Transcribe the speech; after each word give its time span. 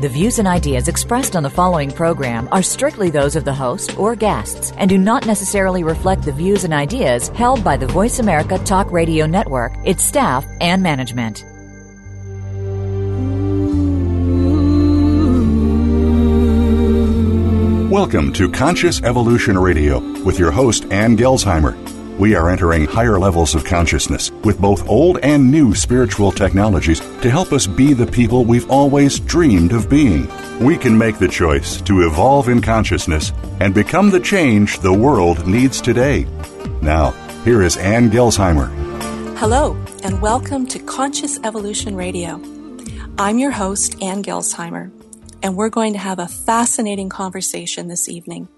The 0.00 0.08
views 0.08 0.38
and 0.38 0.48
ideas 0.48 0.88
expressed 0.88 1.36
on 1.36 1.42
the 1.42 1.50
following 1.50 1.90
program 1.90 2.48
are 2.52 2.62
strictly 2.62 3.10
those 3.10 3.36
of 3.36 3.44
the 3.44 3.52
host 3.52 3.98
or 3.98 4.16
guests 4.16 4.72
and 4.78 4.88
do 4.88 4.96
not 4.96 5.26
necessarily 5.26 5.84
reflect 5.84 6.22
the 6.22 6.32
views 6.32 6.64
and 6.64 6.72
ideas 6.72 7.28
held 7.28 7.62
by 7.62 7.76
the 7.76 7.86
Voice 7.86 8.18
America 8.18 8.56
Talk 8.60 8.90
Radio 8.90 9.26
Network, 9.26 9.74
its 9.84 10.02
staff, 10.02 10.46
and 10.62 10.82
management. 10.82 11.44
Welcome 17.92 18.32
to 18.32 18.50
Conscious 18.50 19.02
Evolution 19.02 19.58
Radio 19.58 20.00
with 20.22 20.38
your 20.38 20.50
host, 20.50 20.90
Ann 20.90 21.14
Gelsheimer. 21.14 21.89
We 22.20 22.34
are 22.34 22.50
entering 22.50 22.84
higher 22.84 23.18
levels 23.18 23.54
of 23.54 23.64
consciousness 23.64 24.30
with 24.44 24.60
both 24.60 24.86
old 24.86 25.20
and 25.22 25.50
new 25.50 25.74
spiritual 25.74 26.30
technologies 26.30 27.00
to 27.00 27.30
help 27.30 27.50
us 27.50 27.66
be 27.66 27.94
the 27.94 28.06
people 28.06 28.44
we've 28.44 28.70
always 28.70 29.18
dreamed 29.18 29.72
of 29.72 29.88
being. 29.88 30.28
We 30.60 30.76
can 30.76 30.98
make 30.98 31.18
the 31.18 31.28
choice 31.28 31.80
to 31.80 32.06
evolve 32.06 32.50
in 32.50 32.60
consciousness 32.60 33.32
and 33.60 33.72
become 33.72 34.10
the 34.10 34.20
change 34.20 34.80
the 34.80 34.92
world 34.92 35.46
needs 35.46 35.80
today. 35.80 36.26
Now, 36.82 37.12
here 37.44 37.62
is 37.62 37.78
Ann 37.78 38.10
Gelsheimer. 38.10 38.68
Hello, 39.38 39.74
and 40.02 40.20
welcome 40.20 40.66
to 40.66 40.78
Conscious 40.78 41.40
Evolution 41.42 41.96
Radio. 41.96 42.38
I'm 43.18 43.38
your 43.38 43.52
host, 43.52 43.96
Ann 44.02 44.22
Gelsheimer 44.22 44.92
and 45.42 45.56
we're 45.56 45.70
going 45.70 45.92
to 45.94 45.98
have 45.98 46.18
a 46.18 46.28
fascinating 46.28 47.08
conversation 47.08 47.88
this 47.88 48.08
evening. 48.08 48.48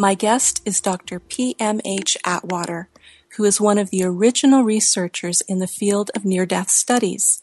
My 0.00 0.14
guest 0.14 0.62
is 0.64 0.80
Dr. 0.80 1.18
P.M.H. 1.18 2.16
Atwater, 2.24 2.88
who 3.30 3.42
is 3.42 3.60
one 3.60 3.78
of 3.78 3.90
the 3.90 4.04
original 4.04 4.62
researchers 4.62 5.40
in 5.40 5.58
the 5.58 5.66
field 5.66 6.12
of 6.14 6.24
near 6.24 6.46
death 6.46 6.70
studies. 6.70 7.42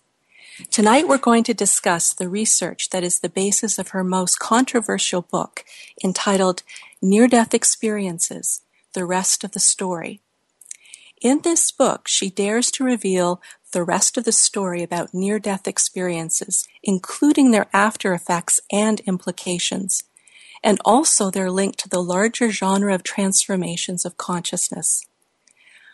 Tonight 0.71 1.05
we're 1.05 1.17
going 1.17 1.43
to 1.43 1.53
discuss 1.53 2.13
the 2.13 2.29
research 2.29 2.91
that 2.91 3.03
is 3.03 3.19
the 3.19 3.27
basis 3.27 3.77
of 3.77 3.89
her 3.89 4.05
most 4.05 4.39
controversial 4.39 5.21
book 5.21 5.65
entitled 6.01 6.63
Near 7.01 7.27
Death 7.27 7.53
Experiences 7.53 8.61
The 8.93 9.03
Rest 9.03 9.43
of 9.43 9.51
the 9.51 9.59
Story. 9.59 10.21
In 11.21 11.41
this 11.41 11.73
book, 11.73 12.07
she 12.07 12.29
dares 12.29 12.71
to 12.71 12.85
reveal 12.85 13.41
the 13.73 13.83
rest 13.83 14.17
of 14.17 14.23
the 14.23 14.31
story 14.31 14.81
about 14.81 15.13
near 15.13 15.39
death 15.39 15.67
experiences, 15.67 16.69
including 16.81 17.51
their 17.51 17.67
after 17.73 18.13
effects 18.13 18.61
and 18.71 19.01
implications, 19.01 20.05
and 20.65 20.81
also 20.83 21.29
their 21.29 21.51
link 21.51 21.75
to 21.75 21.87
the 21.87 22.01
larger 22.01 22.49
genre 22.49 22.93
of 22.93 23.03
transformations 23.03 24.03
of 24.03 24.17
consciousness. 24.17 25.05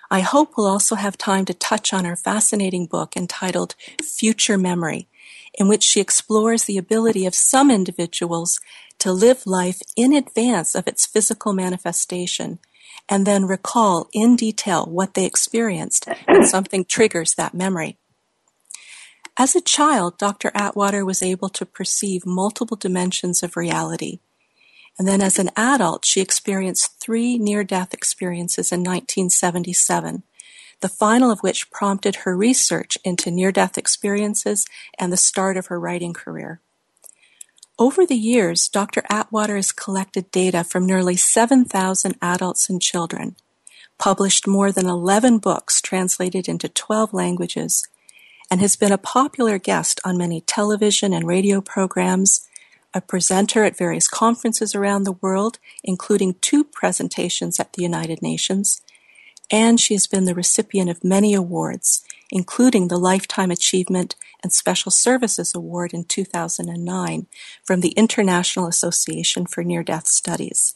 I 0.09 0.21
hope 0.21 0.53
we'll 0.55 0.65
also 0.65 0.95
have 0.95 1.17
time 1.17 1.43
to 1.45 1.53
touch 1.53 1.93
on 1.93 2.05
her 2.05 2.15
fascinating 2.15 2.85
book 2.85 3.17
entitled 3.17 3.75
Future 4.01 4.57
Memory, 4.57 5.09
in 5.53 5.67
which 5.67 5.83
she 5.83 5.99
explores 5.99 6.63
the 6.63 6.77
ability 6.77 7.25
of 7.25 7.35
some 7.35 7.69
individuals 7.69 8.61
to 8.99 9.11
live 9.11 9.45
life 9.45 9.81
in 9.97 10.13
advance 10.13 10.73
of 10.73 10.87
its 10.87 11.05
physical 11.05 11.51
manifestation 11.51 12.59
and 13.09 13.27
then 13.27 13.45
recall 13.45 14.07
in 14.13 14.37
detail 14.37 14.85
what 14.85 15.15
they 15.15 15.25
experienced 15.25 16.07
when 16.27 16.45
something 16.45 16.85
triggers 16.85 17.35
that 17.35 17.53
memory. 17.53 17.97
As 19.35 19.55
a 19.55 19.61
child, 19.61 20.17
Dr. 20.17 20.51
Atwater 20.53 21.03
was 21.03 21.21
able 21.21 21.49
to 21.49 21.65
perceive 21.65 22.25
multiple 22.25 22.77
dimensions 22.77 23.43
of 23.43 23.57
reality. 23.57 24.19
And 24.97 25.07
then 25.07 25.21
as 25.21 25.39
an 25.39 25.49
adult, 25.55 26.05
she 26.05 26.21
experienced 26.21 26.99
three 26.99 27.37
near 27.37 27.63
death 27.63 27.93
experiences 27.93 28.71
in 28.71 28.81
1977, 28.81 30.23
the 30.81 30.89
final 30.89 31.31
of 31.31 31.39
which 31.39 31.71
prompted 31.71 32.17
her 32.17 32.35
research 32.35 32.97
into 33.03 33.31
near 33.31 33.51
death 33.51 33.77
experiences 33.77 34.65
and 34.99 35.11
the 35.11 35.17
start 35.17 35.57
of 35.57 35.67
her 35.67 35.79
writing 35.79 36.13
career. 36.13 36.59
Over 37.79 38.05
the 38.05 38.15
years, 38.15 38.67
Dr. 38.67 39.03
Atwater 39.09 39.55
has 39.55 39.71
collected 39.71 40.29
data 40.29 40.63
from 40.63 40.85
nearly 40.85 41.15
7,000 41.15 42.15
adults 42.21 42.69
and 42.69 42.79
children, 42.79 43.35
published 43.97 44.47
more 44.47 44.71
than 44.71 44.87
11 44.87 45.39
books 45.39 45.81
translated 45.81 46.47
into 46.47 46.69
12 46.69 47.11
languages, 47.11 47.87
and 48.51 48.61
has 48.61 48.75
been 48.75 48.91
a 48.91 48.99
popular 48.99 49.57
guest 49.57 49.99
on 50.05 50.17
many 50.17 50.41
television 50.41 51.11
and 51.11 51.25
radio 51.25 51.61
programs, 51.61 52.47
a 52.93 53.01
presenter 53.01 53.63
at 53.63 53.77
various 53.77 54.07
conferences 54.07 54.75
around 54.75 55.03
the 55.03 55.13
world, 55.13 55.59
including 55.83 56.35
two 56.41 56.63
presentations 56.63 57.59
at 57.59 57.73
the 57.73 57.83
United 57.83 58.21
Nations, 58.21 58.81
and 59.51 59.79
she 59.79 59.93
has 59.93 60.07
been 60.07 60.25
the 60.25 60.35
recipient 60.35 60.89
of 60.89 61.03
many 61.03 61.33
awards, 61.33 62.03
including 62.31 62.87
the 62.87 62.97
Lifetime 62.97 63.51
Achievement 63.51 64.15
and 64.41 64.53
Special 64.53 64.91
Services 64.91 65.53
Award 65.53 65.93
in 65.93 66.05
2009 66.05 67.27
from 67.63 67.81
the 67.81 67.89
International 67.89 68.67
Association 68.67 69.45
for 69.45 69.63
Near 69.63 69.83
Death 69.83 70.07
Studies. 70.07 70.75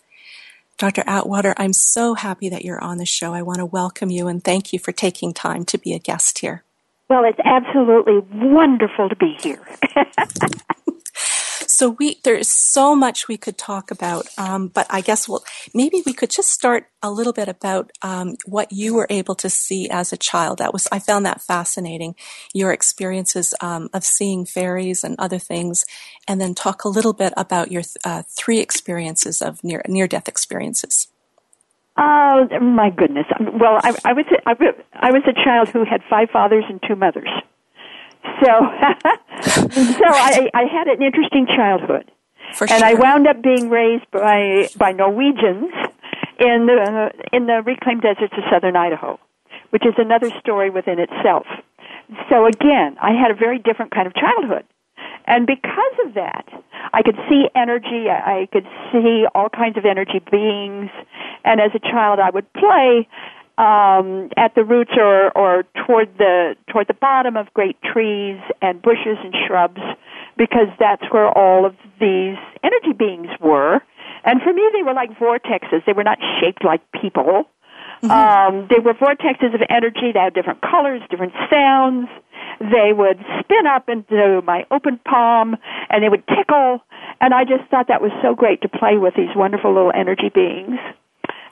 Dr. 0.78 1.04
Atwater, 1.08 1.54
I'm 1.58 1.72
so 1.72 2.16
happy 2.16 2.50
that 2.50 2.66
you're 2.66 2.84
on 2.84 2.98
the 2.98 3.06
show. 3.06 3.34
I 3.34 3.42
want 3.42 3.60
to 3.60 3.66
welcome 3.66 4.10
you 4.10 4.28
and 4.28 4.44
thank 4.44 4.74
you 4.74 4.80
for 4.80 4.92
taking 4.92 5.34
time 5.34 5.64
to 5.66 5.78
be 5.78 5.94
a 5.94 6.00
guest 6.00 6.40
here. 6.40 6.64
Well, 7.10 7.24
it's 7.24 7.40
absolutely 7.46 8.20
wonderful 8.34 9.08
to 9.08 9.16
be 9.16 9.38
here. 9.40 9.62
So 11.70 11.90
we 11.90 12.20
there 12.24 12.36
is 12.36 12.52
so 12.52 12.96
much 12.96 13.28
we 13.28 13.38
could 13.38 13.58
talk 13.58 13.92
about, 13.92 14.28
um, 14.38 14.68
but 14.68 14.88
I 14.90 15.02
guess 15.02 15.28
well 15.28 15.44
maybe 15.74 16.02
we 16.06 16.14
could 16.14 16.30
just 16.30 16.50
start 16.52 16.88
a 17.02 17.12
little 17.12 17.34
bit 17.34 17.48
about 17.48 17.92
um, 18.02 18.36
what 18.46 18.72
you 18.72 18.94
were 18.94 19.08
able 19.10 19.36
to 19.36 19.50
see 19.50 19.90
as 19.90 20.14
a 20.14 20.18
child. 20.18 20.60
That 20.60 20.74
was 20.74 20.88
I 20.92 21.00
found 21.00 21.26
that 21.26 21.42
fascinating. 21.42 22.16
Your 22.54 22.72
experiences 22.72 23.54
um, 23.62 23.90
of 23.94 24.04
seeing 24.04 24.46
fairies 24.46 25.04
and 25.04 25.16
other 25.20 25.40
things, 25.40 25.86
and 26.28 26.40
then 26.40 26.56
talk 26.56 26.84
a 26.84 26.90
little 26.90 27.14
bit 27.14 27.34
about 27.38 27.72
your 27.72 27.84
uh, 28.04 28.24
three 28.30 28.60
experiences 28.60 29.42
of 29.42 29.64
near 29.64 29.82
near 29.88 30.08
death 30.08 30.28
experiences. 30.28 31.08
Oh 31.98 32.48
my 32.60 32.90
goodness! 32.90 33.26
Well, 33.40 33.80
I, 33.82 33.96
I 34.04 34.14
was 34.14 34.26
a, 34.30 34.50
I 34.94 35.12
was 35.12 35.24
a 35.28 35.34
child 35.46 35.70
who 35.70 35.86
had 35.86 36.02
five 36.10 36.30
fathers 36.30 36.66
and 36.68 36.82
two 36.86 36.96
mothers. 36.96 37.30
So, 38.42 38.52
so 39.42 40.06
I, 40.08 40.50
I 40.54 40.64
had 40.72 40.88
an 40.88 41.02
interesting 41.02 41.48
childhood, 41.48 42.12
and. 42.62 42.84
I 42.84 42.94
wound 42.94 43.28
up 43.28 43.42
being 43.42 43.70
raised 43.70 44.10
by 44.12 44.70
by 44.78 44.92
Norwegians 44.92 45.72
in 46.40 46.68
the 46.68 47.12
in 47.34 47.48
the 47.48 47.62
reclaimed 47.66 48.02
deserts 48.02 48.34
of 48.38 48.44
southern 48.52 48.76
Idaho, 48.76 49.20
which 49.70 49.86
is 49.86 49.94
another 49.98 50.30
story 50.40 50.70
within 50.70 51.00
itself. 51.00 51.46
So 52.30 52.46
again, 52.46 52.98
I 53.02 53.12
had 53.12 53.32
a 53.32 53.36
very 53.36 53.60
different 53.60 53.92
kind 53.92 54.08
of 54.08 54.14
childhood. 54.14 54.66
And 55.28 55.48
because 55.48 55.96
of 56.06 56.14
that, 56.14 56.46
I 56.94 57.02
could 57.02 57.18
see 57.28 57.50
energy, 57.56 58.10
I 58.10 58.48
could 58.52 58.68
see 58.92 59.26
all 59.34 59.50
kinds 59.50 59.76
of 59.76 59.86
energy 59.86 60.22
beings, 60.32 60.92
and 61.44 61.60
as 61.60 61.72
a 61.74 61.80
child 61.80 62.20
I 62.20 62.30
would 62.30 62.52
play 62.54 63.08
um, 63.58 64.30
at 64.36 64.54
the 64.56 64.64
roots 64.64 64.92
or, 64.98 65.32
or 65.38 65.64
toward 65.86 66.18
the 66.18 66.56
toward 66.72 66.88
the 66.88 66.94
bottom 66.94 67.38
of 67.38 67.54
great 67.54 67.78
trees 67.82 68.40
and 68.62 68.82
bushes 68.82 69.18
and 69.24 69.34
shrubs, 69.48 69.82
because 70.38 70.68
that's 70.80 71.04
where 71.12 71.28
all 71.28 71.66
of 71.66 71.76
these 72.00 72.38
energy 72.64 72.94
beings 72.98 73.30
were. 73.40 73.82
And 74.26 74.42
for 74.42 74.52
me, 74.52 74.64
they 74.74 74.84
were 74.84 74.94
like 74.94 75.12
vortexes. 75.18 75.86
They 75.86 75.94
were 75.94 76.04
not 76.04 76.18
shaped 76.42 76.66
like 76.66 76.82
people. 77.00 77.46
Mm-hmm. 78.04 78.12
Um, 78.12 78.68
they 78.70 78.80
were 78.80 78.94
vortexes 78.94 79.54
of 79.54 79.62
energy. 79.70 80.12
They 80.14 80.20
had 80.20 80.34
different 80.34 80.62
colors, 80.62 81.02
different 81.10 81.34
sounds. 81.52 82.10
They 82.60 82.92
would 82.94 83.20
spin 83.40 83.68
up 83.68 83.88
into 83.90 84.42
my 84.46 84.66
open 84.72 85.00
palm, 85.06 85.56
and 85.90 86.04
they 86.04 86.10
would 86.10 86.24
tickle. 86.28 86.80
And 87.22 87.34
I 87.34 87.44
just 87.44 87.70
thought 87.70 87.88
that 87.88 88.02
was 88.02 88.12
so 88.22 88.36
great 88.36 88.62
to 88.62 88.70
play 88.70 88.98
with 88.98 89.14
these 89.16 89.34
wonderful 89.36 89.74
little 89.74 89.92
energy 89.94 90.30
beings. 90.34 90.80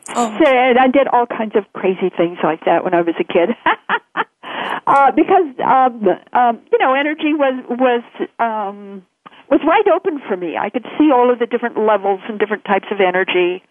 Oh. 0.10 0.38
So, 0.38 0.46
and 0.46 0.78
I 0.78 0.88
did 0.88 1.08
all 1.08 1.26
kinds 1.26 1.56
of 1.56 1.64
crazy 1.74 2.12
things 2.16 2.38
like 2.44 2.66
that 2.66 2.84
when 2.84 2.94
I 2.94 3.02
was 3.02 3.16
a 3.20 3.24
kid. 3.24 3.50
uh, 4.88 5.12
because 5.12 5.48
um, 5.64 6.08
um, 6.34 6.62
you 6.72 6.78
know, 6.80 6.94
energy 6.94 7.34
was 7.34 7.64
was 7.70 8.04
um, 8.40 9.06
was 9.50 9.62
wide 9.64 9.88
open 9.88 10.22
for 10.28 10.36
me. 10.36 10.58
I 10.58 10.70
could 10.70 10.86
see 10.98 11.12
all 11.14 11.32
of 11.32 11.40
the 11.40 11.46
different 11.46 11.78
levels 11.78 12.20
and 12.28 12.40
different 12.40 12.66
types 12.66 12.88
of 12.92 13.00
energy. 13.00 13.64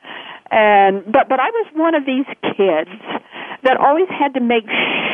And 0.51 1.05
but 1.05 1.29
but 1.29 1.41
I 1.41 1.51
was 1.51 1.67
one 1.75 1.95
of 1.95 2.05
these 2.07 2.27
kids 2.57 2.91
that 3.63 3.77
always 3.77 4.09
had 4.09 4.35
to 4.35 4.41
make 4.41 4.67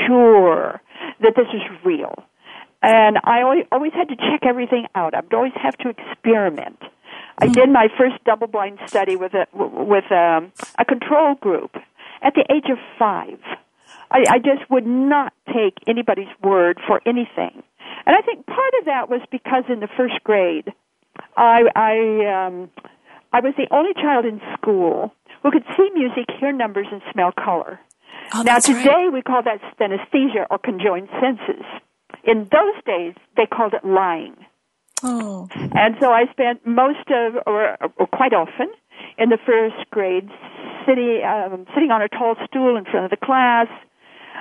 sure 0.07 0.81
that 1.21 1.35
this 1.37 1.47
was 1.53 1.67
real. 1.85 2.15
And 2.83 3.19
I 3.25 3.43
always, 3.43 3.65
always 3.73 3.93
had 3.93 4.09
to 4.09 4.17
check 4.17 4.47
everything 4.47 4.87
out. 4.95 5.15
I 5.15 5.21
would 5.21 5.35
always 5.35 5.53
have 5.61 5.77
to 5.79 5.89
experiment. 5.89 6.79
I 7.41 7.47
did 7.47 7.71
my 7.71 7.89
first 7.97 8.23
double-blind 8.25 8.79
study 8.87 9.17
with 9.17 9.33
a 9.35 9.47
with 9.53 10.11
um, 10.11 10.53
a 10.79 10.85
control 10.85 11.35
group 11.37 11.77
at 12.23 12.35
the 12.35 12.45
age 12.53 12.71
of 12.71 12.79
five. 12.99 13.39
I, 14.11 14.25
I 14.29 14.39
just 14.39 14.69
would 14.71 14.87
not 14.87 15.33
take 15.47 15.75
anybody's 15.87 16.33
word 16.43 16.81
for 16.87 17.01
anything. 17.07 17.63
And 18.07 18.17
I 18.17 18.23
think 18.23 18.47
part 18.47 18.73
of 18.81 18.87
that 18.87 19.09
was 19.09 19.21
because 19.31 19.65
in 19.69 19.81
the 19.81 19.89
first 19.97 20.23
grade, 20.25 20.73
I, 21.37 21.63
I, 21.75 22.47
um, 22.47 22.71
I 23.33 23.41
was 23.41 23.55
the 23.57 23.69
only 23.71 23.93
child 23.95 24.25
in 24.25 24.41
school 24.57 25.13
who 25.43 25.51
could 25.51 25.65
see 25.77 25.91
music, 25.95 26.25
hear 26.41 26.53
numbers, 26.53 26.87
and 26.91 27.03
smell 27.13 27.33
color. 27.33 27.81
Oh, 28.35 28.43
now 28.43 28.59
today 28.59 28.89
right. 28.89 29.13
we 29.13 29.23
call 29.23 29.43
that 29.43 29.61
synesthesia 29.79 30.47
or 30.51 30.59
conjoined 30.59 31.09
senses. 31.21 31.65
In 32.25 32.49
those 32.51 32.83
days, 32.85 33.15
they 33.37 33.47
called 33.47 33.75
it 33.75 33.85
lying. 33.85 34.37
Oh. 35.03 35.49
And 35.53 35.97
so 36.01 36.11
I 36.11 36.25
spent 36.31 36.67
most 36.67 37.09
of, 37.11 37.35
or, 37.47 37.77
or 37.97 38.07
quite 38.07 38.33
often, 38.33 38.69
in 39.17 39.29
the 39.29 39.39
first 39.45 39.89
grade, 39.91 40.29
sitting 40.87 41.23
um, 41.25 41.67
sitting 41.75 41.91
on 41.91 42.03
a 42.03 42.09
tall 42.09 42.35
stool 42.47 42.77
in 42.77 42.85
front 42.85 43.05
of 43.05 43.11
the 43.11 43.17
class. 43.25 43.69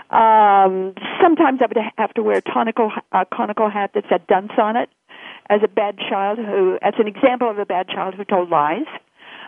Um, 0.09 0.93
sometimes 1.21 1.59
I 1.61 1.67
would 1.67 1.77
have 1.97 2.13
to 2.13 2.23
wear 2.23 2.37
a 2.37 2.41
conical, 2.41 2.91
uh, 3.11 3.25
conical 3.33 3.69
hat 3.69 3.91
that 3.93 4.05
said 4.09 4.25
dunce 4.27 4.53
on 4.57 4.75
it, 4.77 4.89
as 5.49 5.61
a 5.63 5.67
bad 5.67 5.97
child 5.97 6.39
who, 6.39 6.77
as 6.81 6.93
an 6.97 7.07
example 7.07 7.49
of 7.49 7.57
a 7.59 7.65
bad 7.65 7.87
child 7.89 8.15
who 8.15 8.23
told 8.23 8.49
lies. 8.49 8.87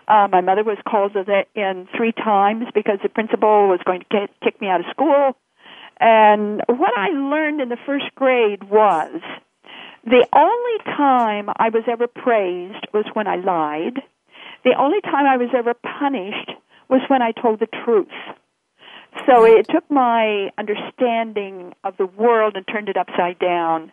Uh, 0.08 0.28
my 0.32 0.42
mother 0.42 0.64
was 0.64 0.78
called 0.88 1.16
in 1.56 1.88
three 1.96 2.12
times 2.12 2.66
because 2.74 2.98
the 3.04 3.10
principal 3.10 3.68
was 3.68 3.80
going 3.86 4.02
to 4.02 4.28
kick 4.44 4.60
me 4.60 4.68
out 4.68 4.80
of 4.80 4.88
school. 4.90 5.34
And 6.00 6.62
what 6.68 6.98
I 6.98 7.10
learned 7.10 7.62
in 7.62 7.70
the 7.70 7.78
first 7.86 8.06
grade 8.16 8.64
was 8.64 9.22
the 10.06 10.26
only 10.34 10.96
time 10.98 11.50
I 11.58 11.70
was 11.70 11.84
ever 11.88 12.08
praised 12.08 12.88
was 12.94 13.06
when 13.14 13.28
I 13.28 13.36
lied. 13.36 14.02
The 14.64 14.76
only 14.78 15.02
time 15.02 15.26
I 15.26 15.38
was 15.38 15.50
ever 15.56 15.74
punished 15.74 16.52
was 16.90 17.02
when 17.08 17.22
I 17.22 17.32
told 17.32 17.60
the 17.60 17.68
truth. 17.86 18.08
So 19.26 19.34
mm-hmm. 19.34 19.60
it 19.60 19.68
took 19.70 19.90
my 19.90 20.50
understanding 20.58 21.74
of 21.84 21.98
the 21.98 22.06
world 22.06 22.56
and 22.56 22.66
turned 22.68 22.90
it 22.90 22.98
upside 22.98 23.40
down. 23.40 23.92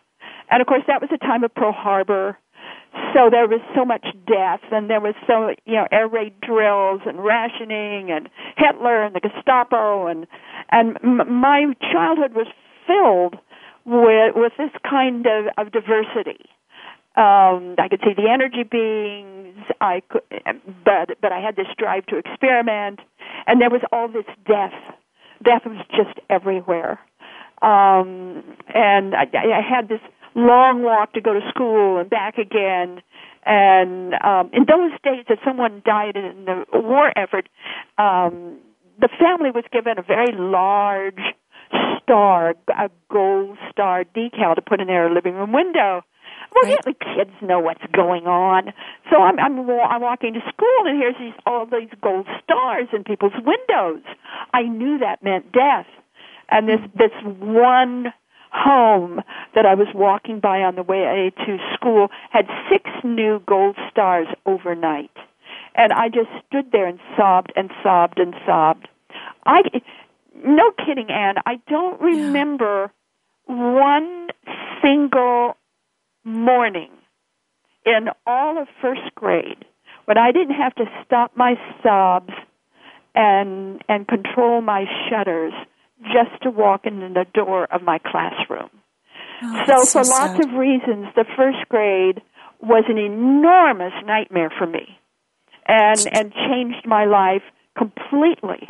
And 0.49 0.61
of 0.61 0.67
course, 0.67 0.83
that 0.87 1.01
was 1.01 1.09
a 1.13 1.17
time 1.17 1.43
of 1.43 1.53
Pearl 1.53 1.73
Harbor. 1.73 2.37
So 3.13 3.29
there 3.29 3.47
was 3.47 3.61
so 3.75 3.85
much 3.85 4.05
death, 4.25 4.61
and 4.71 4.89
there 4.89 5.01
was 5.01 5.13
so 5.27 5.53
you 5.65 5.75
know 5.75 5.87
air 5.91 6.07
raid 6.07 6.39
drills 6.41 7.01
and 7.05 7.23
rationing, 7.23 8.09
and 8.09 8.29
Hitler 8.55 9.03
and 9.03 9.13
the 9.13 9.19
Gestapo, 9.19 10.07
and 10.07 10.25
and 10.71 10.97
m- 11.03 11.39
my 11.39 11.65
childhood 11.91 12.33
was 12.33 12.47
filled 12.87 13.35
with 13.87 14.35
with 14.35 14.51
this 14.57 14.71
kind 14.87 15.25
of, 15.25 15.45
of 15.57 15.71
diversity. 15.71 16.45
Um, 17.15 17.75
I 17.79 17.87
could 17.89 18.01
see 18.03 18.13
the 18.15 18.29
energy 18.29 18.63
beings. 18.63 19.57
I 19.81 20.03
could, 20.09 20.21
but 20.85 21.17
but 21.21 21.31
I 21.31 21.39
had 21.39 21.55
this 21.55 21.67
drive 21.77 22.05
to 22.07 22.17
experiment, 22.17 22.99
and 23.47 23.59
there 23.61 23.69
was 23.69 23.81
all 23.91 24.07
this 24.07 24.27
death. 24.45 24.75
Death 25.43 25.63
was 25.65 25.83
just 25.91 26.19
everywhere, 26.29 26.99
um, 27.61 28.43
and 28.73 29.15
I, 29.15 29.25
I 29.33 29.61
had 29.67 29.87
this 29.87 30.01
long 30.35 30.83
walk 30.83 31.13
to 31.13 31.21
go 31.21 31.33
to 31.33 31.41
school 31.49 31.99
and 31.99 32.09
back 32.09 32.37
again. 32.37 33.01
And 33.45 34.13
um, 34.15 34.49
in 34.51 34.65
those 34.67 34.91
days, 35.03 35.23
if 35.29 35.39
someone 35.45 35.81
died 35.85 36.17
in 36.17 36.45
the 36.45 36.65
war 36.73 37.11
effort, 37.17 37.47
um, 37.97 38.59
the 38.99 39.07
family 39.19 39.51
was 39.51 39.63
given 39.71 39.97
a 39.97 40.01
very 40.01 40.33
large 40.35 41.21
star, 42.01 42.55
a 42.69 42.89
gold 43.11 43.57
star 43.71 44.03
decal 44.03 44.55
to 44.55 44.61
put 44.61 44.81
in 44.81 44.87
their 44.87 45.09
living 45.11 45.35
room 45.35 45.51
window. 45.51 46.03
Well, 46.55 46.71
Right. 46.71 46.83
the 46.83 46.93
kids 46.93 47.31
know 47.41 47.59
what's 47.59 47.83
going 47.93 48.25
on. 48.27 48.73
So 49.11 49.21
I'm 49.21 49.39
I'm, 49.39 49.69
I'm 49.69 50.01
walking 50.01 50.33
to 50.33 50.39
school, 50.49 50.85
and 50.85 50.97
here's 50.97 51.17
these 51.19 51.33
all 51.45 51.65
these 51.65 51.89
gold 52.01 52.27
stars 52.43 52.87
in 52.93 53.03
people's 53.03 53.33
windows. 53.35 54.03
I 54.53 54.63
knew 54.63 54.97
that 54.99 55.23
meant 55.23 55.51
death, 55.51 55.87
and 56.49 56.67
this 56.67 56.79
hmm. 56.79 56.97
this 56.97 57.11
one 57.23 58.13
home 58.51 59.21
that 59.55 59.65
I 59.65 59.75
was 59.75 59.87
walking 59.93 60.39
by 60.39 60.61
on 60.61 60.75
the 60.75 60.83
way 60.83 61.31
to 61.45 61.57
school 61.73 62.09
had 62.31 62.47
six 62.71 62.89
new 63.03 63.41
gold 63.45 63.75
stars 63.91 64.27
overnight. 64.45 65.11
And 65.75 65.93
I 65.93 66.09
just 66.09 66.29
stood 66.47 66.71
there 66.71 66.87
and 66.87 66.99
sobbed 67.15 67.53
and 67.55 67.69
sobbed 67.83 68.19
and 68.19 68.33
sobbed. 68.45 68.87
I 69.45 69.61
no 70.45 70.71
kidding, 70.71 71.09
Ann, 71.09 71.35
I 71.45 71.59
don't 71.67 71.99
remember 72.01 72.91
one 73.45 74.27
single 74.81 75.55
morning 76.23 76.91
in 77.85 78.09
all 78.25 78.61
of 78.61 78.67
first 78.81 79.15
grade 79.15 79.65
when 80.05 80.17
I 80.17 80.31
didn't 80.31 80.55
have 80.55 80.75
to 80.75 80.85
stop 81.05 81.31
my 81.35 81.55
sobs 81.81 82.33
and 83.15 83.81
and 83.89 84.07
control 84.07 84.61
my 84.61 84.85
shudders 85.09 85.53
just 86.03 86.41
to 86.43 86.49
walk 86.51 86.85
in 86.85 86.99
the 86.99 87.25
door 87.33 87.65
of 87.71 87.81
my 87.81 87.97
classroom. 87.99 88.69
Oh, 89.43 89.63
so 89.65 89.71
that's 89.79 89.93
for 89.93 90.03
so 90.03 90.11
lots 90.11 90.45
of 90.45 90.53
reasons, 90.53 91.07
the 91.15 91.25
first 91.35 91.67
grade 91.69 92.21
was 92.61 92.83
an 92.87 92.97
enormous 92.97 93.93
nightmare 94.05 94.51
for 94.57 94.67
me, 94.67 94.97
and 95.67 96.07
and 96.11 96.33
changed 96.33 96.85
my 96.85 97.05
life 97.05 97.43
completely 97.77 98.67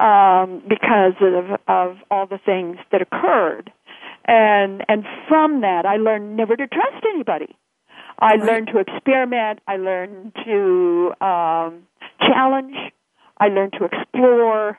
um, 0.00 0.62
because 0.68 1.14
of 1.20 1.58
of 1.68 1.96
all 2.10 2.26
the 2.26 2.38
things 2.44 2.76
that 2.92 3.00
occurred, 3.02 3.72
and 4.26 4.84
and 4.88 5.04
from 5.28 5.60
that 5.62 5.84
I 5.86 5.96
learned 5.96 6.36
never 6.36 6.56
to 6.56 6.66
trust 6.66 7.04
anybody. 7.14 7.56
I 8.18 8.36
Right. 8.36 8.42
learned 8.44 8.68
to 8.68 8.78
experiment. 8.78 9.60
I 9.68 9.76
learned 9.76 10.32
to 10.46 11.12
um, 11.20 11.82
challenge. 12.20 12.74
I 13.38 13.48
learned 13.48 13.74
to 13.78 13.84
explore. 13.84 14.78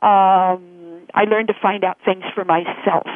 Um, 0.00 1.00
I 1.12 1.24
learned 1.24 1.48
to 1.48 1.54
find 1.60 1.82
out 1.82 1.98
things 2.04 2.22
for 2.34 2.44
myself. 2.44 3.06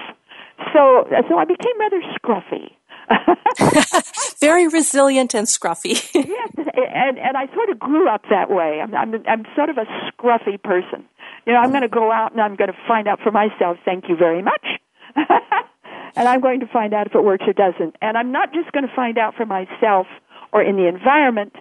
So, 0.73 1.07
so 1.29 1.39
I 1.39 1.45
became 1.45 1.79
rather 1.79 2.01
scruffy. 2.19 2.73
Very 4.41 4.67
resilient 4.69 5.35
and 5.35 5.47
scruffy. 5.47 5.95
yes, 6.15 6.51
and 6.57 7.19
and 7.19 7.37
I 7.37 7.47
sort 7.55 7.71
of 7.71 7.79
grew 7.79 8.09
up 8.09 8.23
that 8.31 8.51
way. 8.51 8.81
I'm 8.83 8.95
I'm 8.95 9.15
I'm 9.29 9.45
sort 9.55 9.71
of 9.71 9.79
a 9.79 9.85
scruffy 10.11 10.61
person. 10.61 11.05
You 11.47 11.53
know, 11.53 11.59
I'm 11.59 11.71
going 11.71 11.83
to 11.83 11.89
go 11.89 12.13
out 12.13 12.33
and 12.33 12.41
I'm 12.41 12.57
going 12.57 12.71
to 12.71 12.79
find 12.87 13.09
out 13.09 13.21
for 13.21 13.31
myself. 13.31 13.79
Thank 13.85 14.09
you 14.09 14.17
very 14.17 14.43
much. 14.43 14.67
and 15.17 16.29
I'm 16.29 16.41
going 16.41 16.61
to 16.61 16.67
find 16.67 16.95
out 16.95 17.07
if 17.07 17.15
it 17.15 17.25
works 17.25 17.45
or 17.47 17.53
doesn't. 17.53 17.97
And 18.01 18.17
I'm 18.17 18.33
not 18.33 18.53
just 18.53 18.71
going 18.73 18.87
to 18.87 18.95
find 18.95 19.19
out 19.19 19.35
for 19.35 19.47
myself 19.47 20.07
or 20.53 20.63
in 20.63 20.77
the 20.77 20.87
environment. 20.87 21.55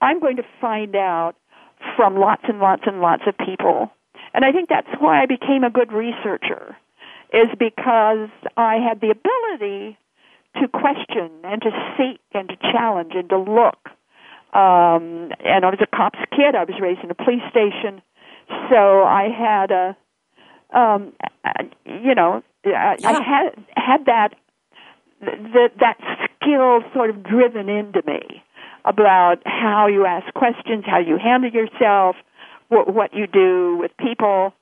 I'm 0.00 0.20
going 0.20 0.36
to 0.36 0.44
find 0.60 0.96
out 0.96 1.34
from 1.96 2.16
lots 2.16 2.42
and 2.48 2.58
lots 2.58 2.82
and 2.86 3.00
lots 3.00 3.22
of 3.26 3.36
people. 3.38 3.90
And 4.34 4.44
I 4.44 4.52
think 4.52 4.68
that's 4.68 4.88
why 4.98 5.22
I 5.22 5.26
became 5.26 5.64
a 5.64 5.70
good 5.70 5.92
researcher, 5.92 6.76
is 7.32 7.48
because 7.58 8.28
I 8.56 8.76
had 8.76 9.00
the 9.00 9.10
ability 9.10 9.98
to 10.56 10.68
question 10.68 11.30
and 11.44 11.62
to 11.62 11.70
seek 11.96 12.20
and 12.32 12.48
to 12.48 12.56
challenge 12.72 13.12
and 13.14 13.28
to 13.28 13.38
look. 13.38 13.78
Um, 14.52 15.30
and 15.44 15.64
I 15.64 15.70
was 15.70 15.78
a 15.80 15.96
cop's 15.96 16.18
kid. 16.30 16.54
I 16.54 16.64
was 16.64 16.74
raised 16.80 17.00
in 17.04 17.10
a 17.10 17.14
police 17.14 17.42
station, 17.50 18.02
so 18.70 19.02
I 19.04 19.28
had 19.36 19.70
a, 19.70 19.96
um, 20.76 21.12
you 21.86 22.14
know, 22.14 22.42
I, 22.64 22.96
Yeah. 22.98 23.08
I 23.10 23.22
had 23.22 23.64
had 23.76 24.04
that 24.06 24.34
that 25.20 25.70
that 25.80 25.96
skill 26.24 26.80
sort 26.94 27.10
of 27.10 27.22
driven 27.22 27.68
into 27.68 28.02
me 28.06 28.42
about 28.84 29.36
how 29.44 29.86
you 29.88 30.06
ask 30.06 30.32
questions, 30.34 30.84
how 30.86 30.98
you 30.98 31.18
handle 31.18 31.50
yourself, 31.50 32.16
what, 32.68 32.92
what 32.94 33.12
you 33.12 33.26
do 33.26 33.76
with 33.78 33.90
people, 33.98 34.54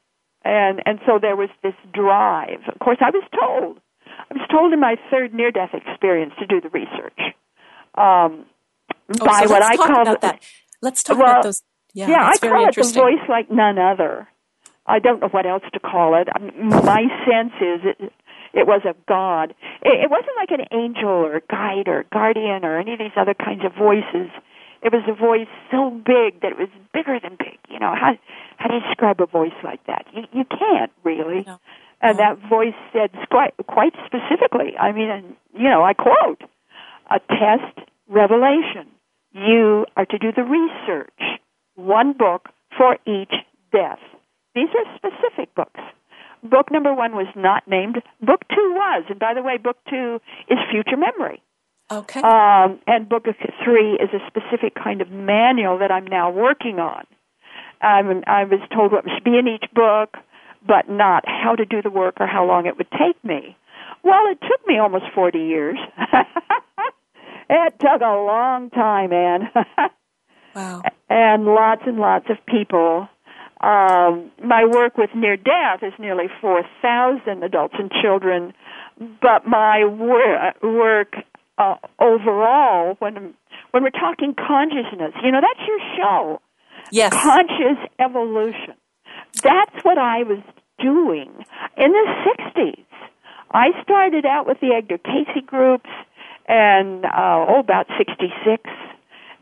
and 0.44 0.82
and 0.86 0.98
so 1.06 1.18
there 1.20 1.36
was 1.36 1.50
this 1.62 1.74
drive. 1.92 2.60
Of 2.72 2.78
course, 2.80 2.98
I 3.00 3.10
was 3.10 3.22
told, 3.38 3.78
I 4.30 4.34
was 4.34 4.48
told 4.50 4.72
in 4.72 4.80
my 4.80 4.96
third 5.10 5.32
near-death 5.34 5.70
experience 5.74 6.32
to 6.40 6.46
do 6.46 6.60
the 6.60 6.68
research 6.70 7.18
um, 7.96 8.46
Oh, 9.20 9.24
by 9.24 9.44
so 9.46 9.50
what 9.50 9.62
I 9.62 9.76
call 9.76 10.04
that. 10.20 10.42
Let's 10.82 11.02
talk 11.02 11.18
Well, 11.18 11.30
about 11.30 11.42
those. 11.44 11.62
Yeah, 11.98 12.08
yeah, 12.10 12.26
I 12.28 12.36
call 12.38 12.68
it 12.68 12.74
the 12.76 12.82
voice 12.94 13.28
like 13.28 13.50
none 13.50 13.78
other. 13.78 14.28
I 14.86 15.00
don't 15.00 15.20
know 15.20 15.28
what 15.28 15.46
else 15.46 15.64
to 15.72 15.80
call 15.80 16.14
it. 16.14 16.28
My 16.56 17.02
sense 17.26 17.52
is 17.60 17.80
it, 17.84 18.12
it 18.54 18.66
was 18.66 18.82
of 18.86 18.94
God. 19.06 19.50
It, 19.82 20.04
it 20.04 20.10
wasn't 20.10 20.36
like 20.38 20.50
an 20.50 20.64
angel 20.72 21.08
or 21.08 21.42
guide 21.50 21.88
or 21.88 22.04
guardian 22.12 22.64
or 22.64 22.78
any 22.78 22.92
of 22.92 22.98
these 23.00 23.16
other 23.16 23.34
kinds 23.34 23.64
of 23.64 23.74
voices. 23.74 24.30
It 24.80 24.92
was 24.92 25.02
a 25.08 25.12
voice 25.12 25.48
so 25.72 25.90
big 25.90 26.40
that 26.42 26.52
it 26.52 26.58
was 26.58 26.68
bigger 26.94 27.18
than 27.20 27.34
big. 27.36 27.58
You 27.68 27.80
know 27.80 27.94
how 27.98 28.14
how 28.58 28.68
do 28.68 28.74
you 28.76 28.80
describe 28.80 29.20
a 29.20 29.26
voice 29.26 29.58
like 29.64 29.84
that? 29.86 30.06
You 30.14 30.22
you 30.32 30.44
can't 30.44 30.92
really. 31.02 31.42
No. 31.44 31.58
And 32.00 32.16
No. 32.16 32.22
that 32.24 32.48
voice 32.48 32.78
said 32.92 33.10
quite 33.28 33.54
quite 33.66 33.94
specifically. 34.06 34.76
I 34.78 34.92
mean, 34.92 35.10
and, 35.10 35.36
you 35.52 35.68
know, 35.68 35.82
I 35.82 35.94
quote: 35.94 36.40
"A 37.10 37.18
test 37.18 37.76
revelation. 38.08 38.86
You 39.32 39.84
are 39.96 40.06
to 40.06 40.18
do 40.18 40.30
the 40.32 40.44
research. 40.44 41.40
One 41.78 42.12
book 42.12 42.48
for 42.76 42.94
each 43.06 43.32
death. 43.70 44.00
These 44.56 44.68
are 44.74 44.96
specific 44.96 45.54
books. 45.54 45.78
Book 46.42 46.72
number 46.72 46.92
one 46.92 47.14
was 47.14 47.28
not 47.36 47.68
named. 47.68 48.02
Book 48.20 48.42
two 48.50 48.72
was. 48.74 49.04
And 49.08 49.20
by 49.20 49.32
the 49.32 49.42
way, 49.42 49.58
book 49.58 49.76
two 49.88 50.20
is 50.48 50.58
future 50.72 50.96
memory. 50.96 51.40
Okay. 51.88 52.20
Um, 52.20 52.80
and 52.88 53.08
book 53.08 53.26
three 53.64 53.92
is 53.92 54.10
a 54.12 54.18
specific 54.26 54.74
kind 54.74 55.00
of 55.00 55.12
manual 55.12 55.78
that 55.78 55.92
I'm 55.92 56.06
now 56.06 56.32
working 56.32 56.80
on. 56.80 57.06
Um, 57.80 58.24
I 58.26 58.42
was 58.42 58.58
told 58.74 58.90
what 58.90 59.04
should 59.04 59.22
be 59.22 59.38
in 59.38 59.46
each 59.46 59.70
book, 59.72 60.16
but 60.66 60.90
not 60.90 61.24
how 61.28 61.54
to 61.54 61.64
do 61.64 61.80
the 61.80 61.90
work 61.90 62.16
or 62.18 62.26
how 62.26 62.44
long 62.44 62.66
it 62.66 62.76
would 62.76 62.90
take 62.90 63.22
me. 63.22 63.56
Well, 64.02 64.26
it 64.26 64.40
took 64.40 64.66
me 64.66 64.78
almost 64.78 65.04
40 65.14 65.38
years. 65.38 65.78
it 67.48 67.74
took 67.78 68.00
a 68.00 68.16
long 68.26 68.70
time, 68.70 69.12
Ann. 69.12 69.50
wow. 70.54 70.82
And 71.08 71.44
lots 71.44 71.82
and 71.86 71.98
lots 71.98 72.26
of 72.30 72.36
people. 72.46 73.08
Um, 73.60 74.30
my 74.44 74.64
work 74.64 74.96
with 74.96 75.10
near 75.16 75.36
death 75.36 75.82
is 75.82 75.92
nearly 75.98 76.26
4,000 76.40 77.42
adults 77.42 77.74
and 77.78 77.90
children, 77.90 78.52
but 79.20 79.46
my 79.46 79.84
wor- 79.84 80.52
work 80.62 81.14
uh, 81.58 81.74
overall, 81.98 82.94
when 83.00 83.34
when 83.72 83.82
we're 83.82 83.90
talking 83.90 84.34
consciousness, 84.34 85.12
you 85.22 85.32
know, 85.32 85.40
that's 85.40 85.66
your 85.66 85.78
show. 85.96 86.40
Yes. 86.90 87.12
Conscious 87.12 87.78
evolution. 87.98 88.74
That's 89.42 89.84
what 89.84 89.98
I 89.98 90.22
was 90.22 90.38
doing 90.78 91.44
in 91.76 91.92
the 91.92 92.06
60s. 92.24 92.84
I 93.50 93.68
started 93.82 94.24
out 94.24 94.46
with 94.46 94.60
the 94.60 94.74
Edgar 94.76 94.98
Cayce 94.98 95.44
groups 95.46 95.90
and, 96.46 97.04
uh, 97.04 97.46
oh, 97.48 97.60
about 97.60 97.86
66 97.98 98.62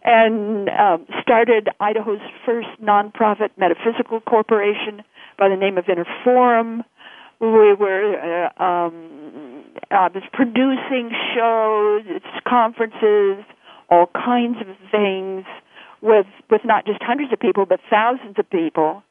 and 0.06 0.68
um, 0.70 1.06
started 1.20 1.68
Idaho's 1.80 2.20
first 2.46 2.68
nonprofit 2.80 3.50
metaphysical 3.58 4.20
corporation 4.20 5.02
by 5.36 5.48
the 5.48 5.56
name 5.56 5.76
of 5.76 5.88
Inner 5.88 6.06
Forum. 6.22 6.84
We 7.40 7.75
were 7.75 8.48
uh, 8.56 8.62
um, 8.62 9.64
uh, 9.90 10.08
producing 10.32 11.10
shows, 11.34 12.04
conferences, 12.48 13.44
all 13.90 14.06
kinds 14.14 14.56
of 14.60 14.68
things 14.90 15.44
with 16.00 16.26
with 16.50 16.62
not 16.64 16.86
just 16.86 17.02
hundreds 17.02 17.32
of 17.32 17.40
people 17.40 17.66
but 17.66 17.80
thousands 17.90 18.38
of 18.38 18.48
people. 18.48 19.02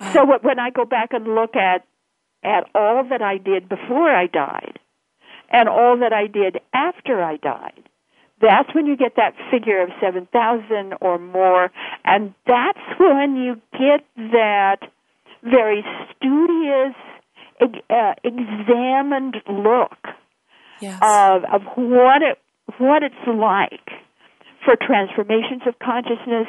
Wow. 0.00 0.12
So 0.12 0.24
when 0.42 0.58
I 0.58 0.70
go 0.70 0.84
back 0.84 1.12
and 1.12 1.34
look 1.34 1.56
at 1.56 1.84
at 2.44 2.70
all 2.74 3.04
that 3.10 3.20
I 3.20 3.38
did 3.38 3.68
before 3.68 4.10
I 4.10 4.26
died 4.26 4.78
and 5.50 5.68
all 5.68 5.98
that 5.98 6.12
I 6.12 6.28
did 6.28 6.60
after 6.72 7.22
I 7.22 7.36
died, 7.36 7.88
that's 8.40 8.74
when 8.74 8.86
you 8.86 8.96
get 8.96 9.16
that 9.16 9.34
figure 9.50 9.82
of 9.82 9.90
7,000 10.00 10.94
or 11.00 11.18
more, 11.18 11.70
and 12.04 12.34
that's 12.46 12.78
when 12.98 13.36
you 13.36 13.60
get 13.72 14.04
that 14.16 14.78
very 15.42 15.84
studious, 16.10 16.94
uh, 17.60 18.14
examined 18.22 19.36
look 19.48 19.96
yes. 20.80 20.98
of, 21.02 21.44
of 21.44 21.62
what 21.76 22.22
it 22.22 22.38
what 22.78 23.02
it's 23.02 23.14
like 23.26 23.88
for 24.64 24.74
transformations 24.76 25.62
of 25.66 25.78
consciousness, 25.78 26.48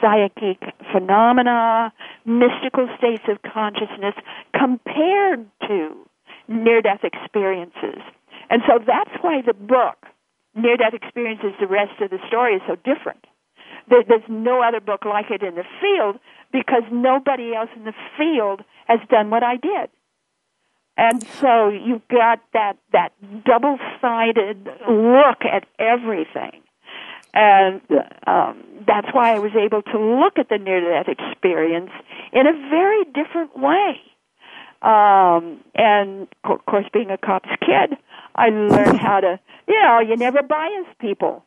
psychic 0.00 0.58
phenomena, 0.92 1.92
mystical 2.26 2.88
states 2.98 3.22
of 3.28 3.38
consciousness 3.42 4.14
compared 4.52 5.46
to 5.68 5.94
near 6.48 6.82
death 6.82 7.04
experiences. 7.04 8.02
And 8.50 8.62
so 8.66 8.80
that's 8.84 9.10
why 9.22 9.40
the 9.46 9.54
book, 9.54 9.96
Near 10.54 10.76
Death 10.76 10.94
Experiences, 10.94 11.52
the 11.60 11.66
rest 11.66 12.00
of 12.00 12.10
the 12.10 12.18
story 12.28 12.56
is 12.56 12.62
so 12.66 12.76
different. 12.76 13.24
There, 13.88 14.04
There's 14.06 14.28
no 14.28 14.62
other 14.62 14.80
book 14.80 15.04
like 15.04 15.30
it 15.30 15.42
in 15.42 15.54
the 15.54 15.64
field 15.80 16.18
because 16.52 16.82
nobody 16.90 17.54
else 17.54 17.70
in 17.74 17.84
the 17.84 17.94
field 18.18 18.62
has 18.86 19.00
done 19.08 19.30
what 19.30 19.42
I 19.42 19.56
did. 19.56 19.90
And 20.96 21.26
so 21.40 21.70
you've 21.70 22.06
got 22.08 22.40
that, 22.52 22.76
that 22.92 23.12
double 23.44 23.78
sided 24.00 24.68
look 24.86 25.40
at 25.42 25.64
everything 25.78 26.62
and 27.34 27.80
um, 28.26 28.62
that's 28.86 29.08
why 29.12 29.34
I 29.34 29.38
was 29.38 29.52
able 29.56 29.82
to 29.82 29.98
look 29.98 30.38
at 30.38 30.48
the 30.48 30.58
near 30.58 30.80
death 30.80 31.08
experience 31.08 31.90
in 32.32 32.46
a 32.46 32.52
very 32.52 33.04
different 33.04 33.58
way. 33.58 34.00
Um, 34.82 35.60
and 35.74 36.28
of 36.44 36.64
course, 36.66 36.84
being 36.92 37.10
a 37.10 37.16
cop's 37.16 37.48
kid, 37.60 37.96
I 38.34 38.48
learned 38.48 38.98
how 38.98 39.20
to, 39.20 39.40
you 39.68 39.80
know, 39.82 40.00
you 40.00 40.16
never 40.16 40.42
bias 40.42 40.86
people. 41.00 41.44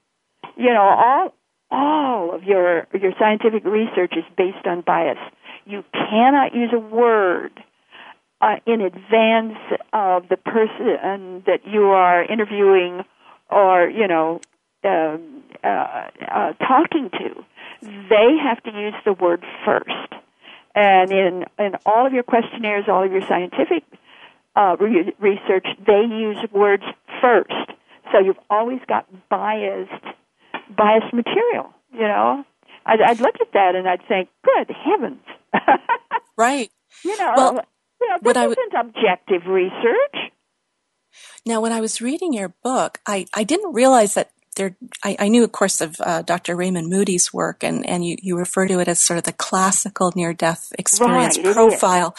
You 0.58 0.74
know, 0.74 0.82
all 0.82 1.34
all 1.72 2.36
of 2.36 2.44
your 2.44 2.88
your 2.94 3.14
scientific 3.20 3.66
research 3.66 4.14
is 4.16 4.24
based 4.38 4.66
on 4.66 4.82
bias. 4.82 5.18
You 5.66 5.84
cannot 5.94 6.54
use 6.54 6.72
a 6.74 6.80
word 6.80 7.52
uh, 8.42 8.58
in 8.68 8.82
advance 8.82 9.58
of 9.92 10.30
the 10.30 10.38
person 10.38 11.44
that 11.48 11.62
you 11.66 11.86
are 11.86 12.24
interviewing 12.24 13.04
or 13.50 13.90
you 13.90 14.08
know 14.08 14.42
um, 14.84 15.44
uh, 15.64 16.10
uh, 16.32 16.54
talking 16.54 17.10
to, 17.10 17.44
they 17.82 18.38
have 18.44 18.62
to 18.64 18.72
use 18.72 18.94
the 19.04 19.14
word 19.14 19.44
first. 19.66 20.14
And 20.76 21.12
in 21.12 21.46
in 21.58 21.76
all 21.86 22.06
of 22.06 22.14
your 22.14 22.24
questionnaires, 22.24 22.86
all 22.88 23.04
of 23.04 23.12
your 23.12 23.22
scientific 23.22 23.84
uh, 24.56 24.76
re- 24.80 25.14
research, 25.20 25.68
they 25.86 26.04
use 26.10 26.38
words 26.52 26.84
first. 27.22 27.72
So 28.12 28.20
you've 28.20 28.40
always 28.50 28.80
got 28.88 29.08
biased 29.30 29.92
biased 30.76 31.14
material. 31.14 31.74
You 31.94 32.08
know, 32.08 32.44
I'd, 32.86 33.02
I'd 33.02 33.20
look 33.20 33.36
at 33.42 33.52
that 33.54 33.76
and 33.76 33.88
I'd 33.88 34.08
think, 34.08 34.30
"Good 34.44 34.76
heavens!" 34.76 35.24
right. 36.38 36.70
You 37.04 37.18
know, 37.18 37.34
well, 37.36 37.62
you 38.02 38.08
know, 38.10 38.18
this 38.22 38.38
isn't 38.38 38.72
w- 38.72 38.90
objective 38.90 39.48
research. 39.48 40.32
Now, 41.46 41.62
when 41.62 41.72
I 41.72 41.82
was 41.82 42.02
reading 42.02 42.34
your 42.34 42.54
book, 42.64 43.00
I, 43.06 43.26
I 43.34 43.44
didn't 43.44 43.74
realize 43.74 44.16
that 44.16 44.32
there, 44.56 44.76
I, 45.04 45.16
I, 45.20 45.28
knew, 45.28 45.44
of 45.44 45.52
course, 45.52 45.82
of 45.82 45.98
uh, 46.00 46.22
Dr. 46.22 46.56
Raymond 46.56 46.90
Moody's 46.90 47.34
work, 47.34 47.64
and, 47.64 47.86
and 47.86 48.06
you, 48.06 48.16
you 48.22 48.38
refer 48.38 48.68
to 48.68 48.80
it 48.80 48.88
as 48.88 49.00
sort 49.00 49.18
of 49.18 49.26
the 49.26 49.34
classical 49.34 50.14
near 50.16 50.34
death 50.34 50.72
experience 50.80 51.38
right, 51.38 51.54
profile. 51.54 52.16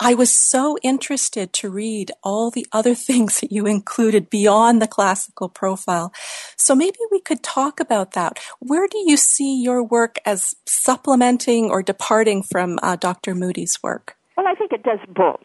I 0.00 0.14
was 0.14 0.32
so 0.32 0.76
interested 0.82 1.52
to 1.54 1.70
read 1.70 2.10
all 2.22 2.50
the 2.50 2.66
other 2.72 2.94
things 3.08 3.40
that 3.40 3.52
you 3.52 3.66
included 3.66 4.30
beyond 4.30 4.82
the 4.82 4.86
classical 4.86 5.48
profile. 5.48 6.12
So 6.56 6.74
maybe 6.74 6.98
we 7.10 7.20
could 7.20 7.42
talk 7.42 7.80
about 7.80 8.12
that. 8.12 8.38
Where 8.58 8.88
do 8.88 8.98
you 9.06 9.16
see 9.16 9.62
your 9.62 9.82
work 9.82 10.16
as 10.26 10.54
supplementing 10.66 11.70
or 11.70 11.82
departing 11.82 12.42
from 12.42 12.78
uh, 12.82 12.96
Dr. 12.96 13.34
Moody's 13.34 13.82
work? 13.82 14.16
Well, 14.36 14.46
I 14.48 14.54
think 14.54 14.72
it 14.72 14.82
does 14.82 14.98
both. 15.08 15.44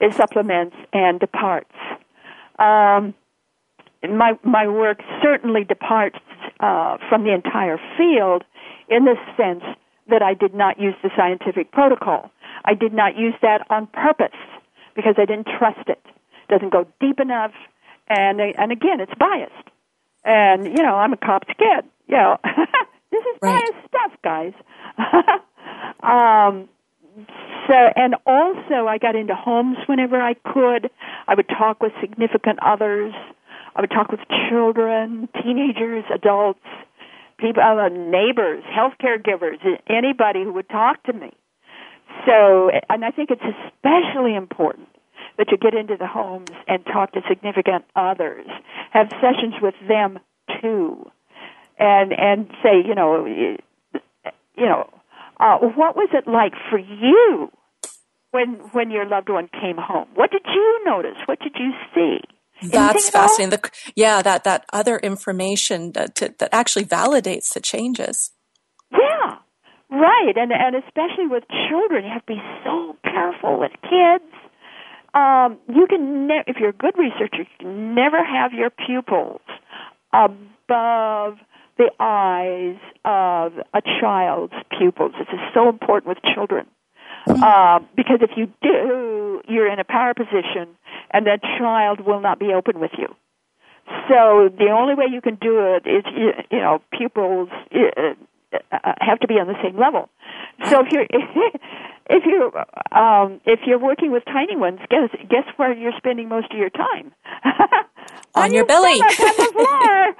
It 0.00 0.14
supplements 0.14 0.76
and 0.92 1.18
departs. 1.18 1.72
Um, 2.58 3.14
my 4.02 4.32
my 4.42 4.68
work 4.68 5.00
certainly 5.22 5.64
departs 5.64 6.18
uh, 6.60 6.98
from 7.08 7.24
the 7.24 7.32
entire 7.32 7.78
field 7.96 8.44
in 8.88 9.04
the 9.04 9.16
sense 9.36 9.64
that 10.10 10.22
I 10.22 10.34
did 10.34 10.54
not 10.54 10.78
use 10.78 10.94
the 11.02 11.10
scientific 11.16 11.72
protocol. 11.72 12.30
I 12.64 12.74
did 12.74 12.92
not 12.92 13.16
use 13.16 13.34
that 13.42 13.66
on 13.70 13.86
purpose 13.88 14.36
because 14.94 15.14
I 15.18 15.24
didn't 15.24 15.48
trust 15.58 15.88
it. 15.88 16.00
It 16.04 16.52
doesn't 16.52 16.70
go 16.70 16.86
deep 17.00 17.20
enough, 17.20 17.52
and 18.08 18.40
and 18.40 18.72
again, 18.72 19.00
it's 19.00 19.14
biased. 19.18 19.68
And 20.24 20.66
you 20.66 20.82
know, 20.82 20.96
I'm 20.96 21.12
a 21.12 21.16
cop's 21.16 21.48
kid. 21.48 21.84
You 22.06 22.16
know, 22.16 22.38
this 23.10 23.24
is 23.24 23.38
right. 23.42 23.62
biased 23.62 23.88
stuff, 23.88 24.12
guys. 24.22 24.52
um, 26.02 26.68
so, 27.68 27.74
and 27.96 28.16
also, 28.26 28.86
I 28.88 28.98
got 28.98 29.14
into 29.14 29.34
homes 29.34 29.78
whenever 29.86 30.20
I 30.20 30.34
could. 30.34 30.90
I 31.28 31.34
would 31.34 31.48
talk 31.48 31.80
with 31.80 31.92
significant 32.00 32.58
others 32.60 33.14
I 33.76 33.80
would 33.80 33.90
talk 33.90 34.10
with 34.10 34.20
children, 34.48 35.28
teenagers, 35.42 36.04
adults, 36.14 36.60
people, 37.38 37.62
uh, 37.62 37.88
neighbors, 37.88 38.62
health 38.72 38.94
care 39.00 39.18
givers, 39.18 39.58
anybody 39.88 40.44
who 40.44 40.52
would 40.52 40.68
talk 40.68 41.02
to 41.04 41.12
me. 41.12 41.32
So, 42.26 42.70
and 42.88 43.04
I 43.04 43.10
think 43.10 43.30
it's 43.30 43.42
especially 43.42 44.34
important 44.34 44.88
that 45.36 45.48
you 45.50 45.58
get 45.58 45.74
into 45.74 45.96
the 45.98 46.06
homes 46.06 46.50
and 46.68 46.84
talk 46.86 47.12
to 47.12 47.20
significant 47.28 47.84
others, 47.96 48.46
have 48.92 49.08
sessions 49.20 49.54
with 49.60 49.74
them 49.88 50.18
too, 50.60 51.10
and 51.78 52.12
and 52.12 52.48
say, 52.62 52.82
you 52.86 52.94
know, 52.94 53.26
you 53.26 54.66
know, 54.66 54.88
uh, 55.40 55.58
what 55.58 55.96
was 55.96 56.08
it 56.12 56.26
like 56.28 56.52
for 56.70 56.78
you 56.78 57.50
when 58.30 58.54
when 58.72 58.90
your 58.90 59.06
loved 59.06 59.28
one 59.28 59.48
came 59.48 59.76
home? 59.76 60.06
What 60.14 60.30
did 60.30 60.42
you 60.46 60.80
notice? 60.84 61.16
What 61.26 61.40
did 61.40 61.56
you 61.58 61.72
see? 61.94 62.20
That's 62.62 63.10
fascinating. 63.10 63.50
The, 63.50 63.70
yeah, 63.96 64.22
that, 64.22 64.44
that 64.44 64.64
other 64.72 64.98
information 64.98 65.92
that, 65.92 66.14
to, 66.16 66.34
that 66.38 66.50
actually 66.52 66.84
validates 66.84 67.52
the 67.52 67.60
changes. 67.60 68.30
Yeah, 68.92 69.23
right. 69.94 70.34
And, 70.36 70.52
and 70.52 70.76
especially 70.76 71.26
with 71.26 71.44
children, 71.68 72.04
you 72.04 72.10
have 72.10 72.26
to 72.26 72.34
be 72.34 72.42
so 72.64 72.96
careful 73.04 73.58
with 73.58 73.72
kids. 73.82 74.24
Um, 75.14 75.58
you 75.68 75.86
can, 75.86 76.26
ne- 76.26 76.44
if 76.46 76.56
you're 76.58 76.70
a 76.70 76.72
good 76.72 76.94
researcher, 76.98 77.42
you 77.42 77.46
can 77.58 77.94
never 77.94 78.22
have 78.24 78.52
your 78.52 78.70
pupils 78.70 79.40
above 80.12 81.38
the 81.78 81.90
eyes 82.00 82.78
of 83.04 83.52
a 83.72 83.82
child's 84.00 84.54
pupils. 84.76 85.12
This 85.18 85.28
is 85.32 85.40
so 85.52 85.68
important 85.68 86.08
with 86.08 86.18
children. 86.34 86.66
Mm-hmm. 87.26 87.42
Uh, 87.42 87.86
because 87.96 88.18
if 88.20 88.30
you 88.36 88.52
do, 88.62 89.40
you're 89.48 89.72
in 89.72 89.78
a 89.78 89.84
power 89.84 90.14
position 90.14 90.76
and 91.10 91.26
that 91.26 91.40
child 91.58 92.00
will 92.00 92.20
not 92.20 92.38
be 92.38 92.52
open 92.52 92.80
with 92.80 92.90
you. 92.98 93.08
So 94.08 94.48
the 94.56 94.70
only 94.70 94.94
way 94.94 95.06
you 95.10 95.20
can 95.20 95.36
do 95.36 95.76
it 95.76 95.86
is, 95.86 96.04
you 96.50 96.58
know, 96.58 96.80
pupils 96.92 97.48
uh, 98.72 98.92
have 99.00 99.20
to 99.20 99.28
be 99.28 99.34
on 99.34 99.46
the 99.46 99.58
same 99.62 99.78
level. 99.78 100.08
So 100.70 100.80
if 100.80 100.92
you're, 100.92 101.06
if 102.10 102.24
you 102.26 102.52
um, 102.96 103.40
if 103.44 103.60
you're 103.66 103.78
working 103.78 104.12
with 104.12 104.24
tiny 104.24 104.56
ones, 104.56 104.80
guess 104.90 105.10
guess 105.28 105.44
where 105.56 105.72
you're 105.72 105.96
spending 105.96 106.28
most 106.28 106.52
of 106.52 106.58
your 106.58 106.70
time? 106.70 107.12
on, 107.44 107.82
on, 108.34 108.52
your, 108.52 108.54
your 108.60 108.66
belly. 108.66 109.00
on 109.00 109.12
floor. 109.52 110.16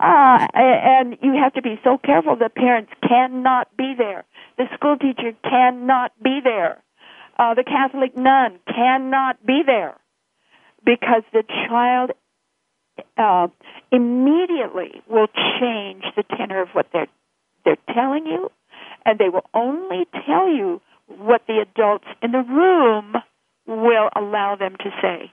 uh, 0.00 0.46
and 0.54 1.16
you 1.22 1.34
have 1.42 1.54
to 1.54 1.62
be 1.62 1.80
so 1.84 1.98
careful 1.98 2.36
that 2.36 2.54
parents 2.54 2.92
cannot 3.06 3.74
be 3.76 3.94
there. 3.96 4.24
The 4.58 4.64
school 4.74 4.96
teacher 4.96 5.32
cannot 5.42 6.12
be 6.22 6.40
there. 6.42 6.82
Uh, 7.38 7.54
the 7.54 7.64
Catholic 7.64 8.16
nun 8.16 8.58
cannot 8.66 9.44
be 9.44 9.62
there 9.66 9.96
because 10.84 11.22
the 11.32 11.42
child 11.68 12.10
uh, 13.16 13.48
immediately 13.90 15.02
will 15.08 15.28
change 15.60 16.04
the 16.16 16.24
tenor 16.36 16.62
of 16.62 16.68
what 16.72 16.86
they're 16.92 17.08
they're 17.64 17.76
telling 17.94 18.26
you, 18.26 18.50
and 19.04 19.18
they 19.18 19.28
will 19.28 19.46
only 19.54 20.06
tell 20.26 20.48
you 20.48 20.80
what 21.06 21.42
the 21.46 21.60
adults 21.60 22.06
in 22.22 22.32
the 22.32 22.38
room 22.38 23.14
will 23.66 24.08
allow 24.16 24.56
them 24.56 24.76
to 24.78 24.90
say. 25.00 25.30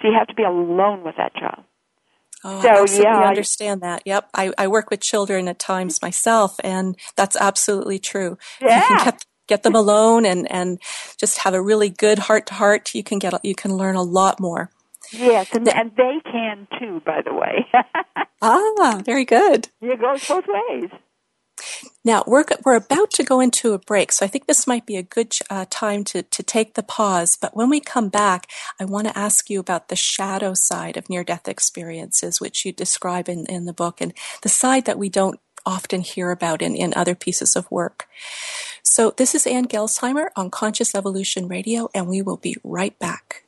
So 0.00 0.08
you 0.08 0.14
have 0.18 0.28
to 0.28 0.34
be 0.34 0.42
alone 0.42 1.04
with 1.04 1.16
that 1.16 1.34
child. 1.34 1.64
Oh, 2.44 2.62
so, 2.62 2.68
I 2.68 2.82
absolutely 2.82 3.04
yeah, 3.04 3.28
understand 3.28 3.80
that. 3.82 4.02
Yep. 4.04 4.30
I, 4.34 4.52
I 4.56 4.68
work 4.68 4.90
with 4.90 5.00
children 5.00 5.48
at 5.48 5.58
times 5.58 6.00
myself, 6.00 6.56
and 6.62 6.96
that's 7.16 7.36
absolutely 7.36 7.98
true. 7.98 8.38
Yeah. 8.60 8.76
You 8.76 8.86
can 8.86 9.04
get, 9.04 9.24
get 9.48 9.62
them 9.64 9.74
alone 9.74 10.24
and, 10.24 10.50
and 10.50 10.80
just 11.18 11.38
have 11.38 11.54
a 11.54 11.62
really 11.62 11.90
good 11.90 12.20
heart 12.20 12.46
to 12.46 12.54
heart. 12.54 12.94
You 12.94 13.02
can 13.02 13.18
get, 13.18 13.34
you 13.44 13.54
can 13.54 13.76
learn 13.76 13.96
a 13.96 14.02
lot 14.02 14.38
more. 14.38 14.70
Yes, 15.12 15.48
and, 15.52 15.68
and 15.68 15.92
they 15.96 16.20
can 16.30 16.66
too, 16.78 17.02
by 17.04 17.22
the 17.22 17.32
way. 17.32 17.66
ah, 18.42 19.02
very 19.04 19.24
good. 19.24 19.68
It 19.80 20.00
goes 20.00 20.26
both 20.26 20.44
ways. 20.46 20.90
Now, 22.04 22.24
we're, 22.26 22.44
we're 22.64 22.76
about 22.76 23.10
to 23.12 23.24
go 23.24 23.40
into 23.40 23.72
a 23.72 23.78
break, 23.78 24.12
so 24.12 24.24
I 24.24 24.28
think 24.28 24.46
this 24.46 24.66
might 24.66 24.86
be 24.86 24.96
a 24.96 25.02
good 25.02 25.34
uh, 25.50 25.66
time 25.68 26.04
to, 26.04 26.22
to 26.22 26.42
take 26.42 26.74
the 26.74 26.82
pause. 26.82 27.36
But 27.40 27.56
when 27.56 27.68
we 27.68 27.80
come 27.80 28.08
back, 28.08 28.48
I 28.80 28.84
want 28.84 29.08
to 29.08 29.18
ask 29.18 29.50
you 29.50 29.60
about 29.60 29.88
the 29.88 29.96
shadow 29.96 30.54
side 30.54 30.96
of 30.96 31.10
near 31.10 31.24
death 31.24 31.48
experiences, 31.48 32.40
which 32.40 32.64
you 32.64 32.72
describe 32.72 33.28
in, 33.28 33.46
in 33.46 33.64
the 33.64 33.72
book, 33.72 34.00
and 34.00 34.14
the 34.42 34.48
side 34.48 34.84
that 34.84 34.98
we 34.98 35.08
don't 35.08 35.40
often 35.66 36.00
hear 36.00 36.30
about 36.30 36.62
in, 36.62 36.74
in 36.74 36.94
other 36.94 37.14
pieces 37.14 37.56
of 37.56 37.70
work. 37.70 38.06
So, 38.82 39.12
this 39.16 39.34
is 39.34 39.46
Ann 39.46 39.66
Gelsheimer 39.66 40.28
on 40.36 40.50
Conscious 40.50 40.94
Evolution 40.94 41.48
Radio, 41.48 41.88
and 41.94 42.08
we 42.08 42.22
will 42.22 42.38
be 42.38 42.56
right 42.64 42.98
back. 42.98 43.44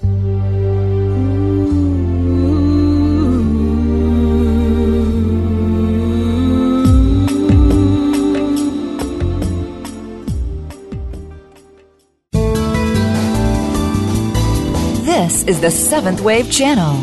This 15.21 15.43
is 15.43 15.61
the 15.61 15.71
Seventh 15.71 16.23
Wave 16.23 16.51
Channel 16.51 16.97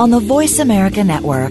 on 0.00 0.10
the 0.10 0.20
Voice 0.20 0.60
America 0.60 1.02
Network. 1.02 1.50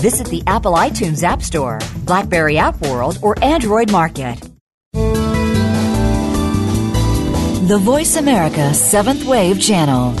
Visit 0.00 0.28
the 0.28 0.42
Apple 0.46 0.72
iTunes 0.72 1.22
App 1.22 1.42
Store, 1.42 1.78
Blackberry 2.06 2.56
App 2.56 2.80
World, 2.80 3.18
or 3.20 3.36
Android 3.44 3.92
Market. 3.92 4.40
The 7.68 7.78
Voice 7.78 8.16
America 8.16 8.72
Seventh 8.72 9.26
Wave 9.26 9.60
Channel. 9.60 10.14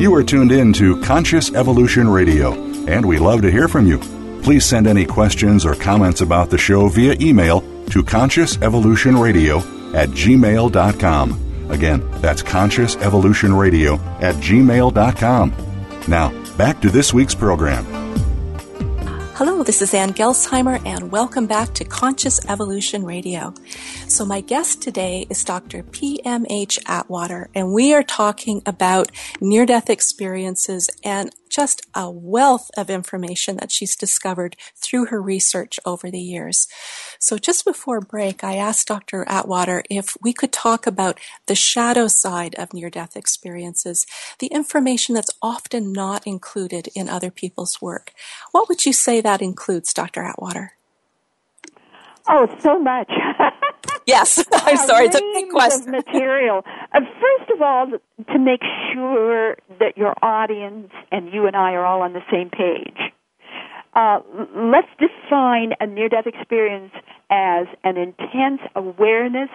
You 0.00 0.14
are 0.14 0.24
tuned 0.24 0.52
in 0.52 0.72
to 0.72 0.98
Conscious 1.02 1.52
Evolution 1.52 2.08
Radio, 2.08 2.54
and 2.86 3.04
we 3.04 3.18
love 3.18 3.42
to 3.42 3.50
hear 3.50 3.68
from 3.68 3.86
you. 3.86 3.98
Please 4.42 4.64
send 4.64 4.86
any 4.86 5.04
questions 5.04 5.66
or 5.66 5.74
comments 5.74 6.22
about 6.22 6.48
the 6.48 6.56
show 6.56 6.88
via 6.88 7.14
email 7.20 7.60
to 7.90 8.02
consciousevolutionradio 8.02 9.77
at 9.94 10.08
gmail.com. 10.10 11.70
Again, 11.70 12.10
that's 12.20 12.42
Conscious 12.42 12.96
Evolution 12.96 13.54
Radio 13.54 13.94
at 14.20 14.34
gmail.com. 14.36 15.52
Now, 16.08 16.56
back 16.56 16.80
to 16.80 16.90
this 16.90 17.12
week's 17.12 17.34
program. 17.34 17.84
Hello, 19.38 19.62
this 19.62 19.82
is 19.82 19.94
Ann 19.94 20.14
Gelsheimer, 20.14 20.84
and 20.84 21.12
welcome 21.12 21.46
back 21.46 21.72
to 21.74 21.84
Conscious 21.84 22.44
Evolution 22.48 23.04
Radio. 23.04 23.54
So, 24.08 24.24
my 24.24 24.40
guest 24.40 24.82
today 24.82 25.28
is 25.30 25.44
Dr. 25.44 25.84
P.M.H. 25.84 26.80
Atwater, 26.86 27.48
and 27.54 27.72
we 27.72 27.94
are 27.94 28.02
talking 28.02 28.62
about 28.66 29.12
near 29.40 29.64
death 29.64 29.90
experiences 29.90 30.90
and 31.04 31.30
just 31.48 31.86
a 31.94 32.10
wealth 32.10 32.70
of 32.76 32.90
information 32.90 33.56
that 33.56 33.72
she's 33.72 33.96
discovered 33.96 34.56
through 34.76 35.06
her 35.06 35.20
research 35.20 35.80
over 35.84 36.10
the 36.10 36.20
years. 36.20 36.68
So 37.18 37.38
just 37.38 37.64
before 37.64 38.00
break, 38.00 38.44
I 38.44 38.56
asked 38.56 38.88
Dr. 38.88 39.24
Atwater 39.28 39.82
if 39.90 40.16
we 40.22 40.32
could 40.32 40.52
talk 40.52 40.86
about 40.86 41.18
the 41.46 41.54
shadow 41.54 42.08
side 42.08 42.54
of 42.56 42.72
near-death 42.72 43.16
experiences, 43.16 44.06
the 44.38 44.48
information 44.48 45.14
that's 45.14 45.36
often 45.42 45.92
not 45.92 46.26
included 46.26 46.88
in 46.94 47.08
other 47.08 47.30
people's 47.30 47.82
work. 47.82 48.12
What 48.52 48.68
would 48.68 48.86
you 48.86 48.92
say 48.92 49.20
that 49.20 49.42
includes, 49.42 49.92
Dr. 49.92 50.22
Atwater? 50.22 50.72
Oh, 52.28 52.46
so 52.60 52.78
much. 52.78 53.10
yes, 54.06 54.44
I'm 54.52 54.76
sorry, 54.76 55.06
it's 55.06 55.16
a 55.16 55.20
big 55.20 55.50
question. 55.50 55.90
material. 55.90 56.64
Uh, 56.92 57.00
first 57.00 57.50
of 57.50 57.62
all, 57.62 57.86
to 58.32 58.38
make 58.38 58.62
sure 58.92 59.56
that 59.80 59.96
your 59.96 60.14
audience 60.22 60.90
and 61.10 61.32
you 61.32 61.46
and 61.46 61.56
I 61.56 61.72
are 61.72 61.84
all 61.84 62.02
on 62.02 62.12
the 62.12 62.22
same 62.30 62.50
page. 62.50 63.12
Uh, 63.94 64.20
let's 64.54 64.88
define 64.98 65.72
a 65.80 65.86
near 65.86 66.08
death 66.08 66.26
experience 66.26 66.92
as 67.30 67.66
an 67.84 67.96
intense 67.96 68.60
awareness, 68.76 69.50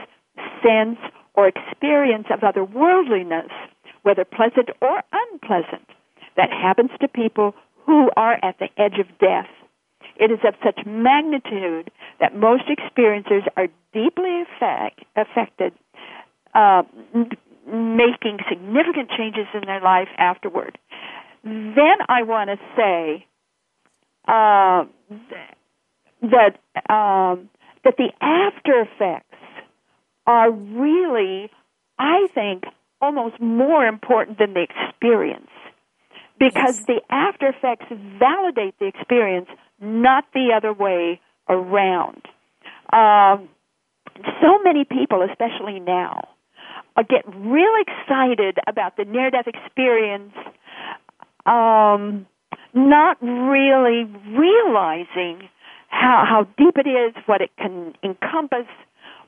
sense, 0.62 0.98
or 1.36 1.48
experience 1.48 2.28
of 2.32 2.41
otherworldliness, 2.41 3.50
whether 4.04 4.26
pleasant 4.26 4.69
or 4.82 5.02
unpleasant, 5.12 5.88
that 6.36 6.50
happens 6.52 6.91
to 7.00 7.08
people 7.08 7.56
who 7.86 8.10
are 8.17 8.38
at 8.43 8.58
the 8.60 8.67
edge 8.78 9.00
of 9.00 9.08
death. 9.19 9.48
It 10.16 10.32
is 10.32 10.39
of 10.48 10.56
such 10.63 10.86
magnitude 10.86 11.92
that 12.20 12.36
most 12.36 12.63
experiencers 12.68 13.46
are 13.58 13.68
deeply 13.94 14.44
affected, 15.16 15.74
uh, 16.54 16.84
making 17.68 18.39
significant 18.50 19.10
changes 19.18 19.48
in 19.54 19.62
their 19.66 19.82
life 19.82 20.10
afterward. 20.18 20.78
Then 21.44 21.98
I 22.08 22.24
want 22.24 22.50
to 22.50 22.58
say 22.76 23.26
uh, 24.28 24.86
that 26.22 26.60
um, 26.89 27.50
that 27.84 27.98
the 27.98 28.12
after 28.22 28.82
effects 28.82 29.28
are 30.26 30.52
really, 30.52 31.50
I 32.00 32.28
think, 32.34 32.63
almost 33.02 33.42
more 33.42 33.86
important 33.86 34.38
than 34.39 34.54
the 34.54 34.62
experience 34.62 35.50
because 36.50 36.78
yes. 36.80 36.86
the 36.88 37.02
after 37.10 37.48
effects 37.50 37.86
validate 38.20 38.78
the 38.80 38.86
experience, 38.88 39.48
not 39.80 40.26
the 40.34 40.52
other 40.56 40.74
way 40.74 41.20
around. 41.50 42.22
Um, 42.92 43.50
so 44.42 44.60
many 44.64 44.86
people, 44.86 45.28
especially 45.30 45.80
now, 45.80 46.30
uh, 46.96 47.04
get 47.04 47.24
real 47.28 47.74
excited 47.82 48.60
about 48.68 48.98
the 48.98 49.06
near-death 49.06 49.48
experience, 49.48 50.34
um, 51.46 52.28
not 52.74 53.18
really 53.22 54.06
realizing 54.30 55.50
how 55.90 56.24
how 56.28 56.48
deep 56.58 56.78
it 56.78 56.88
is, 56.88 57.14
what 57.26 57.42
it 57.42 57.52
can 57.58 57.94
encompass, 58.04 58.68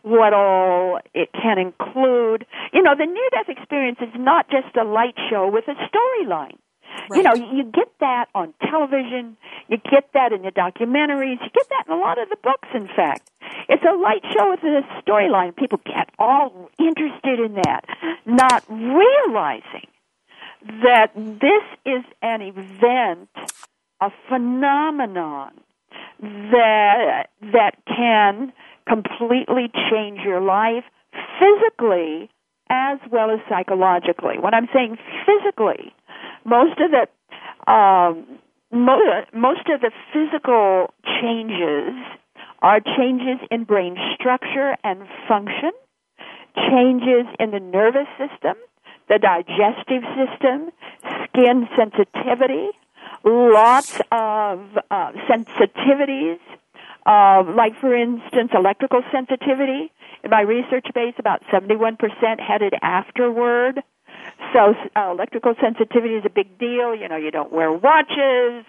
what 0.02 0.34
all 0.34 1.00
it 1.14 1.30
can 1.34 1.58
include. 1.58 2.46
You 2.74 2.82
know, 2.84 2.96
the 2.96 3.06
near-death 3.06 3.50
experience 3.50 4.00
is 4.02 4.14
not 4.16 4.50
just 4.50 4.76
a 4.76 4.84
light 4.84 5.16
show 5.30 5.50
with 5.52 5.66
a 5.68 5.76
storyline. 5.90 6.58
Right. 7.10 7.18
You 7.18 7.24
know, 7.24 7.34
you 7.34 7.64
get 7.64 7.90
that 8.00 8.26
on 8.34 8.54
television, 8.62 9.38
you 9.68 9.78
get 9.78 10.10
that 10.14 10.34
in 10.34 10.42
the 10.42 10.52
documentaries, 10.52 11.38
you 11.42 11.50
get 11.54 11.70
that 11.70 11.84
in 11.88 11.94
a 11.94 11.98
lot 11.98 12.22
of 12.22 12.30
the 12.30 12.38
books, 12.42 12.68
in 12.74 12.88
fact. 12.88 13.30
It's 13.70 13.84
a 13.84 13.96
light 13.96 14.24
show 14.34 14.52
with 14.52 14.64
a 14.64 14.82
storyline. 15.02 15.56
People 15.56 15.80
get 15.86 16.10
all 16.20 16.70
interested 16.80 17.40
in 17.40 17.56
that, 17.64 17.86
not 18.26 18.64
realizing 18.70 19.88
that 20.84 21.12
this 21.16 21.64
is 21.86 22.04
an 22.22 22.42
event, 22.42 23.30
a 24.02 24.12
phenomenon 24.30 25.52
that 26.22 27.28
that 27.54 27.76
can 27.88 28.54
completely 28.88 29.70
change 29.92 30.20
your 30.24 30.42
life 30.42 30.84
physically 31.40 32.30
as 32.70 33.00
well 33.12 33.30
as 33.30 33.40
psychologically. 33.48 34.40
When 34.40 34.54
I'm 34.54 34.68
saying 34.74 34.98
physically, 35.26 35.94
most 36.46 36.80
of 36.80 36.92
the 36.92 37.72
um, 37.72 38.40
most, 38.72 39.34
most 39.34 39.68
of 39.70 39.82
the 39.82 39.92
physical 40.14 40.94
changes 41.22 41.94
are 42.62 42.80
changes 42.80 43.40
in 43.52 43.64
brain 43.64 43.96
structure 44.16 44.76
and 44.84 45.08
function, 45.28 45.72
changes 46.56 47.26
in 47.40 47.52
the 47.52 47.60
nervous 47.60 48.08
system, 48.18 48.56
the 49.08 49.20
digestive 49.20 50.04
system, 50.16 50.72
skin 51.24 51.68
sensitivity, 51.78 52.70
lots 53.24 54.00
of 54.12 54.60
uh, 54.90 55.12
sensitivities, 55.30 56.40
uh, 57.06 57.44
like 57.56 57.76
for 57.80 57.96
instance, 57.96 58.52
electrical 58.54 59.02
sensitivity. 59.12 59.92
In 60.24 60.32
my 60.32 60.42
research 60.42 60.88
base, 60.94 61.14
about 61.20 61.44
71% 61.54 61.98
headed 62.40 62.74
afterward. 62.82 63.84
So 64.54 64.74
uh, 64.96 65.12
electrical 65.12 65.54
sensitivity 65.62 66.16
is 66.16 66.24
a 66.26 66.30
big 66.30 66.58
deal. 66.58 66.96
You 66.96 67.08
know, 67.10 67.18
you 67.18 67.32
don't 67.32 67.52
wear 67.52 67.72
watches. 67.72 68.66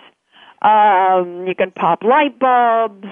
Um, 0.63 1.47
you 1.47 1.55
can 1.55 1.71
pop 1.71 2.03
light 2.03 2.39
bulbs. 2.39 3.07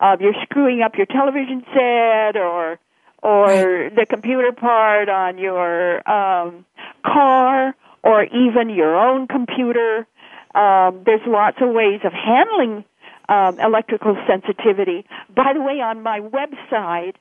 Uh, 0.00 0.16
you're 0.20 0.34
screwing 0.42 0.82
up 0.82 0.96
your 0.96 1.06
television 1.06 1.64
set 1.72 2.36
or 2.36 2.78
or 3.22 3.90
the 3.94 4.04
computer 4.08 4.50
part 4.50 5.08
on 5.08 5.38
your 5.38 5.98
um, 6.10 6.64
car 7.06 7.74
or 8.02 8.24
even 8.24 8.68
your 8.68 8.96
own 8.96 9.28
computer. 9.28 10.06
Um, 10.54 11.02
there's 11.06 11.20
lots 11.26 11.58
of 11.60 11.70
ways 11.70 12.00
of 12.04 12.12
handling 12.12 12.84
um, 13.28 13.60
electrical 13.60 14.16
sensitivity. 14.26 15.06
By 15.34 15.52
the 15.54 15.62
way, 15.62 15.80
on 15.80 16.02
my 16.02 16.20
website, 16.20 17.14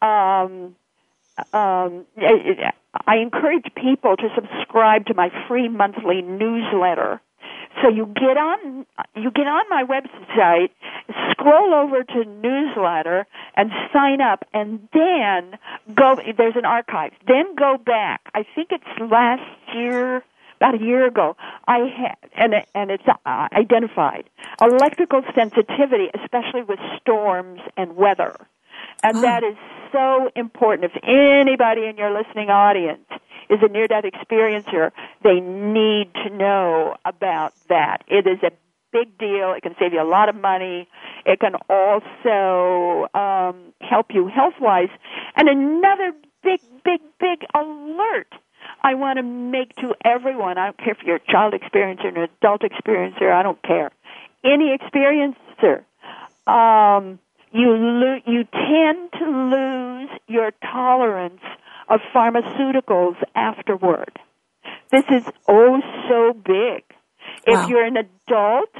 um, 0.00 0.74
um, 1.52 2.04
I 3.06 3.16
encourage 3.16 3.64
people 3.74 4.16
to 4.16 4.28
subscribe 4.34 5.06
to 5.06 5.14
my 5.14 5.30
free 5.48 5.68
monthly 5.68 6.22
newsletter. 6.22 7.20
So 7.82 7.88
you 7.88 8.06
get 8.06 8.36
on 8.36 8.86
you 9.16 9.30
get 9.30 9.46
on 9.46 9.64
my 9.70 9.84
website, 9.84 10.70
scroll 11.30 11.74
over 11.74 12.04
to 12.04 12.24
newsletter 12.24 13.26
and 13.56 13.70
sign 13.92 14.20
up 14.20 14.44
and 14.52 14.88
then 14.92 15.58
go 15.94 16.16
there's 16.36 16.56
an 16.56 16.66
archive. 16.66 17.12
Then 17.26 17.54
go 17.54 17.78
back. 17.78 18.20
I 18.34 18.44
think 18.54 18.68
it's 18.72 19.10
last 19.10 19.42
year 19.74 20.22
about 20.62 20.80
a 20.80 20.84
year 20.84 21.06
ago, 21.06 21.36
I 21.66 21.78
had, 21.78 22.30
and, 22.36 22.54
and 22.72 22.90
it's 22.92 23.02
uh, 23.08 23.48
identified 23.52 24.30
electrical 24.60 25.22
sensitivity, 25.34 26.08
especially 26.14 26.62
with 26.62 26.78
storms 27.00 27.60
and 27.76 27.96
weather. 27.96 28.36
And 29.02 29.18
oh. 29.18 29.20
that 29.22 29.42
is 29.42 29.56
so 29.92 30.30
important. 30.36 30.92
If 30.94 31.02
anybody 31.04 31.86
in 31.86 31.96
your 31.96 32.12
listening 32.12 32.48
audience 32.48 33.06
is 33.50 33.58
a 33.62 33.68
near 33.68 33.86
death 33.86 34.04
experiencer, 34.04 34.90
they 35.22 35.40
need 35.40 36.12
to 36.24 36.30
know 36.30 36.96
about 37.04 37.52
that. 37.68 38.04
It 38.08 38.26
is 38.26 38.38
a 38.42 38.52
big 38.92 39.18
deal. 39.18 39.52
It 39.52 39.62
can 39.62 39.74
save 39.78 39.92
you 39.92 40.02
a 40.02 40.08
lot 40.08 40.28
of 40.28 40.34
money. 40.34 40.88
It 41.24 41.40
can 41.40 41.54
also 41.68 43.08
um, 43.14 43.72
help 43.80 44.06
you 44.10 44.28
health 44.28 44.54
wise. 44.60 44.90
And 45.36 45.48
another 45.48 46.12
big, 46.42 46.60
big, 46.84 47.00
big 47.18 47.44
alert 47.54 48.32
I 48.82 48.94
want 48.94 49.18
to 49.18 49.22
make 49.22 49.74
to 49.76 49.94
everyone. 50.04 50.58
I 50.58 50.66
don't 50.66 50.78
care 50.78 50.92
if 50.92 50.98
you're 51.04 51.16
a 51.16 51.32
child 51.32 51.54
experiencer, 51.54 52.08
an 52.08 52.16
adult 52.16 52.62
experiencer. 52.62 53.32
I 53.32 53.42
don't 53.42 53.62
care. 53.62 53.90
Any 54.44 54.76
experiencer, 54.76 55.84
um, 56.46 57.18
you 57.52 57.70
lo- 57.70 58.20
you 58.26 58.44
tend 58.44 59.12
to 59.12 59.24
lose 59.24 60.10
your 60.26 60.52
tolerance 60.62 61.42
of 61.88 62.00
pharmaceuticals 62.14 63.16
afterward. 63.34 64.18
This 64.90 65.04
is 65.10 65.24
oh 65.48 65.80
so 66.08 66.32
big. 66.32 66.84
Wow. 67.46 67.64
If 67.64 67.68
you're 67.68 67.84
an 67.84 67.96
adult, 67.96 68.70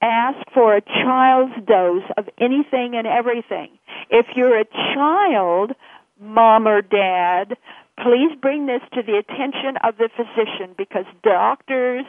ask 0.00 0.38
for 0.54 0.76
a 0.76 0.80
child's 0.80 1.54
dose 1.66 2.04
of 2.16 2.28
anything 2.38 2.94
and 2.94 3.06
everything. 3.06 3.70
If 4.10 4.26
you're 4.36 4.58
a 4.58 4.64
child, 4.94 5.72
mom 6.20 6.66
or 6.66 6.82
dad, 6.82 7.56
please 8.02 8.36
bring 8.40 8.66
this 8.66 8.82
to 8.94 9.02
the 9.02 9.18
attention 9.18 9.76
of 9.82 9.96
the 9.96 10.08
physician 10.16 10.74
because 10.76 11.04
doctors 11.22 12.04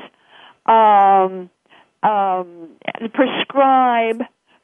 um, 0.66 1.50
um, 2.04 2.70
prescribe 3.14 4.22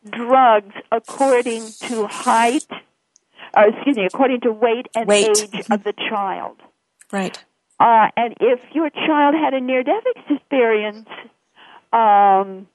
drugs 0.10 0.74
according 0.92 1.68
to 1.82 2.08
height, 2.08 2.68
or 3.56 3.70
excuse 3.70 3.98
me, 3.98 4.06
according 4.06 4.42
to 4.42 4.52
weight 4.52 4.88
and 4.96 5.08
weight. 5.08 5.30
age 5.54 5.66
of 5.70 5.84
the 5.84 5.94
child. 6.10 6.58
Right. 7.12 7.44
Uh, 7.80 8.08
and 8.16 8.36
if 8.40 8.60
your 8.74 8.90
child 8.90 9.36
had 9.36 9.54
a 9.54 9.60
near-death 9.60 10.04
experience, 10.30 11.10
um, 11.92 12.68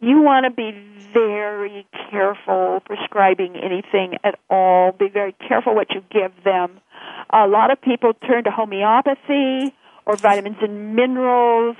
you 0.00 0.20
want 0.20 0.44
to 0.44 0.50
be 0.50 0.72
very 1.12 1.86
careful 2.10 2.80
prescribing 2.84 3.56
anything 3.56 4.18
at 4.24 4.38
all. 4.50 4.92
Be 4.92 5.08
very 5.08 5.34
careful 5.46 5.74
what 5.74 5.90
you 5.90 6.02
give 6.10 6.32
them. 6.44 6.80
A 7.30 7.46
lot 7.46 7.70
of 7.70 7.80
people 7.80 8.12
turn 8.14 8.44
to 8.44 8.50
homeopathy 8.50 9.74
or 10.04 10.16
vitamins 10.16 10.56
and 10.60 10.96
minerals, 10.96 11.76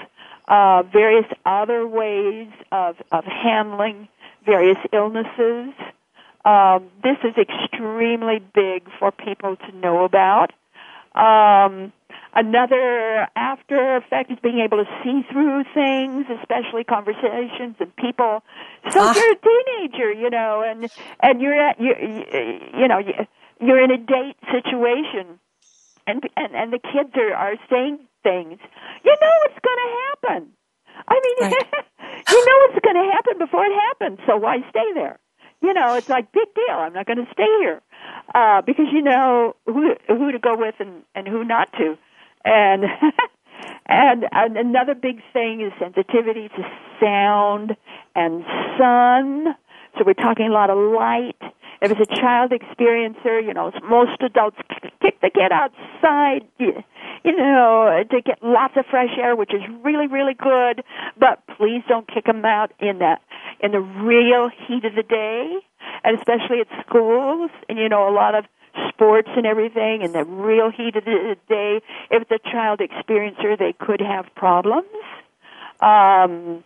uh, 0.49 0.83
various 0.85 1.27
other 1.45 1.87
ways 1.87 2.49
of, 2.71 2.97
of 3.11 3.25
handling 3.25 4.09
various 4.45 4.79
illnesses. 4.93 5.75
Um, 6.45 6.91
this 7.03 7.19
is 7.25 7.35
extremely 7.39 8.41
big 8.55 8.89
for 8.99 9.13
people 9.13 9.57
to 9.57 9.77
know 9.77 10.05
about. 10.05 10.53
Um, 11.15 11.93
another 12.35 13.29
after 13.37 13.97
effect 13.97 14.31
is 14.31 14.39
being 14.43 14.61
able 14.61 14.79
to 14.79 14.91
see 15.03 15.23
through 15.31 15.65
things, 15.75 16.27
especially 16.41 16.85
conversations 16.85 17.77
and 17.79 17.95
people. 17.97 18.43
So 18.91 19.01
ah. 19.01 19.15
you're 19.15 19.33
a 19.33 19.37
teenager, 19.37 20.13
you 20.13 20.31
know, 20.31 20.65
and 20.67 20.91
and 21.23 21.41
you're 21.41 21.55
at 21.55 21.81
you 21.81 21.95
you 22.79 22.89
know 22.89 23.01
you're 23.61 23.83
in 23.83 23.91
a 23.91 23.99
date 23.99 24.37
situation, 24.51 25.39
and 26.07 26.23
and 26.37 26.55
and 26.55 26.73
the 26.73 26.81
kids 26.81 27.11
are 27.15 27.35
are 27.35 27.55
saying 27.71 27.99
things. 28.23 28.59
You 29.05 29.17
know 29.21 29.33
what's 29.45 29.61
going 29.63 29.79
to 29.79 29.93
happen. 30.09 30.53
I 31.09 31.21
mean, 31.23 31.51
right. 31.51 31.85
you 32.31 32.47
know 32.47 32.57
what's 32.67 32.85
going 32.85 32.97
to 32.97 33.13
happen 33.13 33.39
before 33.39 33.65
it 33.65 33.73
happens. 33.73 34.19
So 34.27 34.37
why 34.37 34.59
stay 34.71 34.93
there? 34.95 35.19
You 35.63 35.75
know, 35.75 35.95
it's 35.95 36.09
like 36.09 36.33
big 36.33 36.49
deal. 36.55 36.75
I'm 36.75 36.93
not 36.93 37.07
going 37.07 37.25
to 37.25 37.33
stay 37.33 37.47
here 37.61 37.81
uh, 38.35 38.63
because 38.63 38.87
you 38.93 39.03
know 39.03 39.55
who 39.67 39.95
who 40.09 40.33
to 40.33 40.39
go 40.39 40.57
with 40.57 40.75
and 40.81 41.03
and 41.15 41.27
who 41.27 41.45
not 41.45 41.73
to, 41.75 41.97
and. 42.45 42.85
and, 43.87 44.25
and 44.33 44.57
another 44.57 44.95
big 44.95 45.21
thing 45.33 45.61
is 45.61 45.73
sensitivity 45.79 46.49
to 46.49 46.63
sound 47.01 47.77
and 48.15 48.45
sun. 48.79 49.55
So 49.97 50.05
we're 50.07 50.15
talking 50.15 50.47
a 50.47 50.53
lot 50.53 50.71
of 50.71 50.79
light 50.79 51.37
if 51.83 51.91
it's 51.91 52.01
a 52.01 52.21
child 52.21 52.53
experiencer, 52.53 53.45
you 53.45 53.53
know, 53.53 53.73
most 53.89 54.23
adults 54.23 54.57
kick 55.01 55.21
the 55.21 55.31
kid 55.31 55.51
outside, 55.51 56.47
you, 56.59 56.73
know, 57.25 58.05
to 58.09 58.21
get 58.23 58.39
lots 58.41 58.75
of 58.77 58.87
fresh 58.87 59.11
air, 59.19 59.35
which 59.35 59.53
is 59.53 59.63
really, 59.83 60.07
really 60.07 60.35
good. 60.35 60.85
But 61.19 61.43
please 61.59 61.83
don't 61.89 62.07
kick 62.07 62.27
them 62.27 62.45
out 62.45 62.73
in 62.79 62.99
the 62.99 63.17
in 63.61 63.73
the 63.73 63.81
real 63.81 64.49
heat 64.67 64.85
of 64.85 64.95
the 64.95 65.03
day, 65.03 65.59
and 66.05 66.17
especially 66.17 66.61
at 66.61 66.69
schools. 66.87 67.51
And 67.69 67.79
you 67.79 67.89
know, 67.89 68.09
a 68.09 68.15
lot 68.15 68.37
of 68.37 68.45
sports 68.89 69.29
and 69.37 69.45
everything 69.45 70.03
in 70.03 70.13
the 70.13 70.25
real 70.25 70.71
heat 70.71 70.95
of 70.95 71.05
the 71.05 71.37
day. 71.49 71.81
If 72.13 72.23
it's 72.23 72.31
a 72.31 72.51
child 72.51 72.79
experiencer, 72.79 73.59
they 73.59 73.73
could 73.73 74.01
have 74.01 74.27
problems. 74.37 74.87
Um, 75.81 76.63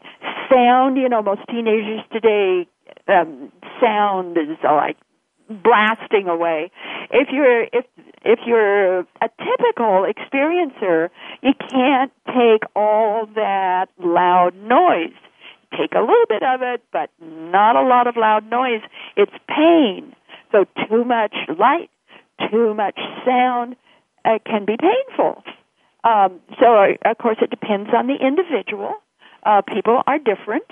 sound, 0.51 0.99
you 0.99 1.09
know, 1.09 1.23
most 1.23 1.41
teenagers 1.49 2.03
today, 2.13 2.69
um, 3.09 3.51
sound 3.81 4.37
is 4.37 4.59
like 4.63 4.99
blasting 5.49 6.29
away. 6.29 6.71
If 7.11 7.29
you're 7.33 7.65
if 7.65 7.85
if 8.25 8.41
you're 8.47 9.01
a 9.01 9.29
typical 9.39 10.07
experiencer, 10.07 11.11
you 11.43 11.53
can't 11.71 12.13
take 12.27 12.63
all 12.75 13.27
that 13.35 13.87
loud 13.99 14.57
noise. 14.57 15.15
Take 15.73 15.93
a 15.95 16.01
little 16.01 16.27
bit 16.29 16.43
of 16.43 16.63
it, 16.63 16.83
but 16.93 17.11
not 17.21 17.77
a 17.77 17.87
lot 17.87 18.07
of 18.07 18.17
loud 18.17 18.49
noise. 18.49 18.83
It's 19.17 19.33
pain. 19.49 20.15
So 20.53 20.65
too 20.89 21.05
much 21.05 21.35
light, 21.59 21.91
too 22.51 22.75
much 22.75 22.99
sound 23.25 23.77
uh, 24.25 24.39
can 24.45 24.65
be 24.65 24.77
painful. 24.77 25.43
Um, 26.05 26.41
so 26.61 26.67
uh, 26.67 27.11
of 27.11 27.19
course 27.19 27.39
it 27.43 27.51
depends 27.51 27.91
on 27.95 28.07
the 28.07 28.15
individual. 28.15 28.95
Uh, 29.45 29.63
people 29.63 30.03
are 30.07 30.19
different. 30.19 30.65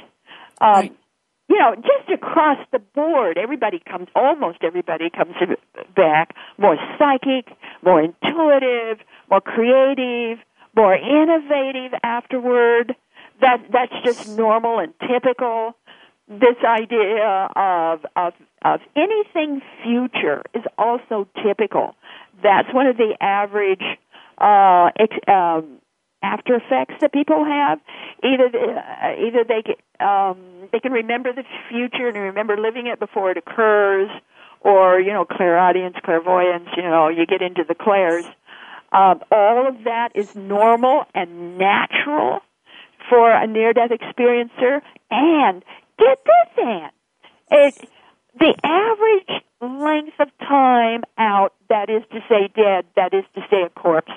Um, 0.60 0.74
right 0.74 0.96
you 1.54 1.60
know, 1.60 1.76
just 1.76 2.10
across 2.12 2.58
the 2.72 2.80
board, 2.80 3.38
everybody 3.38 3.80
comes, 3.88 4.08
almost 4.16 4.58
everybody 4.64 5.08
comes 5.08 5.36
back 5.94 6.34
more 6.58 6.76
psychic, 6.98 7.46
more 7.80 8.02
intuitive, 8.02 8.98
more 9.30 9.40
creative, 9.40 10.38
more 10.74 10.96
innovative 10.96 11.92
afterward. 12.02 12.96
That 13.40 13.66
that's 13.70 13.92
just 14.04 14.36
normal 14.36 14.80
and 14.80 14.94
typical. 14.98 15.76
This 16.26 16.56
idea 16.64 17.48
of 17.54 18.04
of 18.16 18.32
of 18.62 18.80
anything 18.96 19.62
future 19.84 20.42
is 20.54 20.64
also 20.76 21.28
typical. 21.40 21.94
That's 22.42 22.74
one 22.74 22.88
of 22.88 22.96
the 22.96 23.14
average 23.20 23.84
uh, 24.38 24.90
ex, 24.98 25.14
um, 25.28 25.78
after 26.24 26.54
effects 26.54 26.94
that 27.02 27.12
people 27.12 27.44
have. 27.44 27.78
Either 28.24 28.46
uh, 28.46 29.14
either 29.20 29.44
they 29.44 29.62
um, 30.04 30.68
they 30.72 30.80
can 30.80 30.92
remember 30.92 31.32
the 31.32 31.44
future 31.68 32.08
and 32.08 32.16
remember 32.16 32.56
living 32.56 32.86
it 32.86 32.98
before 32.98 33.30
it 33.30 33.36
occurs, 33.36 34.08
or 34.60 34.98
you 34.98 35.12
know 35.12 35.24
clairaudience, 35.24 35.96
clairvoyance. 36.02 36.68
You 36.76 36.84
know 36.84 37.08
you 37.08 37.26
get 37.26 37.42
into 37.42 37.64
the 37.68 37.74
clairs. 37.74 38.24
Um, 38.92 39.20
all 39.30 39.68
of 39.68 39.84
that 39.84 40.12
is 40.14 40.34
normal 40.34 41.04
and 41.14 41.58
natural 41.58 42.40
for 43.10 43.30
a 43.30 43.44
near-death 43.46 43.90
experiencer. 43.90 44.80
And 45.10 45.64
get 45.98 46.18
this, 46.24 46.64
Ann, 46.64 46.90
it 47.50 47.88
the 48.38 48.54
average 48.64 49.42
length 49.60 50.18
of 50.20 50.28
time 50.38 51.02
out, 51.18 51.54
that 51.68 51.88
is 51.88 52.02
to 52.12 52.20
say 52.28 52.48
dead, 52.54 52.84
that 52.96 53.14
is 53.14 53.24
to 53.34 53.40
say 53.50 53.62
a 53.62 53.68
corpse, 53.70 54.12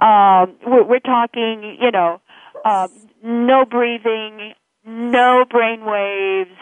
um, 0.00 0.56
we're, 0.66 0.84
we're 0.84 1.00
talking, 1.00 1.76
you 1.80 1.90
know, 1.90 2.20
uh, 2.64 2.88
no 3.22 3.64
breathing, 3.64 4.54
no 4.84 5.44
brain 5.48 5.84
waves, 5.84 6.56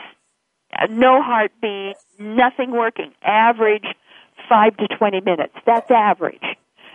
no 0.90 1.22
heartbeat, 1.22 1.96
nothing 2.18 2.72
working. 2.72 3.12
Average 3.22 3.86
five 4.48 4.76
to 4.78 4.88
20 4.88 5.20
minutes. 5.20 5.54
That's 5.66 5.90
average. 5.90 6.42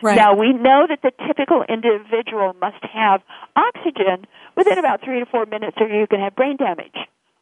Right. 0.01 0.17
Now 0.17 0.35
we 0.35 0.51
know 0.51 0.85
that 0.87 0.99
the 1.01 1.11
typical 1.25 1.63
individual 1.67 2.53
must 2.59 2.83
have 2.93 3.21
oxygen 3.55 4.25
within 4.57 4.77
about 4.77 5.01
three 5.01 5.19
to 5.19 5.25
four 5.25 5.45
minutes, 5.45 5.77
or 5.79 5.87
you 5.87 6.07
can 6.07 6.19
have 6.19 6.35
brain 6.35 6.57
damage. 6.57 6.95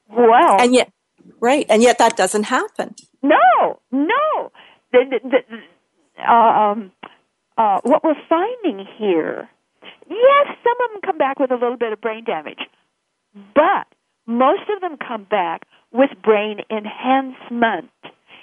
Well, 0.08 0.62
and 0.62 0.74
yet, 0.74 0.92
right, 1.40 1.66
and 1.70 1.82
yet 1.82 1.98
that 1.98 2.16
doesn't 2.16 2.44
happen. 2.44 2.94
No, 3.24 3.80
no. 3.92 4.52
The, 4.92 5.20
the, 5.24 5.38
the, 6.20 6.32
um, 6.32 6.92
uh, 7.58 7.80
what 7.84 8.04
we're 8.04 8.16
finding 8.30 8.86
here, 8.98 9.50
yes, 10.10 10.48
some 10.64 10.78
of 10.86 10.92
them 10.92 11.02
come 11.06 11.18
back 11.18 11.40
with 11.40 11.52
a 11.52 11.56
little 11.56 11.78
bit 11.78 11.94
of 11.94 12.02
brain 12.02 12.24
damage, 12.24 12.60
but 13.34 13.88
most 14.26 14.64
of 14.74 14.82
them 14.82 14.98
come 14.98 15.26
back 15.30 15.64
with 15.92 16.10
brain 16.24 16.60
enhancement. 16.70 17.92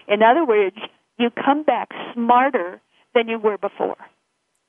In 0.07 0.23
other 0.23 0.45
words, 0.45 0.77
you 1.19 1.31
come 1.31 1.63
back 1.63 1.89
smarter 2.15 2.81
than 3.15 3.29
you 3.29 3.39
were 3.39 3.59
before. 3.59 3.97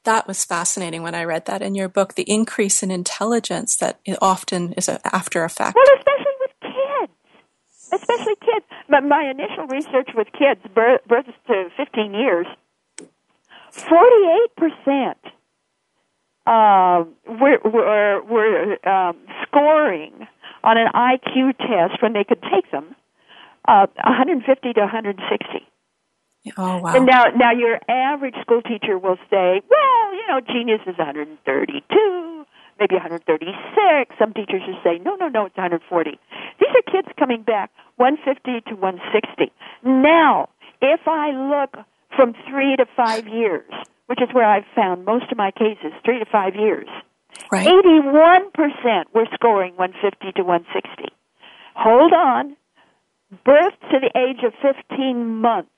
That 0.05 0.27
was 0.27 0.45
fascinating 0.45 1.03
when 1.03 1.13
I 1.13 1.23
read 1.23 1.45
that 1.45 1.61
in 1.61 1.75
your 1.75 1.89
book, 1.89 2.15
the 2.15 2.23
increase 2.23 2.81
in 2.81 2.89
intelligence 2.89 3.75
that 3.77 3.99
often 4.21 4.73
is 4.73 4.87
an 4.87 4.99
after 5.03 5.43
effect. 5.43 5.75
Well, 5.75 5.97
especially 5.97 6.35
with 6.39 6.51
kids. 6.61 7.13
Especially 7.93 8.35
kids. 8.35 8.65
My, 8.87 9.01
my 9.01 9.29
initial 9.29 9.67
research 9.67 10.09
with 10.15 10.27
kids, 10.31 10.61
birth, 10.73 11.01
birth 11.07 11.25
to 11.47 11.69
15 11.75 12.13
years, 12.13 12.47
48% 13.73 15.15
uh, 16.45 17.05
were, 17.27 17.59
were, 17.63 18.21
were 18.23 18.89
um, 18.89 19.17
scoring 19.43 20.27
on 20.63 20.77
an 20.77 20.87
IQ 20.93 21.57
test 21.57 22.01
when 22.01 22.13
they 22.13 22.23
could 22.23 22.41
take 22.41 22.69
them, 22.71 22.95
uh, 23.67 23.87
150 24.03 24.73
to 24.73 24.81
160. 24.81 25.67
Oh 26.57 26.79
wow! 26.79 26.95
And 26.95 27.05
now, 27.05 27.25
now 27.35 27.51
your 27.51 27.79
average 27.89 28.35
school 28.41 28.61
teacher 28.61 28.97
will 28.97 29.17
say, 29.29 29.61
"Well, 29.69 30.13
you 30.13 30.25
know, 30.29 30.39
genius 30.39 30.79
is 30.87 30.97
132, 30.97 32.45
maybe 32.79 32.95
136." 32.95 34.15
Some 34.17 34.33
teachers 34.33 34.61
will 34.65 34.79
say, 34.81 34.99
"No, 35.03 35.15
no, 35.15 35.27
no, 35.27 35.45
it's 35.45 35.57
140." 35.57 36.17
These 36.59 36.69
are 36.69 36.91
kids 36.91 37.09
coming 37.19 37.43
back 37.43 37.71
150 37.97 38.61
to 38.69 38.75
160. 38.75 39.51
Now, 39.83 40.47
if 40.81 41.01
I 41.07 41.31
look 41.31 41.85
from 42.15 42.33
three 42.49 42.75
to 42.75 42.85
five 42.95 43.27
years, 43.27 43.71
which 44.07 44.19
is 44.21 44.29
where 44.33 44.45
I've 44.45 44.65
found 44.75 45.05
most 45.05 45.31
of 45.31 45.37
my 45.37 45.51
cases, 45.51 45.93
three 46.03 46.17
to 46.19 46.25
five 46.25 46.55
years. 46.55 46.87
Right. 47.51 47.67
81% 47.67 49.05
were 49.13 49.27
scoring 49.33 49.75
150 49.75 50.31
to 50.33 50.43
160. 50.43 51.13
Hold 51.75 52.13
on. 52.13 52.55
Birth 53.45 53.75
to 53.91 53.99
the 53.99 54.09
age 54.17 54.43
of 54.43 54.53
15 54.61 55.41
months. 55.41 55.69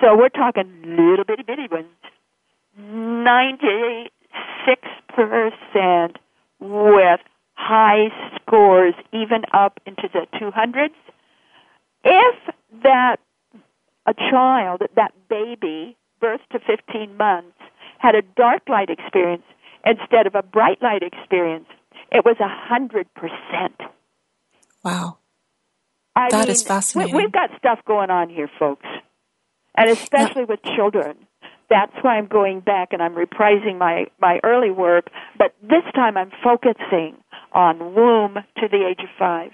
So 0.00 0.16
we're 0.16 0.30
talking 0.30 0.82
little 0.84 1.24
bitty 1.24 1.42
bitty 1.42 1.68
ones. 1.70 1.88
96% 2.78 4.10
with 6.60 7.20
high 7.54 8.08
scores, 8.40 8.94
even 9.12 9.44
up 9.52 9.80
into 9.86 10.08
the 10.12 10.26
200s. 10.38 10.90
If 12.04 12.36
that 12.82 13.16
a 14.06 14.14
child, 14.14 14.82
that 14.94 15.12
baby, 15.28 15.96
birth 16.20 16.40
to 16.52 16.58
15 16.58 17.16
months, 17.16 17.58
had 17.98 18.14
a 18.14 18.22
dark 18.22 18.68
light 18.68 18.90
experience 18.90 19.44
instead 19.86 20.26
of 20.26 20.34
a 20.34 20.42
bright 20.42 20.82
light 20.82 21.02
experience, 21.02 21.68
it 22.10 22.24
was 22.24 22.36
a 22.40 22.48
hundred 22.48 23.06
percent. 23.14 23.80
Wow. 24.84 25.18
I 26.14 26.28
that 26.30 26.40
mean, 26.46 26.50
is 26.50 26.62
fascinating. 26.62 27.14
We, 27.14 27.22
have 27.22 27.32
got 27.32 27.50
stuff 27.58 27.78
going 27.86 28.10
on 28.10 28.28
here, 28.28 28.50
folks. 28.58 28.86
And 29.76 29.90
especially 29.90 30.44
with 30.44 30.60
children. 30.62 31.16
That's 31.68 31.92
why 32.02 32.16
I'm 32.16 32.26
going 32.26 32.60
back 32.60 32.92
and 32.92 33.02
I'm 33.02 33.14
reprising 33.14 33.76
my, 33.76 34.06
my 34.20 34.38
early 34.44 34.70
work, 34.70 35.10
but 35.36 35.52
this 35.60 35.82
time 35.94 36.16
I'm 36.16 36.30
focusing 36.42 37.16
on 37.52 37.94
womb 37.94 38.34
to 38.34 38.68
the 38.68 38.86
age 38.88 39.00
of 39.00 39.08
five. 39.18 39.50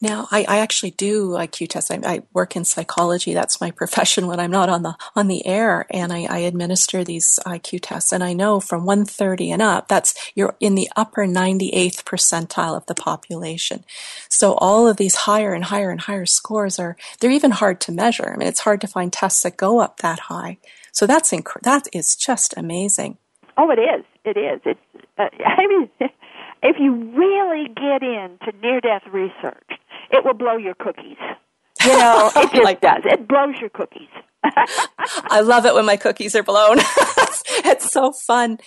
Now, 0.00 0.28
I, 0.30 0.44
I 0.48 0.58
actually 0.58 0.90
do 0.90 1.30
IQ 1.30 1.68
tests. 1.68 1.90
I, 1.90 2.00
I, 2.04 2.22
work 2.32 2.56
in 2.56 2.64
psychology. 2.64 3.32
That's 3.32 3.60
my 3.60 3.70
profession 3.80 4.26
when 4.26 4.40
I'm 4.40 4.50
not 4.50 4.68
on 4.68 4.82
the 4.82 4.96
on 5.14 5.28
the 5.28 5.46
air, 5.46 5.86
and 5.90 6.12
I, 6.12 6.24
I 6.24 6.38
administer 6.38 7.04
these 7.04 7.38
IQ 7.46 7.80
tests. 7.82 8.12
And 8.12 8.22
I 8.22 8.32
know 8.32 8.60
from 8.60 8.84
130 8.84 9.52
and 9.52 9.62
up, 9.62 9.88
that's 9.88 10.14
you're 10.34 10.56
in 10.60 10.74
the 10.74 10.90
upper 10.96 11.26
98th 11.26 12.04
percentile 12.04 12.76
of 12.76 12.86
the 12.86 12.94
population. 12.94 13.84
So 14.28 14.54
all 14.54 14.86
of 14.86 14.96
these 14.96 15.14
higher 15.14 15.54
and 15.54 15.64
higher 15.64 15.90
and 15.90 16.00
higher 16.00 16.26
scores 16.26 16.78
are 16.78 16.96
they're 17.20 17.30
even 17.30 17.52
hard 17.52 17.80
to 17.82 17.92
measure. 17.92 18.32
I 18.32 18.36
mean, 18.36 18.48
it's 18.48 18.60
hard 18.60 18.80
to 18.82 18.86
find 18.86 19.12
tests 19.12 19.42
that 19.44 19.56
go 19.56 19.80
up 19.80 19.98
that 20.00 20.20
high. 20.20 20.58
So 20.92 21.06
that's 21.06 21.32
inc- 21.32 21.62
that 21.62 21.88
is 21.92 22.14
just 22.14 22.54
amazing. 22.56 23.18
Oh, 23.56 23.70
it 23.70 23.78
is. 23.78 24.04
It 24.24 24.36
is. 24.36 24.60
It's. 24.64 24.80
Uh, 25.16 25.28
I 25.46 25.66
mean, 25.66 25.90
if 26.64 26.76
you 26.80 26.92
really 27.16 27.68
get 27.68 28.02
into 28.02 28.52
near 28.60 28.80
death 28.80 29.02
research 29.12 29.78
it 30.14 30.24
will 30.24 30.34
blow 30.34 30.56
your 30.56 30.74
cookies. 30.74 31.18
You 31.84 31.98
know, 31.98 32.30
it 32.36 32.50
just 32.52 32.64
like 32.64 32.80
does. 32.80 33.02
It 33.04 33.26
blows 33.26 33.56
your 33.60 33.70
cookies. 33.70 34.08
I 34.44 35.40
love 35.40 35.64
it 35.64 35.74
when 35.74 35.86
my 35.86 35.96
cookies 35.96 36.36
are 36.36 36.42
blown. 36.42 36.78
it's 37.64 37.90
so 37.90 38.12
fun. 38.12 38.58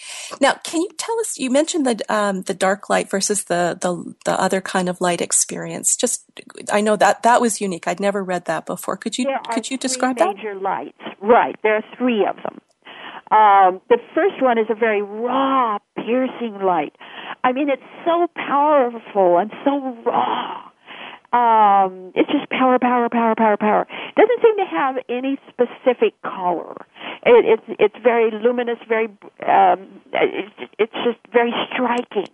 Now, 0.41 0.53
can 0.63 0.81
you 0.81 0.89
tell 0.97 1.17
us? 1.19 1.37
You 1.37 1.51
mentioned 1.51 1.85
the 1.85 2.13
um, 2.13 2.41
the 2.43 2.55
dark 2.55 2.89
light 2.89 3.09
versus 3.09 3.43
the, 3.43 3.77
the 3.79 4.15
the 4.25 4.39
other 4.39 4.59
kind 4.59 4.89
of 4.89 4.99
light 5.01 5.21
experience. 5.21 5.95
Just, 5.95 6.23
I 6.71 6.81
know 6.81 6.95
that 6.95 7.23
that 7.23 7.41
was 7.41 7.61
unique. 7.61 7.87
I'd 7.87 7.99
never 7.99 8.23
read 8.23 8.45
that 8.45 8.65
before. 8.65 8.97
Could 8.97 9.17
you 9.17 9.27
could 9.51 9.69
you 9.69 9.77
describe 9.77 10.17
that? 10.17 10.35
Major 10.35 10.55
lights, 10.55 11.01
right? 11.21 11.55
There 11.61 11.75
are 11.75 11.83
three 11.95 12.25
of 12.25 12.35
them. 12.37 12.59
Um, 13.29 13.81
the 13.89 13.99
first 14.15 14.41
one 14.41 14.57
is 14.57 14.67
a 14.69 14.75
very 14.75 15.01
raw, 15.01 15.79
piercing 15.95 16.59
light. 16.63 16.95
I 17.43 17.51
mean, 17.51 17.69
it's 17.69 17.81
so 18.05 18.27
powerful 18.35 19.37
and 19.37 19.51
so 19.65 19.97
raw 20.05 20.67
um, 21.33 22.13
it's 22.15 22.31
just 22.31 22.49
power, 22.49 22.79
power, 22.79 23.09
power, 23.09 23.35
power, 23.35 23.57
power. 23.57 23.81
It 23.81 24.15
doesn't 24.15 24.41
seem 24.41 24.57
to 24.57 24.65
have 24.65 24.95
any 25.09 25.37
specific 25.49 26.13
color. 26.21 26.73
It, 27.25 27.59
it's 27.59 27.79
it's 27.79 27.95
very 28.01 28.31
luminous, 28.31 28.77
very 28.87 29.07
um, 29.45 30.01
it's, 30.13 30.71
it's 30.79 30.93
just 31.03 31.19
very 31.33 31.51
striking. 31.73 32.31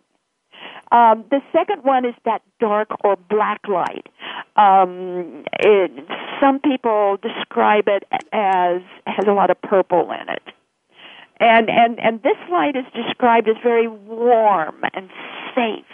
Um, 0.91 1.25
the 1.31 1.41
second 1.51 1.83
one 1.83 2.05
is 2.05 2.13
that 2.25 2.43
dark 2.59 2.89
or 3.03 3.15
black 3.15 3.61
light. 3.67 4.07
Um, 4.55 5.43
it, 5.59 5.91
some 6.39 6.59
people 6.59 7.17
describe 7.19 7.85
it 7.87 8.03
as 8.31 8.81
has 9.07 9.25
a 9.27 9.33
lot 9.33 9.49
of 9.49 9.59
purple 9.63 10.11
in 10.11 10.29
it, 10.29 10.43
and 11.43 11.69
and 11.69 11.99
and 11.99 12.23
this 12.23 12.37
light 12.49 12.75
is 12.75 12.85
described 12.93 13.47
as 13.49 13.55
very 13.63 13.87
warm 13.87 14.81
and 14.93 15.09
safe. 15.53 15.85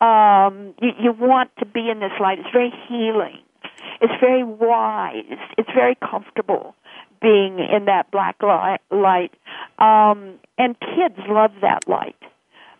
Um, 0.00 0.74
you, 0.80 0.90
you 0.98 1.12
want 1.12 1.50
to 1.58 1.66
be 1.66 1.88
in 1.90 2.00
this 2.00 2.12
light. 2.20 2.38
It's 2.38 2.48
very 2.52 2.72
healing. 2.88 3.38
It's 4.00 4.14
very 4.20 4.42
wise. 4.42 5.38
It's 5.58 5.68
very 5.74 5.94
comfortable 5.94 6.74
being 7.20 7.58
in 7.58 7.84
that 7.84 8.10
black 8.10 8.36
light. 8.42 9.30
Um, 9.78 10.38
and 10.56 10.74
kids 10.80 11.18
love 11.28 11.52
that 11.60 11.86
light. 11.86 12.16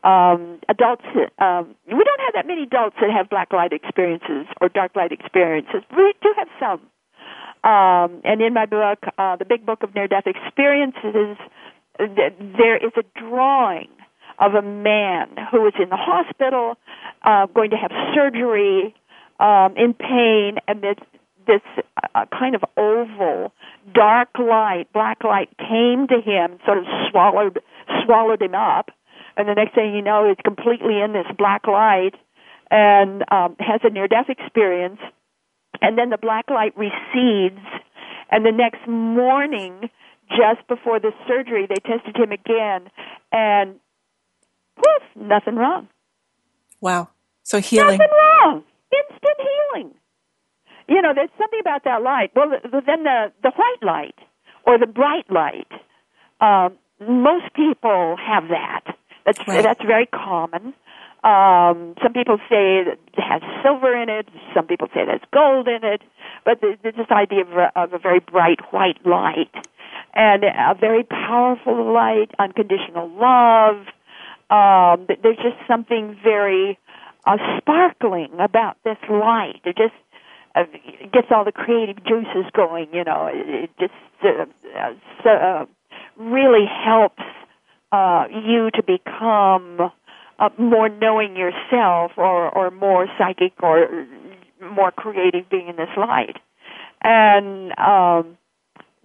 Um, 0.02 0.60
adults, 0.68 1.04
um, 1.38 1.74
we 1.86 2.02
don't 2.04 2.20
have 2.24 2.34
that 2.34 2.46
many 2.46 2.62
adults 2.62 2.96
that 3.02 3.10
have 3.10 3.28
black 3.28 3.52
light 3.52 3.74
experiences 3.74 4.46
or 4.60 4.70
dark 4.70 4.96
light 4.96 5.12
experiences. 5.12 5.82
We 5.94 6.14
do 6.22 6.32
have 6.38 6.48
some. 6.58 6.80
Um, 7.62 8.22
and 8.24 8.40
in 8.40 8.54
my 8.54 8.66
book, 8.66 8.98
uh, 9.18 9.36
the 9.36 9.44
Big 9.44 9.66
Book 9.66 9.82
of 9.82 9.94
Near 9.94 10.08
Death 10.08 10.26
Experiences, 10.26 11.36
there 11.98 12.76
is 12.76 12.92
a 12.96 13.04
drawing 13.18 13.88
of 14.38 14.54
a 14.54 14.62
man 14.62 15.28
who 15.50 15.60
was 15.60 15.74
in 15.80 15.90
the 15.90 15.96
hospital, 15.96 16.76
uh, 17.22 17.46
going 17.46 17.70
to 17.70 17.76
have 17.76 17.90
surgery, 18.14 18.94
um, 19.38 19.74
in 19.76 19.94
pain, 19.94 20.58
and 20.66 20.82
this 20.82 20.96
this 21.46 21.62
uh, 22.14 22.26
kind 22.30 22.54
of 22.54 22.62
oval, 22.76 23.52
dark 23.92 24.28
light, 24.38 24.86
black 24.92 25.24
light 25.24 25.48
came 25.58 26.06
to 26.06 26.20
him, 26.20 26.58
sort 26.64 26.78
of 26.78 26.84
swallowed 27.10 27.60
swallowed 28.04 28.40
him 28.40 28.54
up, 28.54 28.90
and 29.36 29.48
the 29.48 29.54
next 29.54 29.74
thing 29.74 29.94
you 29.94 30.02
know, 30.02 30.28
he's 30.28 30.36
completely 30.44 31.00
in 31.00 31.12
this 31.12 31.26
black 31.36 31.66
light 31.66 32.14
and 32.70 33.24
um, 33.32 33.56
has 33.58 33.80
a 33.82 33.90
near 33.90 34.06
death 34.06 34.28
experience, 34.28 35.00
and 35.80 35.98
then 35.98 36.10
the 36.10 36.18
black 36.18 36.50
light 36.50 36.76
recedes, 36.76 37.60
and 38.30 38.44
the 38.44 38.52
next 38.52 38.86
morning, 38.86 39.90
just 40.28 40.66
before 40.68 41.00
the 41.00 41.12
surgery, 41.26 41.66
they 41.68 41.76
tested 41.76 42.16
him 42.16 42.32
again, 42.32 42.90
and 43.32 43.80
poof, 44.76 45.02
nothing 45.16 45.56
wrong. 45.56 45.88
Wow. 46.80 47.08
So 47.42 47.60
healing. 47.60 47.98
Nothing 47.98 48.12
wrong. 48.12 48.64
Instant 48.92 49.36
healing 49.38 49.94
you 50.90 51.00
know, 51.00 51.12
there's 51.14 51.30
something 51.38 51.60
about 51.60 51.84
that 51.84 52.02
light. 52.02 52.32
Well, 52.34 52.50
then 52.50 53.04
the 53.04 53.32
the 53.42 53.52
white 53.54 53.82
light 53.82 54.18
or 54.66 54.76
the 54.76 54.86
bright 54.86 55.30
light. 55.30 55.70
Um, 56.40 56.76
most 57.00 57.54
people 57.54 58.16
have 58.18 58.48
that. 58.48 58.96
That's 59.24 59.38
right. 59.46 59.62
that's 59.62 59.82
very 59.82 60.06
common. 60.06 60.74
Um, 61.22 61.94
some 62.02 62.14
people 62.14 62.38
say 62.48 62.80
it 62.80 62.98
has 63.16 63.42
silver 63.62 63.94
in 63.94 64.08
it. 64.08 64.28
Some 64.54 64.66
people 64.66 64.88
say 64.94 65.04
there's 65.04 65.20
gold 65.32 65.68
in 65.68 65.84
it. 65.84 66.02
But 66.44 66.60
there's 66.60 66.78
this 66.82 67.10
idea 67.10 67.42
of 67.42 67.52
a, 67.52 67.72
of 67.76 67.92
a 67.92 67.98
very 67.98 68.20
bright 68.20 68.60
white 68.72 69.04
light 69.04 69.52
and 70.14 70.44
a 70.44 70.74
very 70.78 71.04
powerful 71.04 71.92
light, 71.92 72.30
unconditional 72.38 73.08
love. 73.08 73.86
Um, 74.50 75.06
there's 75.22 75.36
just 75.36 75.56
something 75.68 76.16
very 76.24 76.78
uh, 77.26 77.36
sparkling 77.58 78.30
about 78.40 78.76
this 78.84 78.96
light. 79.08 79.60
It 79.64 79.76
just 79.76 79.94
uh, 80.54 80.64
gets 81.12 81.28
all 81.30 81.44
the 81.44 81.52
creative 81.52 82.02
juices 82.04 82.46
going. 82.54 82.88
You 82.92 83.04
know, 83.04 83.28
it, 83.32 83.64
it 83.64 83.70
just 83.78 83.92
uh, 84.24 85.28
uh, 85.28 85.66
really 86.16 86.66
helps 86.66 87.22
uh, 87.92 88.24
you 88.30 88.70
to 88.74 88.82
become 88.82 89.92
uh, 90.40 90.48
more 90.58 90.88
knowing 90.88 91.36
yourself, 91.36 92.12
or 92.16 92.50
or 92.50 92.70
more 92.70 93.06
psychic, 93.18 93.52
or 93.62 94.06
more 94.60 94.90
creative, 94.90 95.48
being 95.48 95.68
in 95.68 95.76
this 95.76 95.94
light. 95.96 96.36
And 97.02 97.72
um, 97.78 98.36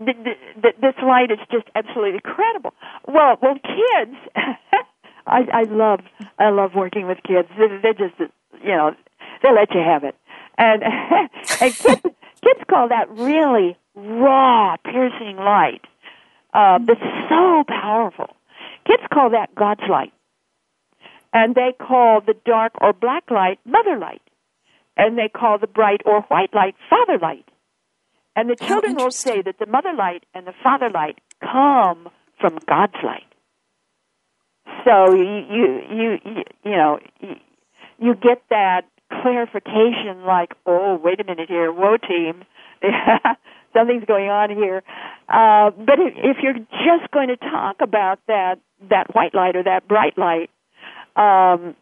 th- 0.03 0.17
th- 0.61 0.75
this 0.81 0.95
light 1.03 1.31
is 1.31 1.39
just 1.51 1.67
absolutely 1.75 2.15
incredible. 2.15 2.73
Well, 3.07 3.37
well, 3.41 3.55
kids. 3.55 4.17
I, 5.27 5.41
I 5.51 5.63
love 5.63 6.01
I 6.39 6.49
love 6.49 6.75
working 6.75 7.07
with 7.07 7.17
kids. 7.25 7.49
They're 7.57 7.93
just 7.93 8.19
you 8.63 8.69
know 8.69 8.95
they 9.43 9.51
let 9.51 9.73
you 9.73 9.81
have 9.81 10.03
it 10.03 10.15
and 10.57 10.83
and 11.61 11.73
kids, 11.73 12.01
kids 12.41 12.59
call 12.69 12.89
that 12.89 13.09
really 13.09 13.77
raw, 13.95 14.77
piercing 14.77 15.37
light. 15.37 15.81
Uh, 16.53 16.79
that's 16.85 16.99
so 17.29 17.63
powerful. 17.67 18.29
Kids 18.87 19.03
call 19.13 19.31
that 19.31 19.53
God's 19.55 19.81
light, 19.89 20.13
and 21.35 21.53
they 21.53 21.73
call 21.77 22.21
the 22.21 22.33
dark 22.45 22.71
or 22.79 22.93
black 22.93 23.29
light 23.29 23.59
Mother 23.65 23.97
light, 23.99 24.21
and 24.95 25.17
they 25.17 25.27
call 25.27 25.59
the 25.59 25.67
bright 25.67 26.01
or 26.05 26.21
white 26.21 26.53
light 26.53 26.75
Father 26.89 27.19
light. 27.21 27.45
And 28.35 28.49
the 28.49 28.55
children 28.55 28.95
will 28.95 29.11
say 29.11 29.41
that 29.41 29.59
the 29.59 29.65
mother 29.65 29.93
light 29.93 30.25
and 30.33 30.45
the 30.45 30.53
father 30.61 30.89
light 30.89 31.19
come 31.41 32.09
from 32.39 32.57
God's 32.67 32.95
light. 33.03 33.23
So 34.83 35.13
you 35.13 35.45
you 35.49 35.81
you 35.89 36.17
you, 36.25 36.43
you 36.65 36.71
know 36.71 36.99
you, 37.21 37.35
you 37.99 38.15
get 38.15 38.41
that 38.49 38.81
clarification 39.09 40.23
like, 40.25 40.53
oh, 40.65 40.99
wait 41.01 41.19
a 41.19 41.23
minute 41.23 41.49
here, 41.49 41.71
whoa, 41.71 41.97
team, 41.97 42.43
something's 43.73 44.05
going 44.05 44.29
on 44.29 44.49
here. 44.49 44.83
Uh, 45.29 45.71
but 45.71 45.99
if, 45.99 46.13
if 46.17 46.37
you're 46.43 46.53
just 46.53 47.11
going 47.11 47.29
to 47.29 47.37
talk 47.37 47.77
about 47.81 48.19
that 48.27 48.59
that 48.89 49.15
white 49.15 49.33
light 49.33 49.55
or 49.55 49.63
that 49.63 49.87
bright 49.87 50.17
light, 50.17 50.49
um, 51.15 51.75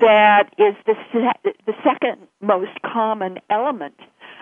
that 0.00 0.50
is 0.58 0.74
the 0.86 0.94
se- 1.12 1.52
the 1.66 1.74
second 1.84 2.26
most 2.40 2.80
common 2.82 3.38
element 3.50 3.98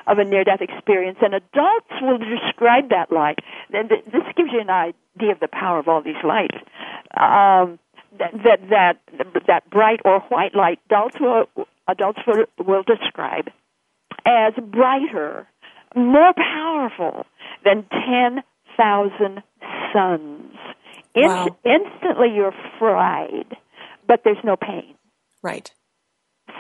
of 0.07 0.19
a 0.19 0.25
near-death 0.25 0.61
experience, 0.61 1.19
and 1.21 1.35
adults 1.35 1.93
will 2.01 2.19
describe 2.19 2.91
that 2.91 3.13
light. 3.13 3.41
And 3.73 3.91
this 3.91 4.23
gives 4.37 4.51
you 4.53 4.61
an 4.61 4.71
idea 4.71 5.33
of 5.33 5.41
the 5.41 5.49
power 5.49 5.79
of 5.79 5.89
all 5.89 6.03
these 6.03 6.23
lights. 6.25 6.57
Um, 7.17 7.79
that 8.19 8.33
that 8.71 8.71
that 8.71 9.45
that 9.47 9.71
bright 9.71 10.01
or 10.05 10.21
white 10.29 10.55
light, 10.55 10.79
adults 10.87 11.17
will 11.21 11.47
adults 11.87 12.21
will, 12.27 12.45
will 12.65 12.83
describe 12.83 13.51
as 14.29 14.53
brighter, 14.63 15.47
more 15.97 16.33
powerful 16.35 17.27
than 17.65 17.85
10,000 17.91 19.43
suns. 19.93 20.55
Wow. 21.17 21.49
instantly 21.65 22.29
you're 22.33 22.55
fried, 22.79 23.57
but 24.09 24.23
there's 24.25 24.43
no 24.43 24.57
pain. 24.57 24.95
Right. 25.43 25.71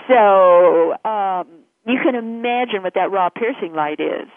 So 0.07 0.93
um, 1.05 1.49
you 1.87 1.99
can 2.05 2.15
imagine 2.15 2.83
what 2.83 2.95
that 2.95 3.11
raw 3.11 3.31
piercing 3.31 3.75
light 3.75 3.99
is 3.99 4.29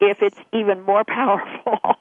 if 0.00 0.22
it's 0.22 0.38
even 0.52 0.82
more 0.82 1.04
powerful 1.06 1.96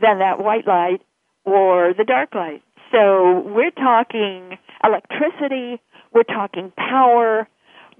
than 0.00 0.20
that 0.20 0.42
white 0.42 0.66
light 0.66 1.02
or 1.44 1.92
the 1.92 2.04
dark 2.04 2.34
light. 2.34 2.62
So 2.92 3.40
we're 3.40 3.70
talking 3.70 4.56
electricity, 4.82 5.80
we're 6.14 6.22
talking 6.22 6.72
power, 6.76 7.46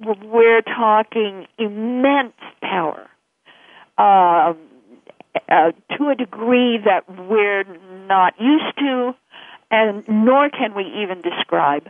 we're 0.00 0.62
talking 0.62 1.46
immense 1.58 2.34
power 2.62 3.08
uh, 3.98 4.54
uh, 5.50 5.72
to 5.96 6.08
a 6.08 6.14
degree 6.14 6.78
that 6.84 7.04
we're 7.08 7.64
not 8.06 8.34
used 8.40 8.78
to, 8.78 9.14
and 9.70 10.04
nor 10.08 10.50
can 10.50 10.74
we 10.74 10.84
even 11.02 11.22
describe. 11.22 11.88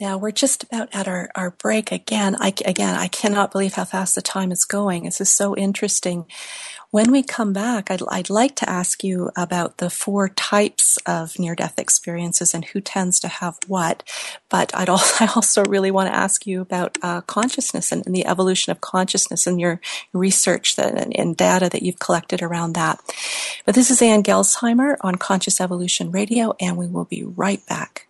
Now 0.00 0.16
we're 0.16 0.30
just 0.30 0.64
about 0.64 0.88
at 0.94 1.06
our, 1.06 1.30
our 1.34 1.50
break 1.50 1.92
again. 1.92 2.34
I, 2.40 2.54
again, 2.64 2.94
I 2.94 3.08
cannot 3.08 3.52
believe 3.52 3.74
how 3.74 3.84
fast 3.84 4.14
the 4.14 4.22
time 4.22 4.50
is 4.50 4.64
going. 4.64 5.04
This 5.04 5.20
is 5.20 5.28
so 5.28 5.54
interesting. 5.54 6.24
When 6.90 7.12
we 7.12 7.22
come 7.22 7.52
back, 7.52 7.90
I'd, 7.90 8.02
I'd 8.10 8.30
like 8.30 8.56
to 8.56 8.68
ask 8.68 9.04
you 9.04 9.30
about 9.36 9.76
the 9.76 9.90
four 9.90 10.30
types 10.30 10.96
of 11.06 11.38
near 11.38 11.54
death 11.54 11.78
experiences 11.78 12.52
and 12.54 12.64
who 12.64 12.80
tends 12.80 13.20
to 13.20 13.28
have 13.28 13.58
what. 13.68 14.02
But 14.48 14.74
I'd 14.74 14.88
also, 14.88 15.24
I 15.24 15.30
also 15.36 15.64
really 15.64 15.90
want 15.90 16.08
to 16.08 16.16
ask 16.16 16.46
you 16.46 16.62
about 16.62 16.96
uh, 17.02 17.20
consciousness 17.20 17.92
and, 17.92 18.04
and, 18.06 18.14
the 18.14 18.26
evolution 18.26 18.70
of 18.70 18.80
consciousness 18.80 19.46
and 19.46 19.60
your 19.60 19.80
research 20.12 20.76
that, 20.76 20.96
and, 20.98 21.16
and 21.16 21.36
data 21.36 21.68
that 21.68 21.82
you've 21.82 22.00
collected 22.00 22.42
around 22.42 22.72
that. 22.72 22.98
But 23.66 23.74
this 23.74 23.90
is 23.90 24.02
Ann 24.02 24.22
Gelsheimer 24.22 24.96
on 25.02 25.16
Conscious 25.16 25.60
Evolution 25.60 26.10
Radio, 26.10 26.54
and 26.58 26.76
we 26.76 26.88
will 26.88 27.04
be 27.04 27.22
right 27.22 27.64
back. 27.66 28.08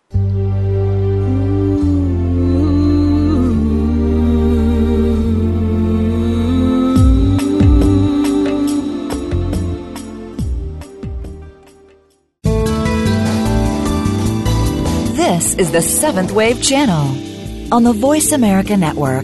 This 15.31 15.55
is 15.55 15.71
the 15.71 15.81
Seventh 15.81 16.33
Wave 16.33 16.61
Channel 16.61 17.73
on 17.73 17.83
the 17.83 17.93
Voice 17.93 18.33
America 18.33 18.75
Network. 18.75 19.23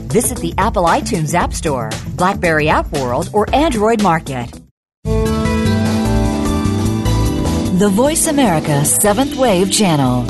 Visit 0.11 0.39
the 0.39 0.53
Apple 0.57 0.83
iTunes 0.83 1.33
App 1.33 1.53
Store, 1.53 1.89
Blackberry 2.17 2.67
App 2.67 2.91
World, 2.91 3.29
or 3.31 3.47
Android 3.55 4.03
Market. 4.03 4.51
The 7.79 7.89
Voice 7.89 8.27
America 8.27 8.83
Seventh 8.83 9.37
Wave 9.37 9.71
Channel. 9.71 10.25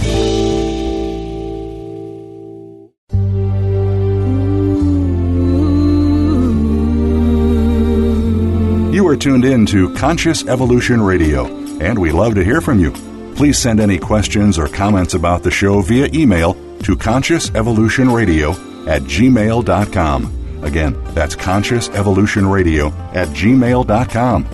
You 8.93 9.07
are 9.07 9.17
tuned 9.17 9.45
in 9.45 9.65
to 9.65 9.91
Conscious 9.95 10.45
Evolution 10.45 11.01
Radio, 11.01 11.47
and 11.79 11.97
we 11.97 12.11
love 12.11 12.35
to 12.35 12.43
hear 12.43 12.61
from 12.61 12.79
you. 12.79 12.91
Please 13.33 13.57
send 13.57 13.79
any 13.79 13.97
questions 13.97 14.59
or 14.59 14.67
comments 14.67 15.15
about 15.15 15.41
the 15.41 15.49
show 15.49 15.81
via 15.81 16.07
email 16.13 16.53
to 16.83 16.95
consciousevolutionradio 16.95 18.70
at 18.87 19.03
gmail.com. 19.03 20.63
Again, 20.63 21.03
that's 21.13 21.35
Conscious 21.35 21.89
Evolution 21.89 22.47
Radio 22.47 22.87
at 23.13 23.27
gmail.com. 23.29 24.47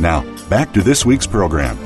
Now, 0.00 0.48
back 0.48 0.72
to 0.72 0.82
this 0.82 1.04
week's 1.04 1.26
program. 1.26 1.76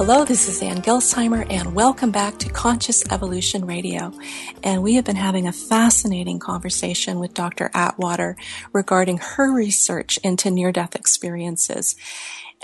Hello, 0.00 0.24
this 0.24 0.48
is 0.48 0.62
Ann 0.62 0.80
Gelsheimer, 0.80 1.46
and 1.50 1.74
welcome 1.74 2.10
back 2.10 2.38
to 2.38 2.48
Conscious 2.48 3.04
Evolution 3.12 3.66
Radio. 3.66 4.14
And 4.62 4.82
we 4.82 4.94
have 4.94 5.04
been 5.04 5.14
having 5.14 5.46
a 5.46 5.52
fascinating 5.52 6.38
conversation 6.38 7.20
with 7.20 7.34
Dr. 7.34 7.70
Atwater 7.74 8.36
regarding 8.72 9.18
her 9.18 9.52
research 9.52 10.18
into 10.24 10.50
near 10.50 10.72
death 10.72 10.94
experiences. 10.94 11.96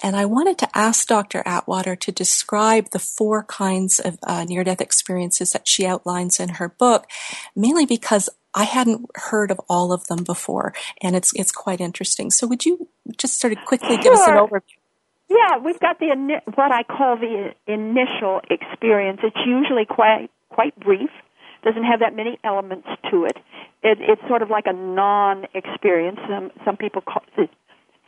And 0.03 0.15
I 0.15 0.27
wanted 0.27 0.59
to 0.59 0.69
ask 0.77 1.07
Dr. 1.09 1.43
Atwater 1.47 1.97
to 1.97 2.13
describe 2.13 2.91
the 2.91 2.99
four 2.99 3.45
kinds 3.45 3.99
of 3.99 4.19
uh, 4.27 4.45
near 4.45 4.63
death 4.63 4.81
experiences 4.81 5.53
that 5.53 5.67
she 5.67 5.87
outlines 5.87 6.39
in 6.39 6.51
her 6.51 6.69
book, 6.69 7.07
mainly 7.55 7.87
because 7.87 8.29
I 8.55 8.65
hadn't 8.65 9.11
heard 9.15 9.51
of 9.51 9.61
all 9.69 9.93
of 9.93 10.07
them 10.07 10.25
before, 10.25 10.73
and 11.03 11.15
it's 11.15 11.33
it's 11.35 11.53
quite 11.53 11.81
interesting. 11.81 12.31
So, 12.31 12.47
would 12.47 12.65
you 12.65 12.89
just 13.19 13.39
sort 13.39 13.53
of 13.53 13.65
quickly 13.67 13.97
give 13.99 14.13
us 14.13 14.27
an 14.27 14.35
overview? 14.35 14.63
Yeah, 15.29 15.59
we've 15.59 15.81
got 15.81 15.99
the 15.99 16.41
what 16.55 16.73
I 16.73 16.83
call 16.83 17.17
the 17.17 17.53
initial 17.67 18.41
experience. 18.49 19.21
It's 19.23 19.37
usually 19.45 19.85
quite 19.85 20.31
quite 20.49 20.79
brief. 20.79 21.11
Doesn't 21.65 21.85
have 21.85 22.01
that 22.01 22.15
many 22.15 22.39
elements 22.45 22.87
to 23.11 23.25
it. 23.25 23.37
it 23.83 23.99
it's 24.01 24.23
sort 24.29 24.43
of 24.43 24.51
like 24.51 24.65
a 24.67 24.73
non-experience. 24.73 26.19
Some 26.29 26.51
some 26.65 26.77
people 26.77 27.03
call 27.03 27.23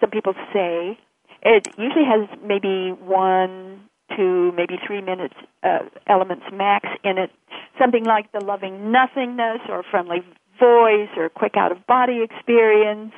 some 0.00 0.10
people 0.10 0.34
say 0.52 0.98
it 1.42 1.68
usually 1.78 2.04
has 2.04 2.28
maybe 2.44 2.90
one, 2.90 3.88
two, 4.16 4.52
maybe 4.56 4.76
three 4.86 5.00
minutes 5.00 5.34
uh, 5.62 5.80
elements 6.06 6.44
max 6.52 6.88
in 7.04 7.18
it. 7.18 7.30
Something 7.78 8.04
like 8.04 8.32
the 8.32 8.40
loving 8.44 8.90
nothingness 8.90 9.60
or 9.68 9.82
friendly 9.90 10.20
voice 10.58 11.10
or 11.16 11.28
quick 11.28 11.56
out 11.56 11.72
of 11.72 11.86
body 11.86 12.22
experience. 12.22 13.12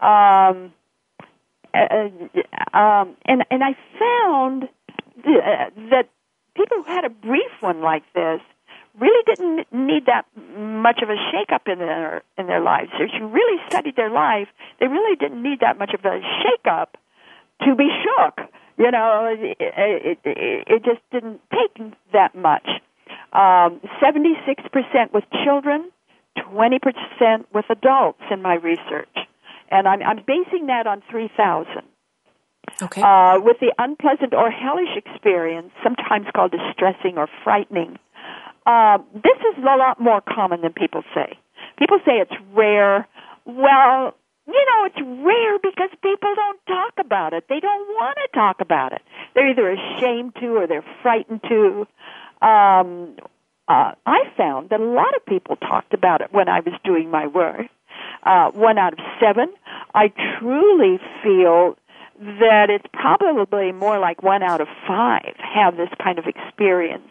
Um, 0.00 0.72
uh, 1.74 2.08
um, 2.72 3.16
and 3.24 3.44
and 3.50 3.62
I 3.62 3.76
found 3.98 4.64
uh, 4.64 5.70
that 5.90 6.08
people 6.56 6.78
who 6.78 6.84
had 6.84 7.04
a 7.04 7.10
brief 7.10 7.50
one 7.60 7.82
like 7.82 8.04
this 8.14 8.40
really 8.98 9.22
didn't 9.26 9.66
need 9.72 10.06
that 10.06 10.24
much 10.56 11.00
of 11.02 11.08
a 11.10 11.16
shakeup 11.16 11.70
in 11.70 11.78
their 11.78 12.22
in 12.38 12.46
their 12.46 12.60
lives. 12.60 12.90
If 12.94 13.10
you 13.18 13.26
really 13.26 13.60
studied 13.68 13.96
their 13.96 14.10
life, 14.10 14.48
they 14.80 14.86
really 14.86 15.16
didn't 15.16 15.42
need 15.42 15.60
that 15.60 15.78
much 15.78 15.92
of 15.94 16.04
a 16.04 16.20
shakeup 16.20 16.94
to 17.62 17.74
be 17.74 17.88
shook. 18.02 18.48
You 18.76 18.90
know, 18.90 19.36
it, 19.38 19.56
it, 19.60 20.18
it, 20.24 20.84
just 20.84 21.00
didn't 21.12 21.40
take 21.52 21.92
that 22.12 22.34
much. 22.34 22.66
Um, 23.32 23.80
76% 24.02 25.12
with 25.12 25.24
children, 25.44 25.90
20% 26.38 27.44
with 27.54 27.64
adults 27.70 28.22
in 28.32 28.42
my 28.42 28.54
research 28.54 29.08
and 29.74 29.88
I'm, 29.88 30.02
I'm 30.02 30.18
basing 30.26 30.66
that 30.66 30.86
on 30.86 31.02
3,000. 31.10 31.66
Okay. 32.82 33.02
Uh, 33.02 33.40
with 33.40 33.58
the 33.60 33.72
unpleasant 33.78 34.32
or 34.32 34.50
hellish 34.50 34.96
experience, 34.96 35.70
sometimes 35.82 36.26
called 36.34 36.52
distressing 36.52 37.18
or 37.18 37.28
frightening, 37.42 37.98
uh, 38.66 38.98
this 39.12 39.38
is 39.52 39.58
a 39.58 39.76
lot 39.76 40.00
more 40.00 40.22
common 40.22 40.62
than 40.62 40.72
people 40.72 41.02
say. 41.14 41.38
People 41.78 41.98
say 42.06 42.12
it's 42.14 42.32
rare. 42.54 43.06
Well, 43.44 44.14
you 44.46 44.66
know, 44.66 44.84
it's 44.86 45.00
rare 45.00 45.58
because 45.58 45.90
people 46.02 46.34
don't 46.34 46.60
talk 46.66 46.92
about 46.98 47.32
it. 47.32 47.44
They 47.48 47.60
don't 47.60 47.88
want 47.88 48.18
to 48.22 48.38
talk 48.38 48.60
about 48.60 48.92
it. 48.92 49.02
They're 49.34 49.50
either 49.50 49.70
ashamed 49.70 50.34
to 50.40 50.56
or 50.56 50.66
they're 50.66 50.84
frightened 51.02 51.42
to. 51.48 51.86
Um, 52.46 53.16
uh, 53.66 53.92
I 54.04 54.24
found 54.36 54.68
that 54.70 54.80
a 54.80 54.84
lot 54.84 55.16
of 55.16 55.24
people 55.24 55.56
talked 55.56 55.94
about 55.94 56.20
it 56.20 56.32
when 56.32 56.48
I 56.48 56.60
was 56.60 56.74
doing 56.84 57.10
my 57.10 57.26
work 57.26 57.66
uh, 58.24 58.50
one 58.50 58.78
out 58.78 58.92
of 58.94 58.98
seven. 59.20 59.52
I 59.94 60.12
truly 60.38 60.98
feel 61.22 61.76
that 62.18 62.70
it's 62.70 62.86
probably 62.92 63.72
more 63.72 63.98
like 63.98 64.22
one 64.22 64.42
out 64.42 64.60
of 64.60 64.68
five 64.86 65.34
have 65.38 65.76
this 65.76 65.88
kind 66.02 66.18
of 66.18 66.26
experience. 66.26 67.08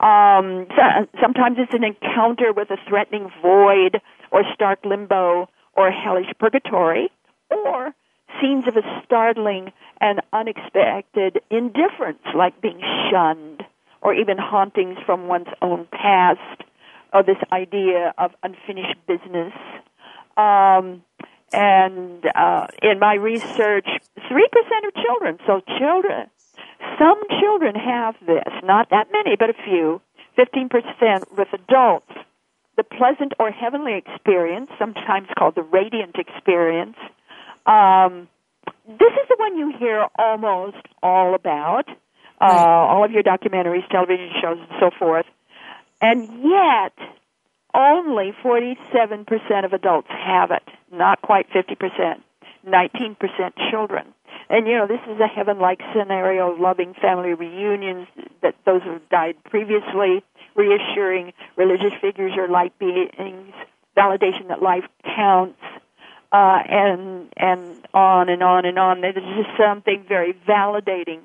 Um, 0.00 0.66
so, 0.76 1.08
sometimes 1.20 1.58
it's 1.58 1.74
an 1.74 1.84
encounter 1.84 2.52
with 2.52 2.70
a 2.70 2.76
threatening 2.88 3.30
void 3.42 4.00
or 4.30 4.44
stark 4.54 4.84
limbo 4.84 5.48
or 5.78 5.90
hellish 5.90 6.30
purgatory 6.38 7.08
or 7.50 7.94
scenes 8.40 8.66
of 8.66 8.76
a 8.76 8.82
startling 9.04 9.72
and 10.00 10.20
unexpected 10.32 11.40
indifference 11.50 12.22
like 12.34 12.60
being 12.60 12.80
shunned 13.10 13.62
or 14.02 14.12
even 14.12 14.36
hauntings 14.36 14.98
from 15.06 15.28
one's 15.28 15.48
own 15.62 15.86
past 15.90 16.62
or 17.12 17.22
this 17.22 17.38
idea 17.52 18.12
of 18.18 18.32
unfinished 18.42 18.98
business 19.06 19.54
um, 20.36 21.02
and 21.52 22.24
uh, 22.34 22.66
in 22.82 22.98
my 22.98 23.14
research, 23.14 23.86
3% 23.86 24.86
of 24.86 24.94
children, 24.94 25.38
so 25.46 25.60
children, 25.78 26.28
some 26.98 27.20
children 27.40 27.74
have 27.74 28.14
this, 28.26 28.52
not 28.62 28.90
that 28.90 29.08
many, 29.12 29.36
but 29.36 29.50
a 29.50 29.54
few, 29.64 30.00
15% 30.36 31.36
with 31.36 31.48
adults. 31.52 32.12
The 32.78 32.84
pleasant 32.84 33.32
or 33.40 33.50
heavenly 33.50 33.94
experience, 33.98 34.70
sometimes 34.78 35.26
called 35.36 35.56
the 35.56 35.62
radiant 35.62 36.14
experience, 36.14 36.96
um, 37.66 38.28
this 38.86 39.12
is 39.20 39.28
the 39.28 39.36
one 39.36 39.58
you 39.58 39.72
hear 39.76 40.06
almost 40.16 40.76
all 41.02 41.34
about, 41.34 41.88
uh, 42.40 42.44
all 42.44 43.04
of 43.04 43.10
your 43.10 43.24
documentaries, 43.24 43.86
television 43.90 44.30
shows, 44.40 44.58
and 44.58 44.68
so 44.78 44.90
forth. 44.96 45.26
And 46.00 46.22
yet, 46.44 46.94
only 47.74 48.32
47% 48.44 49.64
of 49.64 49.72
adults 49.72 50.08
have 50.10 50.52
it, 50.52 50.62
not 50.92 51.20
quite 51.20 51.50
50%, 51.50 52.22
19% 52.64 53.52
children. 53.72 54.14
And 54.48 54.68
you 54.68 54.74
know, 54.74 54.86
this 54.86 55.00
is 55.10 55.20
a 55.20 55.26
heaven-like 55.26 55.80
scenario 55.92 56.52
of 56.52 56.60
loving 56.60 56.94
family 56.94 57.34
reunions 57.34 58.06
that 58.40 58.54
those 58.64 58.82
who 58.84 58.92
have 58.92 59.08
died 59.08 59.34
previously, 59.44 60.22
reassuring 60.58 61.32
religious 61.56 61.92
figures 62.00 62.32
or 62.36 62.48
light 62.48 62.76
beings, 62.78 63.54
validation 63.96 64.48
that 64.48 64.60
life 64.60 64.84
counts, 65.16 65.60
uh, 66.32 66.58
and 66.68 67.32
and 67.36 67.86
on 67.94 68.28
and 68.28 68.42
on 68.42 68.66
and 68.66 68.78
on. 68.78 69.00
There's 69.00 69.14
just 69.14 69.56
something 69.56 70.04
very 70.06 70.34
validating 70.46 71.20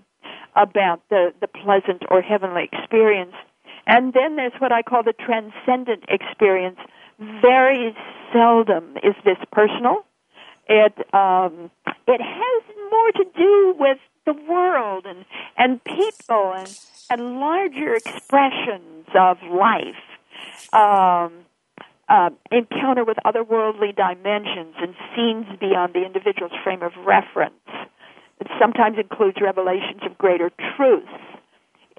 about 0.55 1.01
the, 1.09 1.33
the 1.41 1.47
pleasant 1.47 2.03
or 2.09 2.21
heavenly 2.21 2.69
experience. 2.71 3.33
And 3.87 4.13
then 4.13 4.35
there's 4.35 4.53
what 4.59 4.71
I 4.71 4.83
call 4.83 5.03
the 5.03 5.13
transcendent 5.13 6.05
experience. 6.07 6.77
Very 7.41 7.95
seldom 8.31 8.95
is 9.03 9.15
this 9.25 9.37
personal. 9.51 10.05
It 10.69 10.93
um, 11.13 11.69
it 12.07 12.21
has 12.21 12.75
more 12.89 13.11
to 13.11 13.25
do 13.35 13.75
with 13.77 13.97
the 14.25 14.33
world 14.49 15.05
and 15.05 15.25
and 15.57 15.83
people 15.83 16.53
and 16.55 16.79
and 17.09 17.39
larger 17.39 17.95
expressions 17.95 19.07
of 19.15 19.37
life. 19.43 19.95
Um, 20.73 21.45
uh, 22.09 22.29
encounter 22.51 23.03
with 23.03 23.17
otherworldly 23.25 23.95
dimensions 23.95 24.75
and 24.77 24.93
scenes 25.15 25.45
beyond 25.59 25.93
the 25.93 26.05
individual's 26.05 26.51
frame 26.63 26.83
of 26.83 26.91
reference. 27.05 27.53
It 28.39 28.47
sometimes 28.59 28.97
includes 28.99 29.37
revelations 29.41 30.01
of 30.05 30.17
greater 30.17 30.51
truths. 30.75 31.07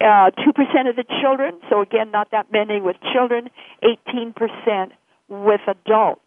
Uh, 0.01 0.31
2% 0.31 0.89
of 0.89 0.97
the 0.97 1.05
children, 1.23 1.55
so 1.71 1.81
again, 1.81 2.11
not 2.11 2.31
that 2.33 2.53
many 2.53 2.81
with 2.81 2.97
children, 3.13 3.49
18% 3.83 4.91
with 5.29 5.61
adults. 5.67 6.21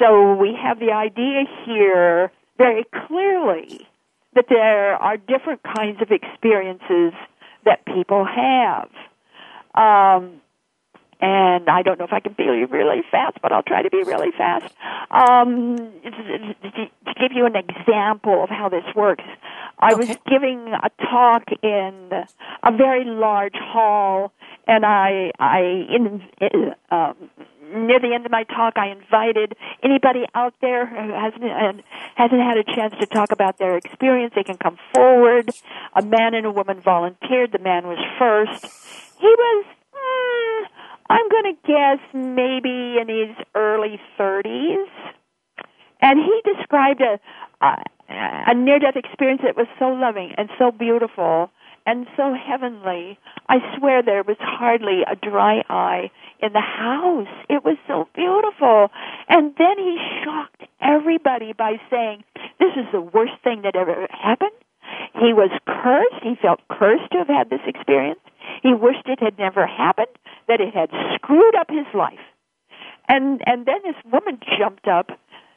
So 0.00 0.34
we 0.34 0.56
have 0.60 0.78
the 0.78 0.92
idea 0.92 1.42
here 1.66 2.30
very 2.56 2.84
clearly 3.06 3.86
that 4.34 4.46
there 4.48 4.94
are 4.94 5.16
different 5.16 5.60
kinds 5.62 6.00
of 6.00 6.10
experiences 6.10 7.12
that 7.68 7.84
people 7.84 8.24
have. 8.24 8.88
Um, 9.74 10.40
and 11.20 11.68
I 11.68 11.82
don't 11.82 11.98
know 11.98 12.04
if 12.04 12.12
I 12.12 12.20
can 12.20 12.34
be 12.34 12.44
really 12.46 13.02
fast, 13.10 13.38
but 13.42 13.52
I'll 13.52 13.62
try 13.62 13.82
to 13.82 13.90
be 13.90 14.02
really 14.04 14.30
fast. 14.36 14.72
Um, 15.10 15.76
to 15.76 17.14
give 17.20 17.32
you 17.34 17.44
an 17.44 17.56
example 17.56 18.42
of 18.42 18.50
how 18.50 18.68
this 18.68 18.84
works, 18.94 19.24
I 19.80 19.92
okay. 19.92 20.06
was 20.06 20.16
giving 20.28 20.72
a 20.72 20.90
talk 21.10 21.44
in 21.62 22.10
a 22.62 22.76
very 22.76 23.04
large 23.04 23.56
hall, 23.56 24.32
and 24.66 24.86
I, 24.86 25.32
I 25.40 25.60
in, 25.90 26.22
um, 26.90 27.16
near 27.74 28.00
the 28.00 28.12
end 28.14 28.26
of 28.26 28.32
my 28.32 28.44
talk, 28.44 28.74
I 28.76 28.88
invited 28.88 29.54
anybody 29.82 30.24
out 30.34 30.54
there 30.60 30.86
who 30.86 31.12
hasn't 31.12 31.84
hasn't 32.14 32.40
had 32.40 32.56
a 32.56 32.64
chance 32.64 32.94
to 33.00 33.06
talk 33.06 33.32
about 33.32 33.58
their 33.58 33.76
experience. 33.76 34.32
They 34.34 34.44
can 34.44 34.56
come 34.56 34.78
forward. 34.94 35.50
A 35.94 36.02
man 36.02 36.34
and 36.34 36.46
a 36.46 36.50
woman 36.50 36.80
volunteered. 36.80 37.52
The 37.52 37.58
man 37.58 37.86
was 37.86 37.98
first. 38.18 38.64
He 39.20 39.26
was. 39.26 39.64
Mm, 39.94 40.66
I'm 41.10 41.28
going 41.28 41.54
to 41.54 41.66
guess 41.66 41.98
maybe 42.12 42.98
in 43.00 43.08
his 43.08 43.36
early 43.54 44.00
30s. 44.18 44.86
And 46.00 46.18
he 46.20 46.54
described 46.54 47.00
a, 47.00 47.18
a, 47.64 47.82
a 48.08 48.54
near 48.54 48.78
death 48.78 48.96
experience 48.96 49.42
that 49.44 49.56
was 49.56 49.66
so 49.78 49.88
loving 49.88 50.32
and 50.36 50.48
so 50.58 50.70
beautiful 50.70 51.50
and 51.88 52.06
so 52.18 52.34
heavenly. 52.34 53.18
I 53.48 53.56
swear 53.78 54.02
there 54.02 54.22
was 54.22 54.36
hardly 54.40 55.04
a 55.10 55.16
dry 55.16 55.64
eye 55.70 56.10
in 56.38 56.52
the 56.52 56.60
house. 56.60 57.32
It 57.48 57.64
was 57.64 57.78
so 57.88 58.06
beautiful. 58.14 58.90
And 59.30 59.54
then 59.56 59.78
he 59.78 59.96
shocked 60.22 60.64
everybody 60.82 61.54
by 61.54 61.80
saying, 61.88 62.24
This 62.60 62.76
is 62.76 62.84
the 62.92 63.00
worst 63.00 63.40
thing 63.42 63.62
that 63.62 63.74
ever 63.74 64.06
happened. 64.10 64.52
He 65.14 65.32
was 65.32 65.50
cursed. 65.66 66.22
He 66.22 66.36
felt 66.36 66.60
cursed 66.68 67.10
to 67.12 67.18
have 67.24 67.28
had 67.28 67.48
this 67.48 67.64
experience. 67.66 68.20
He 68.62 68.74
wished 68.74 69.06
it 69.06 69.20
had 69.20 69.38
never 69.38 69.66
happened, 69.66 70.12
that 70.46 70.60
it 70.60 70.74
had 70.74 70.90
screwed 71.14 71.54
up 71.54 71.70
his 71.70 71.88
life. 71.94 72.20
And 73.08 73.40
and 73.46 73.64
then 73.64 73.80
this 73.82 73.96
woman 74.12 74.38
jumped 74.58 74.88
up 74.88 75.08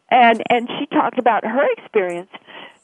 and 0.10 0.42
and 0.50 0.70
she 0.80 0.86
talked 0.86 1.20
about 1.20 1.44
her 1.44 1.68
experience. 1.78 2.32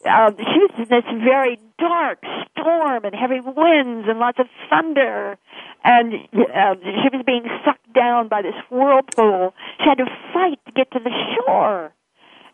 Uh, 0.05 0.31
she 0.37 0.59
was 0.59 0.71
in 0.77 0.85
this 0.89 1.05
very 1.23 1.59
dark 1.79 2.23
storm 2.51 3.03
and 3.03 3.15
heavy 3.15 3.39
winds 3.39 4.07
and 4.07 4.19
lots 4.19 4.39
of 4.39 4.45
thunder, 4.69 5.37
and 5.83 6.13
uh, 6.13 6.75
she 6.81 7.09
was 7.15 7.23
being 7.25 7.45
sucked 7.65 7.91
down 7.93 8.27
by 8.27 8.41
this 8.41 8.55
whirlpool. 8.69 9.53
She 9.79 9.85
had 9.89 9.97
to 9.97 10.05
fight 10.33 10.59
to 10.67 10.71
get 10.71 10.91
to 10.91 10.99
the 10.99 11.11
shore, 11.35 11.93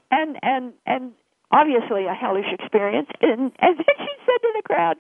and 0.10 0.38
and 0.42 0.74
and 0.86 1.12
obviously 1.52 2.06
a 2.06 2.14
hellish 2.14 2.48
experience. 2.52 3.10
And 3.22 3.52
and 3.60 3.78
then 3.78 3.96
she 3.98 4.14
said 4.26 4.42
to 4.42 4.54
the 4.56 4.64
crowd, 4.64 4.98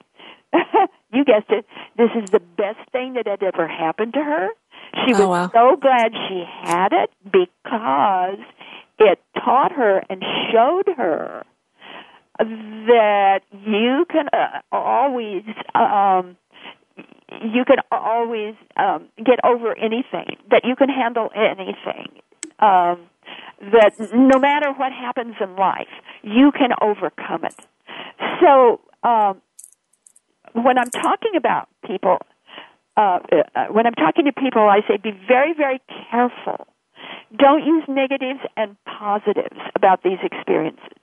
you 1.13 1.23
guessed 1.23 1.49
it. 1.49 1.65
This 1.97 2.11
is 2.21 2.29
the 2.29 2.41
best 2.41 2.79
thing 2.91 3.13
that 3.13 3.27
had 3.27 3.41
ever 3.41 3.67
happened 3.67 4.13
to 4.13 4.23
her. 4.23 4.49
She 5.05 5.13
oh, 5.13 5.27
was 5.27 5.27
wow. 5.27 5.51
so 5.53 5.75
glad 5.77 6.11
she 6.27 6.43
had 6.61 6.91
it 6.91 7.09
because 7.23 8.39
it 8.99 9.19
taught 9.33 9.71
her 9.71 10.03
and 10.09 10.23
showed 10.51 10.93
her 10.97 11.45
that 12.39 13.41
you 13.51 14.05
can 14.09 14.27
uh, 14.33 14.61
always 14.71 15.43
um 15.75 16.37
you 17.41 17.65
can 17.65 17.77
always 17.91 18.55
um 18.77 19.07
get 19.17 19.39
over 19.43 19.77
anything 19.77 20.37
that 20.49 20.63
you 20.63 20.75
can 20.75 20.89
handle 20.89 21.29
anything 21.35 22.07
um 22.59 22.99
that 23.61 23.93
no 24.13 24.39
matter 24.39 24.71
what 24.73 24.91
happens 24.91 25.35
in 25.39 25.55
life 25.55 25.87
you 26.23 26.51
can 26.51 26.71
overcome 26.81 27.45
it 27.45 27.67
so 28.41 28.81
um 29.03 29.41
when 30.53 30.77
I'm 30.77 30.89
talking 30.89 31.35
about 31.35 31.67
people, 31.85 32.19
uh, 32.95 33.19
uh, 33.55 33.65
when 33.71 33.85
I'm 33.85 33.93
talking 33.93 34.25
to 34.25 34.31
people, 34.31 34.61
I 34.61 34.81
say 34.87 34.97
be 34.97 35.11
very, 35.27 35.53
very 35.53 35.81
careful. 36.11 36.67
Don't 37.35 37.65
use 37.65 37.83
negatives 37.87 38.39
and 38.55 38.77
positives 38.85 39.59
about 39.75 40.03
these 40.03 40.19
experiences. 40.23 40.93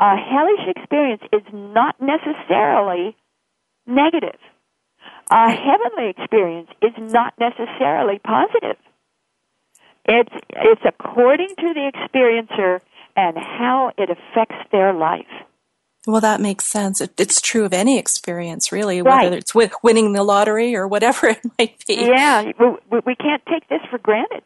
A 0.00 0.16
hellish 0.16 0.66
experience 0.76 1.22
is 1.30 1.42
not 1.52 1.94
necessarily 2.00 3.16
negative. 3.86 4.40
A 5.30 5.50
heavenly 5.50 6.10
experience 6.16 6.70
is 6.80 6.92
not 7.12 7.34
necessarily 7.38 8.18
positive. 8.18 8.76
It's, 10.06 10.34
it's 10.48 10.80
according 10.86 11.48
to 11.48 11.74
the 11.74 11.92
experiencer 11.92 12.80
and 13.14 13.36
how 13.36 13.92
it 13.98 14.08
affects 14.10 14.56
their 14.72 14.94
life. 14.94 15.26
Well, 16.06 16.22
that 16.22 16.40
makes 16.40 16.64
sense. 16.64 17.02
it's 17.02 17.40
true 17.42 17.66
of 17.66 17.74
any 17.74 17.98
experience, 17.98 18.72
really, 18.72 19.02
right. 19.02 19.24
whether 19.24 19.36
it's 19.36 19.54
with 19.54 19.74
winning 19.82 20.14
the 20.14 20.24
lottery 20.24 20.74
or 20.74 20.88
whatever 20.88 21.28
it 21.28 21.40
might 21.58 21.84
be. 21.86 21.96
Yeah, 21.96 22.52
we, 22.58 23.00
we 23.04 23.14
can't 23.16 23.42
take 23.46 23.68
this 23.68 23.80
for 23.90 23.98
granted. 23.98 24.42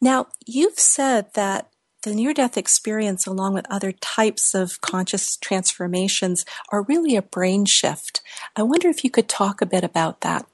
Now, 0.00 0.28
you've 0.46 0.78
said 0.78 1.34
that 1.34 1.70
the 2.04 2.14
near 2.14 2.32
death 2.32 2.56
experience, 2.56 3.26
along 3.26 3.54
with 3.54 3.66
other 3.70 3.92
types 3.92 4.54
of 4.54 4.80
conscious 4.80 5.36
transformations, 5.36 6.44
are 6.70 6.82
really 6.82 7.16
a 7.16 7.22
brain 7.22 7.64
shift. 7.64 8.20
I 8.54 8.62
wonder 8.62 8.88
if 8.88 9.02
you 9.04 9.10
could 9.10 9.28
talk 9.28 9.60
a 9.60 9.66
bit 9.66 9.84
about 9.84 10.20
that. 10.20 10.46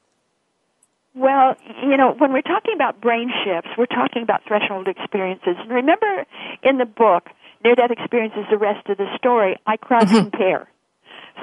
Well, 1.15 1.57
you 1.83 1.97
know, 1.97 2.15
when 2.17 2.33
we're 2.33 2.43
talking 2.43 2.75
about 2.75 3.01
brain 3.01 3.31
shifts, 3.45 3.71
we're 3.77 3.87
talking 3.87 4.23
about 4.23 4.43
threshold 4.47 4.87
experiences. 4.87 5.57
And 5.59 5.71
remember 5.71 6.25
in 6.63 6.79
the 6.79 6.87
book, 6.87 7.29
near 7.65 7.75
death 7.75 7.91
Experiences, 7.91 8.45
is 8.45 8.47
the 8.51 8.59
rest 8.59 8.89
of 8.89 8.97
the 8.97 9.07
story. 9.17 9.57
I 9.67 9.77
cross 9.77 10.05
mm-hmm. 10.05 10.31
compare. 10.31 10.69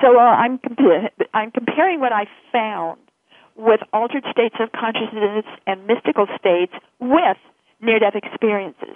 So 0.02 0.18
uh, 0.18 0.22
I'm 0.22 0.58
compa- 0.60 1.12
I'm 1.34 1.52
comparing 1.52 2.00
what 2.00 2.14
I 2.14 2.28
found 2.52 3.00
with 3.56 3.82
altered 3.92 4.24
states 4.32 4.56
of 4.60 4.72
consciousness 4.72 5.46
and 5.66 5.86
mystical 5.86 6.28
states 6.40 6.74
with 7.00 7.38
near 7.82 8.00
death 8.00 8.16
experiences. 8.16 8.96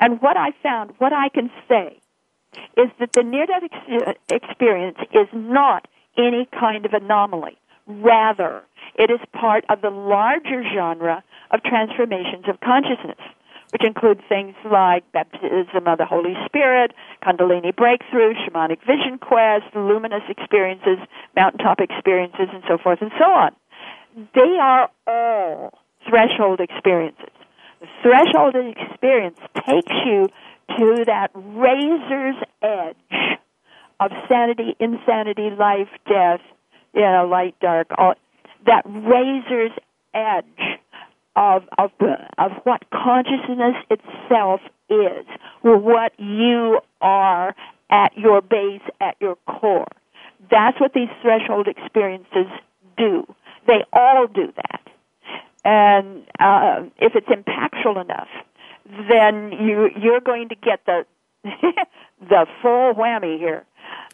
And 0.00 0.20
what 0.20 0.36
I 0.36 0.52
found, 0.62 0.92
what 0.98 1.12
I 1.12 1.28
can 1.28 1.50
say, 1.68 2.00
is 2.76 2.90
that 3.00 3.12
the 3.12 3.22
near 3.22 3.46
death 3.46 3.62
ex- 3.64 4.06
uh, 4.06 4.12
experience 4.34 4.98
is 5.12 5.28
not 5.32 5.86
any 6.16 6.48
kind 6.58 6.86
of 6.86 6.92
anomaly. 6.92 7.58
Rather, 7.86 8.62
it 8.94 9.10
is 9.10 9.20
part 9.32 9.64
of 9.68 9.80
the 9.80 9.90
larger 9.90 10.62
genre 10.62 11.22
of 11.50 11.62
transformations 11.62 12.44
of 12.48 12.60
consciousness 12.60 13.18
which 13.72 13.84
include 13.84 14.20
things 14.28 14.54
like 14.64 15.10
baptism 15.12 15.86
of 15.86 15.98
the 15.98 16.06
Holy 16.06 16.34
Spirit, 16.46 16.92
Kundalini 17.22 17.74
breakthrough, 17.74 18.34
shamanic 18.34 18.78
vision 18.86 19.18
quest, 19.20 19.66
luminous 19.74 20.22
experiences, 20.28 20.98
mountaintop 21.36 21.80
experiences, 21.80 22.48
and 22.52 22.62
so 22.66 22.78
forth 22.78 23.00
and 23.02 23.10
so 23.18 23.24
on. 23.24 23.54
They 24.34 24.56
are 24.60 24.90
all 25.06 25.78
threshold 26.08 26.60
experiences. 26.60 27.28
Threshold 28.02 28.54
experience 28.56 29.38
takes 29.66 29.92
you 30.04 30.26
to 30.76 31.04
that 31.06 31.30
razor's 31.34 32.36
edge 32.62 33.38
of 34.00 34.10
sanity, 34.28 34.76
insanity, 34.78 35.50
life, 35.50 35.88
death, 36.06 36.40
you 36.94 37.00
know, 37.02 37.26
light, 37.30 37.54
dark, 37.60 37.88
all, 37.96 38.14
that 38.66 38.82
razor's 38.84 39.72
edge 40.14 40.78
of 41.36 41.62
of 41.78 41.90
of 42.36 42.52
what 42.64 42.82
consciousness 42.90 43.76
itself 43.90 44.60
is, 44.90 45.26
what 45.62 46.12
you 46.18 46.80
are 47.00 47.54
at 47.90 48.16
your 48.16 48.40
base, 48.40 48.82
at 49.00 49.16
your 49.20 49.36
core. 49.46 49.86
That's 50.50 50.80
what 50.80 50.92
these 50.94 51.08
threshold 51.22 51.68
experiences 51.68 52.46
do. 52.96 53.26
They 53.66 53.84
all 53.92 54.26
do 54.26 54.52
that. 54.56 54.80
And 55.64 56.24
uh, 56.38 56.84
if 56.98 57.14
it's 57.14 57.28
impactful 57.28 58.00
enough, 58.02 58.28
then 59.08 59.52
you 59.52 59.90
you're 60.00 60.20
going 60.20 60.48
to 60.48 60.54
get 60.54 60.80
the 60.86 61.04
the 62.20 62.46
full 62.62 62.94
whammy 62.94 63.38
here. 63.38 63.64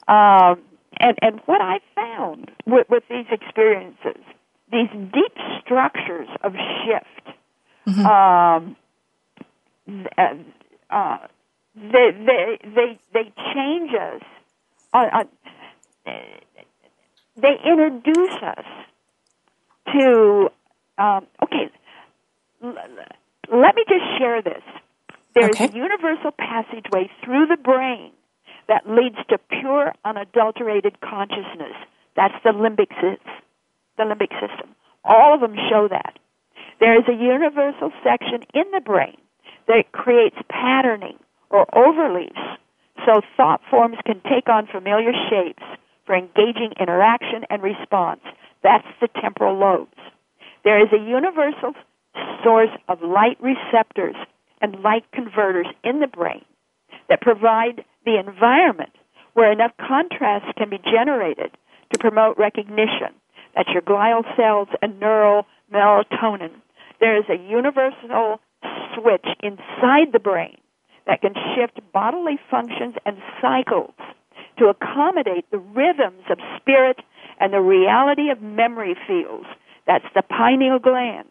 Um, 0.08 0.62
and 0.98 1.18
and 1.22 1.40
what 1.46 1.60
I 1.60 1.80
found 1.94 2.50
with, 2.66 2.88
with 2.88 3.04
these 3.08 3.26
experiences, 3.30 4.22
these 4.70 4.88
deep 4.90 5.36
structures 5.60 6.28
of 6.42 6.52
shift, 6.52 7.36
mm-hmm. 7.86 8.06
um, 8.06 8.76
uh, 10.16 10.34
uh, 10.90 11.18
they 11.74 12.10
they 12.12 12.58
they 12.62 12.98
they 13.12 13.32
change 13.54 13.90
us. 13.94 14.22
Uh, 14.92 15.24
they 17.36 17.56
introduce 17.64 18.42
us 18.42 18.64
to. 19.92 20.50
Um, 20.98 21.26
okay, 21.42 21.70
l- 22.62 22.76
let 23.52 23.74
me 23.74 23.84
just 23.88 24.18
share 24.18 24.42
this. 24.42 24.62
There's 25.34 25.56
okay. 25.56 25.66
a 25.66 25.72
universal 25.72 26.30
passageway 26.30 27.10
through 27.24 27.46
the 27.46 27.56
brain 27.56 28.12
that 28.68 28.88
leads 28.88 29.16
to 29.28 29.38
pure, 29.38 29.92
unadulterated 30.04 31.00
consciousness. 31.00 31.74
That's 32.16 32.34
the 32.44 32.50
limbic, 32.50 32.90
the 33.96 34.04
limbic 34.04 34.32
system. 34.40 34.74
All 35.04 35.34
of 35.34 35.40
them 35.40 35.56
show 35.68 35.88
that. 35.90 36.18
There 36.80 36.98
is 36.98 37.04
a 37.08 37.12
universal 37.12 37.90
section 38.02 38.42
in 38.54 38.64
the 38.72 38.80
brain 38.80 39.16
that 39.66 39.92
creates 39.92 40.36
patterning 40.48 41.18
or 41.50 41.66
overleaps 41.74 42.58
so 43.04 43.20
thought 43.36 43.60
forms 43.70 43.96
can 44.06 44.20
take 44.22 44.48
on 44.48 44.66
familiar 44.66 45.12
shapes 45.30 45.62
for 46.06 46.14
engaging 46.16 46.72
interaction 46.80 47.44
and 47.50 47.62
response. 47.62 48.20
That's 48.62 48.86
the 49.00 49.08
temporal 49.20 49.58
lobes. 49.58 49.98
There 50.64 50.80
is 50.80 50.88
a 50.92 51.04
universal 51.04 51.74
source 52.42 52.70
of 52.88 53.02
light 53.02 53.36
receptors 53.40 54.16
and 54.60 54.82
light 54.82 55.04
converters 55.12 55.66
in 55.82 56.00
the 56.00 56.06
brain 56.06 56.44
that 57.08 57.20
provide 57.20 57.84
the 58.04 58.18
environment 58.18 58.92
where 59.34 59.52
enough 59.52 59.72
contrast 59.76 60.56
can 60.56 60.70
be 60.70 60.78
generated 60.78 61.50
to 61.92 61.98
promote 61.98 62.38
recognition. 62.38 63.12
That's 63.54 63.68
your 63.72 63.82
glial 63.82 64.24
cells 64.36 64.68
and 64.80 64.98
neural 64.98 65.46
melatonin. 65.72 66.52
There 67.00 67.16
is 67.18 67.24
a 67.28 67.36
universal 67.36 68.40
switch 68.94 69.26
inside 69.42 70.12
the 70.12 70.18
brain 70.18 70.56
that 71.06 71.20
can 71.20 71.34
shift 71.54 71.80
bodily 71.92 72.38
functions 72.50 72.94
and 73.04 73.18
cycles 73.42 73.94
to 74.58 74.66
accommodate 74.66 75.44
the 75.50 75.58
rhythms 75.58 76.22
of 76.30 76.38
spirit 76.56 77.00
and 77.40 77.52
the 77.52 77.60
reality 77.60 78.30
of 78.30 78.40
memory 78.40 78.96
fields. 79.06 79.46
That's 79.86 80.04
the 80.14 80.22
pineal 80.22 80.78
gland. 80.78 81.28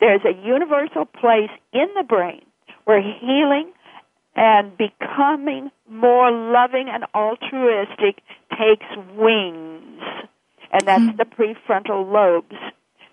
There's 0.00 0.22
a 0.24 0.46
universal 0.46 1.04
place 1.06 1.50
in 1.72 1.86
the 1.96 2.02
brain 2.02 2.44
where 2.84 3.00
healing 3.00 3.72
and 4.36 4.76
becoming 4.76 5.70
more 5.88 6.30
loving 6.30 6.88
and 6.88 7.04
altruistic 7.14 8.22
takes 8.50 8.86
wings. 9.16 10.02
And 10.72 10.82
that's 10.86 11.02
mm-hmm. 11.02 11.16
the 11.16 11.24
prefrontal 11.24 12.10
lobes. 12.10 12.56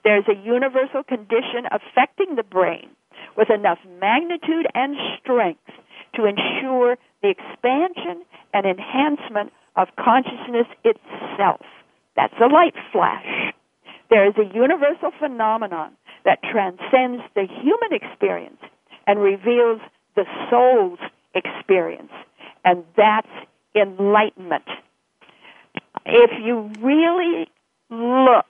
There's 0.03 0.25
a 0.27 0.35
universal 0.35 1.03
condition 1.03 1.67
affecting 1.69 2.35
the 2.35 2.43
brain 2.43 2.89
with 3.37 3.49
enough 3.51 3.77
magnitude 3.99 4.67
and 4.73 4.95
strength 5.21 5.69
to 6.15 6.25
ensure 6.25 6.97
the 7.21 7.29
expansion 7.29 8.23
and 8.53 8.65
enhancement 8.65 9.53
of 9.75 9.87
consciousness 9.97 10.67
itself. 10.83 11.61
That's 12.15 12.33
a 12.41 12.47
light 12.47 12.75
flash. 12.91 13.50
There 14.11 14.27
is 14.27 14.33
a 14.37 14.53
universal 14.53 15.11
phenomenon 15.19 15.93
that 16.25 16.39
transcends 16.43 17.23
the 17.33 17.47
human 17.47 17.93
experience 17.93 18.59
and 19.07 19.19
reveals 19.19 19.79
the 20.17 20.25
soul's 20.49 20.99
experience. 21.33 22.11
And 22.65 22.83
that's 22.97 23.29
enlightenment. 23.73 24.65
If 26.05 26.31
you 26.43 26.69
really 26.81 27.49
look 27.89 28.45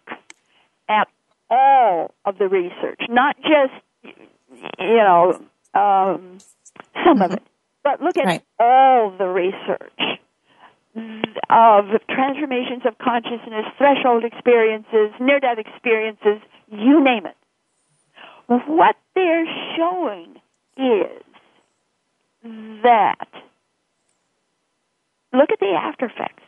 at 0.89 1.07
all 1.49 2.14
of 2.26 2.39
the 2.39 2.47
research, 2.47 3.01
not 3.07 3.38
just, 3.38 4.16
you 4.80 4.97
know, 4.97 5.39
um, 5.76 6.39
some 7.05 7.22
of 7.22 7.34
it, 7.34 7.43
but 7.84 8.01
look 8.01 8.18
at 8.18 8.26
right. 8.26 8.43
all 8.59 9.14
the 9.16 9.28
research 9.28 10.20
of 11.52 11.86
transformations 12.10 12.84
of 12.86 12.97
consciousness, 12.97 13.66
threshold 13.78 14.24
experiences, 14.24 15.12
near 15.20 15.39
death 15.39 15.58
experiences, 15.58 16.39
you 16.68 17.04
name 17.04 17.26
it. 17.26 17.36
What 18.47 18.95
they're 19.16 19.45
showing 19.78 20.36
is 20.78 21.24
that 22.84 23.28
look 25.34 25.52
at 25.52 25.60
the 25.60 25.76
after 25.78 26.06
effects. 26.06 26.43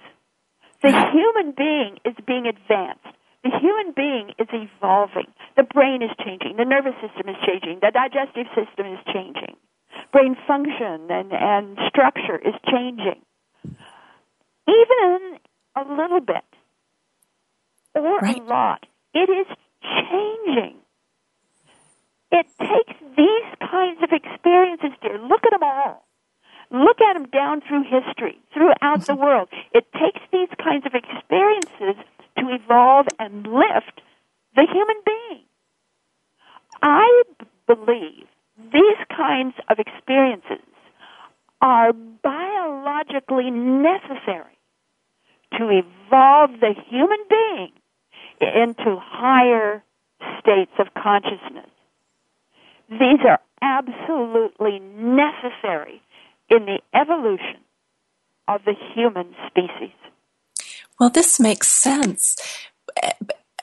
The 0.82 0.92
human 1.12 1.54
being 1.56 2.00
is 2.04 2.16
being 2.26 2.48
advanced. 2.48 3.06
The 3.44 3.52
human 3.60 3.94
being 3.96 4.32
is 4.40 4.48
evolving. 4.52 5.28
The 5.58 5.64
brain 5.64 6.02
is 6.02 6.12
changing. 6.24 6.56
The 6.58 6.66
nervous 6.66 6.96
system 7.04 7.28
is 7.28 7.36
changing. 7.46 7.80
The 7.82 7.92
digestive 7.92 8.48
system 8.56 8.88
is 8.88 9.00
changing 9.14 9.56
brain 10.14 10.38
function 10.48 11.08
and, 11.10 11.34
and 11.34 11.78
structure 11.90 12.38
is 12.38 12.54
changing. 12.70 13.20
Even 14.68 15.40
a 15.76 15.84
little 15.84 16.22
bit 16.22 16.44
or 17.96 18.20
right. 18.20 18.40
a 18.40 18.44
lot, 18.44 18.86
it 19.14 19.30
is 19.30 19.48
changing. 19.82 20.78
It 22.32 22.48
takes 22.60 23.00
these 23.16 23.70
kinds 23.70 24.02
of 24.02 24.10
experiences, 24.12 24.92
dear. 25.02 25.20
Look 25.20 25.42
at 25.46 25.52
them 25.52 25.64
all. 25.64 26.04
Look 26.72 27.00
at 27.02 27.14
them 27.14 27.28
down 27.28 27.62
through 27.62 27.84
history, 27.84 28.40
throughout 28.52 29.06
the 29.06 29.14
mm-hmm. 29.14 29.22
world. 29.22 29.50
It 29.74 29.86
takes 29.94 30.22
these 30.32 30.50
kinds 30.58 30.86
of 30.88 30.94
experiences 30.96 32.04
to 32.40 32.50
evolve 32.50 33.08
and 33.20 33.46
lift 33.46 34.02
the 34.56 34.66
human 34.66 34.98
being. 35.06 35.44
I 36.82 37.24
believe 37.68 38.26
these 38.72 39.00
kinds 39.16 39.54
of 39.70 39.78
experiences 39.78 40.66
are 41.64 41.94
biologically 41.94 43.50
necessary 43.50 44.58
to 45.58 45.70
evolve 45.70 46.50
the 46.60 46.76
human 46.90 47.20
being 47.30 47.72
into 48.42 48.98
higher 49.00 49.82
states 50.42 50.74
of 50.78 50.88
consciousness. 51.02 51.70
These 52.90 53.22
are 53.26 53.40
absolutely 53.62 54.80
necessary 54.80 56.02
in 56.50 56.66
the 56.66 56.80
evolution 56.94 57.62
of 58.50 58.62
the 58.66 58.74
human 58.94 59.34
species. 59.48 59.96
Well, 61.00 61.10
this 61.10 61.40
makes 61.40 61.70
sense. 61.70 62.36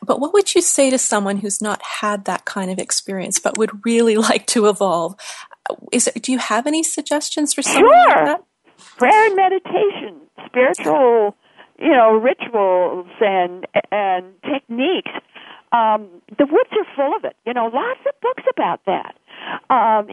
But 0.02 0.20
what 0.20 0.32
would 0.32 0.54
you 0.54 0.62
say 0.62 0.88
to 0.90 0.98
someone 0.98 1.36
who's 1.36 1.60
not 1.60 1.82
had 2.00 2.24
that 2.24 2.46
kind 2.46 2.70
of 2.70 2.78
experience 2.78 3.38
but 3.38 3.58
would 3.58 3.84
really 3.84 4.16
like 4.28 4.46
to 4.46 4.68
evolve? 4.68 5.16
Is 5.92 6.08
it, 6.08 6.22
do 6.22 6.32
you 6.32 6.38
have 6.38 6.66
any 6.66 6.82
suggestions 6.82 7.54
for 7.54 7.62
someone 7.62 7.92
sure. 7.92 8.08
like 8.08 8.24
that? 8.26 8.44
Prayer 8.96 9.26
and 9.26 9.36
meditation, 9.36 10.20
spiritual, 10.46 11.36
you 11.78 11.90
know, 11.90 12.14
rituals 12.14 13.08
and 13.20 13.66
and 13.92 14.34
techniques. 14.42 15.12
Um, 15.72 16.08
the 16.38 16.46
woods 16.46 16.70
are 16.72 16.86
full 16.96 17.16
of 17.16 17.24
it. 17.24 17.36
You 17.46 17.54
know, 17.54 17.66
lots 17.66 18.00
of 18.08 18.20
books 18.20 18.42
about 18.50 18.80
that. 18.86 19.14
Um, 19.68 20.08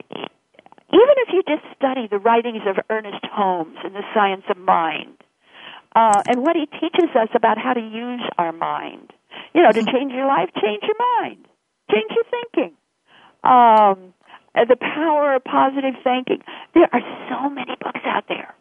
even 0.90 1.16
if 1.28 1.30
you 1.34 1.44
just 1.48 1.64
study 1.76 2.08
the 2.10 2.20
writings 2.20 2.64
of 2.68 2.78
Ernest 2.90 3.26
Holmes 3.26 3.78
in 3.86 3.94
the 3.94 4.04
Science 4.14 4.44
of 4.50 4.58
Mind, 4.58 5.18
uh, 5.96 6.22
and 6.28 6.42
what 6.44 6.56
he 6.56 6.66
teaches 6.80 7.10
us 7.16 7.30
about 7.34 7.58
how 7.58 7.74
to 7.74 7.82
use 7.82 8.22
our 8.38 8.52
mind, 8.52 9.12
you 9.54 9.64
know, 9.64 9.72
to 9.72 9.84
change 9.84 10.14
your 10.14 10.28
life, 10.28 10.50
change 10.62 10.84
your 10.84 10.96
mind, 11.22 11.46
change 11.92 12.12
your 12.12 12.24
thinking. 12.30 12.78
Um, 13.44 14.14
the 14.66 14.76
power 14.76 15.36
of 15.36 15.44
positive 15.44 15.96
thinking. 16.04 16.42
There 16.74 16.88
are 16.92 17.02
so 17.30 17.50
many 17.50 17.76
books 17.80 18.02
out 18.06 18.26
there 18.28 18.54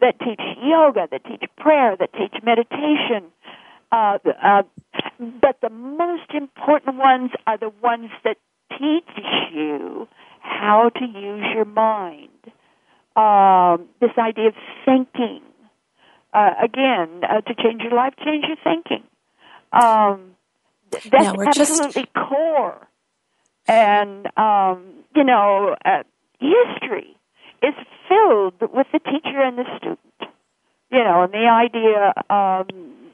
that 0.00 0.18
teach 0.18 0.40
yoga, 0.62 1.08
that 1.10 1.24
teach 1.24 1.42
prayer, 1.56 1.96
that 1.98 2.12
teach 2.12 2.42
meditation. 2.42 3.30
Uh, 3.92 4.18
uh, 4.42 4.62
but 5.18 5.60
the 5.62 5.70
most 5.70 6.30
important 6.34 6.96
ones 6.96 7.30
are 7.46 7.58
the 7.58 7.70
ones 7.82 8.10
that 8.24 8.36
teach 8.70 9.08
you 9.52 10.08
how 10.40 10.90
to 10.90 11.04
use 11.04 11.44
your 11.54 11.64
mind. 11.64 12.30
Um, 13.14 13.88
this 14.00 14.10
idea 14.18 14.48
of 14.48 14.54
thinking. 14.84 15.40
Uh, 16.32 16.50
again, 16.62 17.22
uh, 17.24 17.40
to 17.40 17.54
change 17.54 17.80
your 17.82 17.92
life, 17.92 18.12
change 18.22 18.44
your 18.46 18.58
thinking. 18.62 19.02
Um, 19.72 20.36
that's 20.90 21.06
absolutely 21.46 22.02
just... 22.02 22.14
core. 22.14 22.86
And, 23.68 24.26
um, 24.38 25.04
you 25.14 25.24
know, 25.24 25.76
uh, 25.84 26.02
history 26.38 27.16
is 27.62 27.74
filled 28.08 28.60
with 28.72 28.86
the 28.92 29.00
teacher 29.00 29.40
and 29.40 29.58
the 29.58 29.64
student. 29.76 29.98
You 30.90 31.02
know, 31.02 31.22
and 31.24 31.32
the 31.32 31.48
idea 31.48 32.12
um, 32.30 32.68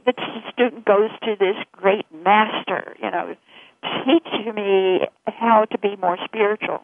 that 0.05 0.17
the 0.17 0.53
student 0.53 0.85
goes 0.85 1.11
to 1.23 1.37
this 1.39 1.57
great 1.73 2.05
master, 2.13 2.95
you 3.03 3.11
know, 3.11 3.35
teach 4.05 4.55
me 4.55 5.01
how 5.27 5.65
to 5.65 5.79
be 5.79 5.97
more 5.97 6.19
spiritual. 6.25 6.83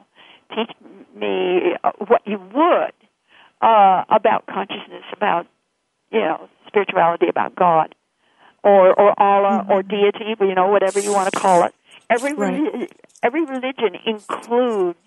Teach 0.57 0.71
me 1.15 1.75
uh, 1.85 1.93
what 2.07 2.23
you 2.27 2.39
would 2.55 2.93
uh, 3.61 4.05
about 4.09 4.47
consciousness, 4.47 5.05
about, 5.13 5.47
you 6.11 6.21
know, 6.21 6.49
spirituality, 6.67 7.29
about 7.29 7.55
God. 7.55 7.95
or 8.63 8.93
or 8.93 9.21
Allah 9.21 9.67
or 9.71 9.83
deity, 9.83 10.35
you 10.41 10.55
know, 10.55 10.69
whatever 10.69 11.01
you 11.01 11.13
want 11.13 11.33
to 11.33 11.39
call 11.39 11.65
it. 11.65 11.75
Every 12.11 12.33
Right. 12.35 12.91
every 13.23 13.45
religion 13.45 13.95
includes 14.07 14.99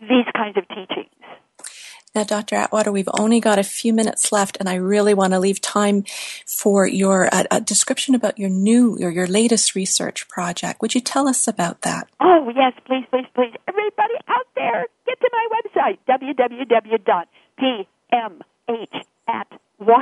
these 0.00 0.26
kinds 0.34 0.56
of 0.56 0.66
teachings. 0.68 1.08
Now, 2.14 2.24
Dr. 2.24 2.56
Atwater, 2.56 2.90
we've 2.90 3.08
only 3.18 3.38
got 3.38 3.60
a 3.60 3.62
few 3.62 3.92
minutes 3.92 4.32
left, 4.32 4.56
and 4.58 4.68
I 4.68 4.74
really 4.74 5.14
want 5.14 5.32
to 5.32 5.38
leave 5.38 5.60
time 5.60 6.02
for 6.44 6.84
your 6.84 7.32
uh, 7.32 7.44
a 7.52 7.60
description 7.60 8.16
about 8.16 8.36
your 8.36 8.48
new 8.50 8.96
or 9.00 9.10
your 9.10 9.28
latest 9.28 9.76
research 9.76 10.26
project. 10.28 10.82
Would 10.82 10.94
you 10.96 11.00
tell 11.00 11.28
us 11.28 11.46
about 11.46 11.82
that? 11.82 12.08
Oh, 12.20 12.50
yes, 12.54 12.72
please, 12.84 13.06
please, 13.10 13.26
please. 13.34 13.54
Everybody 13.68 14.14
out 14.26 14.46
there, 14.56 14.86
get 15.06 15.20
to 15.20 15.30
my 15.32 15.46
website, 15.54 15.98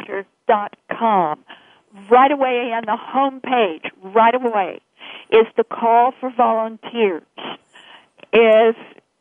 www.pmhatwater.com. 0.07 1.45
Right 2.11 2.31
away 2.31 2.73
on 2.75 2.83
the 2.87 2.97
home 2.99 3.41
page, 3.41 3.91
right 4.03 4.35
away, 4.35 4.81
is 5.31 5.47
the 5.57 5.65
call 5.65 6.13
for 6.21 6.31
volunteers. 6.31 7.23
If 8.33 8.77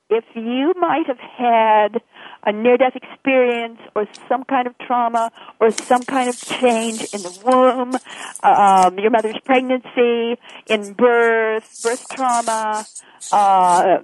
if 0.09 0.23
you 0.35 0.73
might 0.77 1.05
have 1.07 1.19
had 1.19 2.01
a 2.45 2.53
near 2.53 2.77
death 2.77 2.95
experience 2.95 3.79
or 3.93 4.07
some 4.29 4.45
kind 4.45 4.65
of 4.65 4.77
trauma 4.77 5.31
or 5.59 5.69
some 5.71 6.03
kind 6.03 6.29
of 6.29 6.39
change 6.39 7.01
in 7.13 7.21
the 7.23 7.39
womb, 7.43 7.93
um, 8.41 8.97
your 8.99 9.11
mother's 9.11 9.35
pregnancy, 9.43 10.39
in 10.67 10.93
birth, 10.93 11.83
birth 11.83 12.07
trauma, 12.09 12.85
uh, 13.33 13.97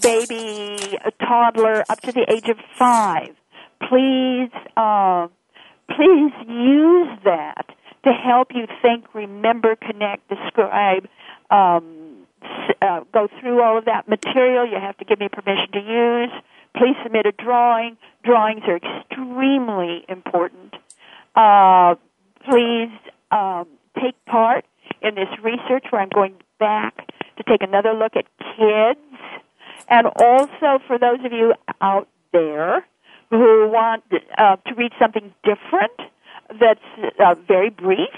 baby, 0.00 0.96
a 1.04 1.10
toddler 1.22 1.84
up 1.90 2.00
to 2.00 2.12
the 2.12 2.24
age 2.32 2.48
of 2.48 2.56
five, 2.78 3.36
please, 3.86 4.50
uh, 4.78 5.28
please 5.88 6.32
use 6.48 7.18
that 7.24 7.66
to 8.04 8.12
help 8.12 8.48
you 8.54 8.66
think, 8.80 9.14
remember, 9.14 9.76
connect, 9.76 10.26
describe, 10.28 11.06
um, 11.50 12.26
uh, 12.82 13.00
go 13.12 13.28
through 13.40 13.62
all 13.62 13.78
of 13.78 13.84
that 13.86 14.08
material. 14.08 14.66
You 14.66 14.78
have 14.80 14.96
to 14.98 15.04
give 15.04 15.18
me 15.18 15.28
permission 15.28 15.72
to 15.72 15.80
use. 15.80 16.30
Please 16.76 16.96
submit 17.02 17.26
a 17.26 17.32
drawing. 17.32 17.96
Drawings 18.24 18.62
are 18.66 18.76
extremely 18.76 20.04
important. 20.08 20.74
Uh, 21.34 21.96
please 22.48 22.90
um, 23.30 23.66
take 24.00 24.14
part 24.26 24.64
in 25.02 25.14
this 25.14 25.28
research 25.42 25.84
where 25.90 26.02
I'm 26.02 26.08
going 26.08 26.34
back 26.58 27.08
to 27.36 27.42
take 27.42 27.62
another 27.62 27.92
look 27.92 28.12
at 28.16 28.26
kids. 28.56 29.00
And 29.88 30.06
also 30.06 30.82
for 30.86 30.98
those 30.98 31.24
of 31.24 31.32
you 31.32 31.54
out 31.80 32.08
there 32.32 32.86
who 33.30 33.68
want 33.68 34.04
uh, 34.38 34.56
to 34.56 34.74
read 34.74 34.92
something 35.00 35.32
different 35.44 35.92
that's 36.60 36.80
uh, 37.18 37.34
very 37.46 37.70
brief, 37.70 38.14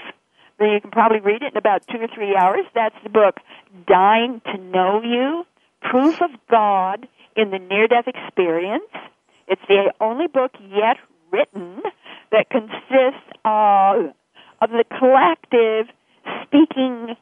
then 0.63 0.73
you 0.73 0.81
can 0.81 0.91
probably 0.91 1.19
read 1.19 1.41
it 1.41 1.53
in 1.53 1.57
about 1.57 1.85
two 1.87 1.97
or 1.97 2.07
three 2.07 2.35
hours. 2.35 2.65
That's 2.73 2.95
the 3.03 3.09
book 3.09 3.39
Dying 3.87 4.41
to 4.45 4.57
Know 4.57 5.01
You 5.03 5.45
Proof 5.81 6.21
of 6.21 6.31
God 6.49 7.07
in 7.35 7.51
the 7.51 7.59
Near 7.59 7.87
Death 7.87 8.07
Experience. 8.07 8.89
It's 9.47 9.61
the 9.67 9.93
only 9.99 10.27
book 10.27 10.51
yet 10.59 10.97
written 11.31 11.81
that 12.31 12.49
consists 12.49 13.27
of, 13.43 14.13
of 14.61 14.69
the 14.69 14.85
collective 14.97 15.87
speaking 16.43 17.15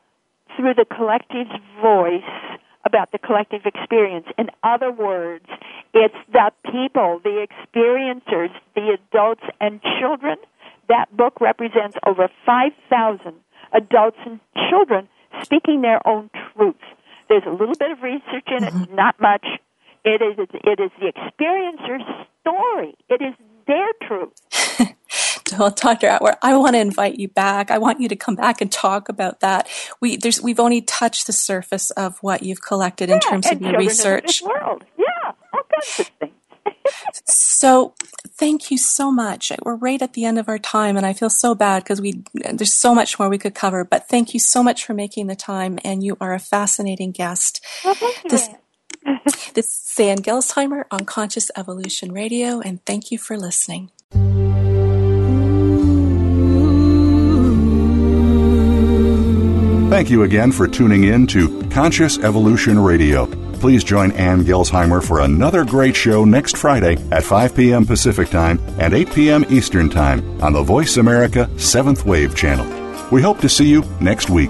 through 0.56 0.74
the 0.76 0.86
collective's 0.86 1.52
voice 1.82 2.22
about 2.86 3.12
the 3.12 3.20
collective 3.20 3.62
experience. 3.66 4.28
In 4.38 4.50
other 4.64 4.92
words, 4.92 5.46
it's 5.94 6.16
the 6.32 6.52
people, 6.72 7.22
the 7.24 7.46
experiencers, 7.48 8.50
the 8.76 8.98
adults 8.98 9.44
and 9.60 9.82
children 10.00 10.38
that 10.92 11.08
book 11.16 11.40
represents 11.40 11.96
over 12.06 12.28
5,000 12.46 13.34
adults 13.74 14.18
and 14.26 14.40
children 14.70 15.08
speaking 15.44 15.82
their 15.82 16.06
own 16.06 16.30
truth. 16.54 16.76
There's 17.30 17.48
a 17.48 17.52
little 17.52 17.76
bit 17.80 17.92
of 17.92 18.02
research 18.04 18.48
in 18.48 18.64
it, 18.66 18.74
Mm-hmm. 18.74 18.96
not 18.96 19.16
much. 19.20 19.46
It 20.04 20.22
is, 20.22 20.36
it 20.54 20.80
is 20.80 20.92
the 21.00 21.08
experiencer's 21.08 22.04
story. 22.42 22.96
It 23.10 23.22
is 23.22 23.34
their 23.68 23.92
truth. 24.08 24.34
Well, 25.60 25.70
Dr. 25.72 26.08
Atwater, 26.08 26.38
I 26.42 26.56
want 26.56 26.76
to 26.76 26.80
invite 26.80 27.20
you 27.20 27.28
back. 27.28 27.72
I 27.72 27.78
want 27.78 28.00
you 28.00 28.08
to 28.08 28.16
come 28.16 28.36
back 28.36 28.62
and 28.62 28.72
talk 28.72 29.10
about 29.10 29.42
that. 29.42 29.68
We 30.00 30.16
there's 30.16 30.42
we've 30.42 30.62
only 30.62 30.82
touched 30.82 31.28
the 31.28 31.34
surface 31.34 31.92
of 31.92 32.18
what 32.22 32.42
you've 32.44 32.62
collected 32.62 33.10
in 33.10 33.20
terms 33.20 33.52
of 33.52 33.62
your 33.62 33.78
research. 33.78 34.42
World. 34.42 34.86
Yeah, 34.98 35.06
all 35.54 35.64
kinds 35.70 36.00
of 36.00 36.08
things. 36.20 36.34
So, 37.26 37.94
thank 38.28 38.72
you 38.72 38.78
so 38.78 39.12
much. 39.12 39.52
We're 39.64 39.76
right 39.76 40.02
at 40.02 40.14
the 40.14 40.26
end 40.26 40.40
of 40.40 40.50
our 40.50 40.60
time, 40.60 40.98
and 40.98 41.06
I 41.06 41.14
feel 41.14 41.30
so 41.30 41.54
bad 41.56 41.84
because 41.84 42.02
we 42.02 42.24
there's 42.34 42.74
so 42.74 42.96
much 42.96 43.20
more 43.20 43.30
we 43.30 43.38
could 43.38 43.56
cover. 43.56 43.84
But 43.84 44.08
thank 44.08 44.34
you 44.34 44.40
so 44.40 44.64
much 44.64 44.86
for 44.86 44.94
making 44.94 45.28
the 45.28 45.36
time, 45.36 45.78
and 45.84 46.04
you 46.04 46.18
are 46.20 46.34
a 46.34 46.40
fascinating 46.40 47.12
guest. 47.12 47.64
well, 47.84 47.94
thank 47.96 48.24
you. 48.24 48.30
This- 48.30 48.50
This 49.54 49.92
is 49.92 50.00
Ann 50.00 50.20
Gelsheimer 50.20 50.84
on 50.92 51.06
Conscious 51.06 51.50
Evolution 51.58 52.12
Radio, 52.14 52.60
and 52.62 52.86
thank 52.86 53.12
you 53.12 53.18
for 53.18 53.36
listening. 53.36 53.90
Thank 59.90 60.10
you 60.10 60.24
again 60.24 60.54
for 60.54 60.68
tuning 60.68 61.04
in 61.04 61.28
to 61.28 61.62
Conscious 61.70 62.18
Evolution 62.20 62.80
Radio. 62.80 63.26
Please 63.62 63.84
join 63.84 64.12
Ann 64.14 64.44
Gelsheimer 64.44 65.06
for 65.06 65.20
another 65.20 65.64
great 65.64 65.96
show 65.96 66.26
next 66.26 66.58
Friday 66.58 66.98
at 67.12 67.24
5 67.24 67.56
p.m. 67.56 67.86
Pacific 67.86 68.28
Time 68.30 68.60
and 68.80 68.92
8 68.92 69.14
p.m. 69.14 69.46
Eastern 69.52 69.88
Time 69.88 70.42
on 70.42 70.52
the 70.52 70.64
Voice 70.64 70.98
America 70.98 71.48
7th 71.58 72.04
Wave 72.04 72.36
channel. 72.36 72.66
We 73.12 73.22
hope 73.22 73.40
to 73.42 73.50
see 73.50 73.70
you 73.70 73.84
next 74.00 74.32
week. 74.32 74.50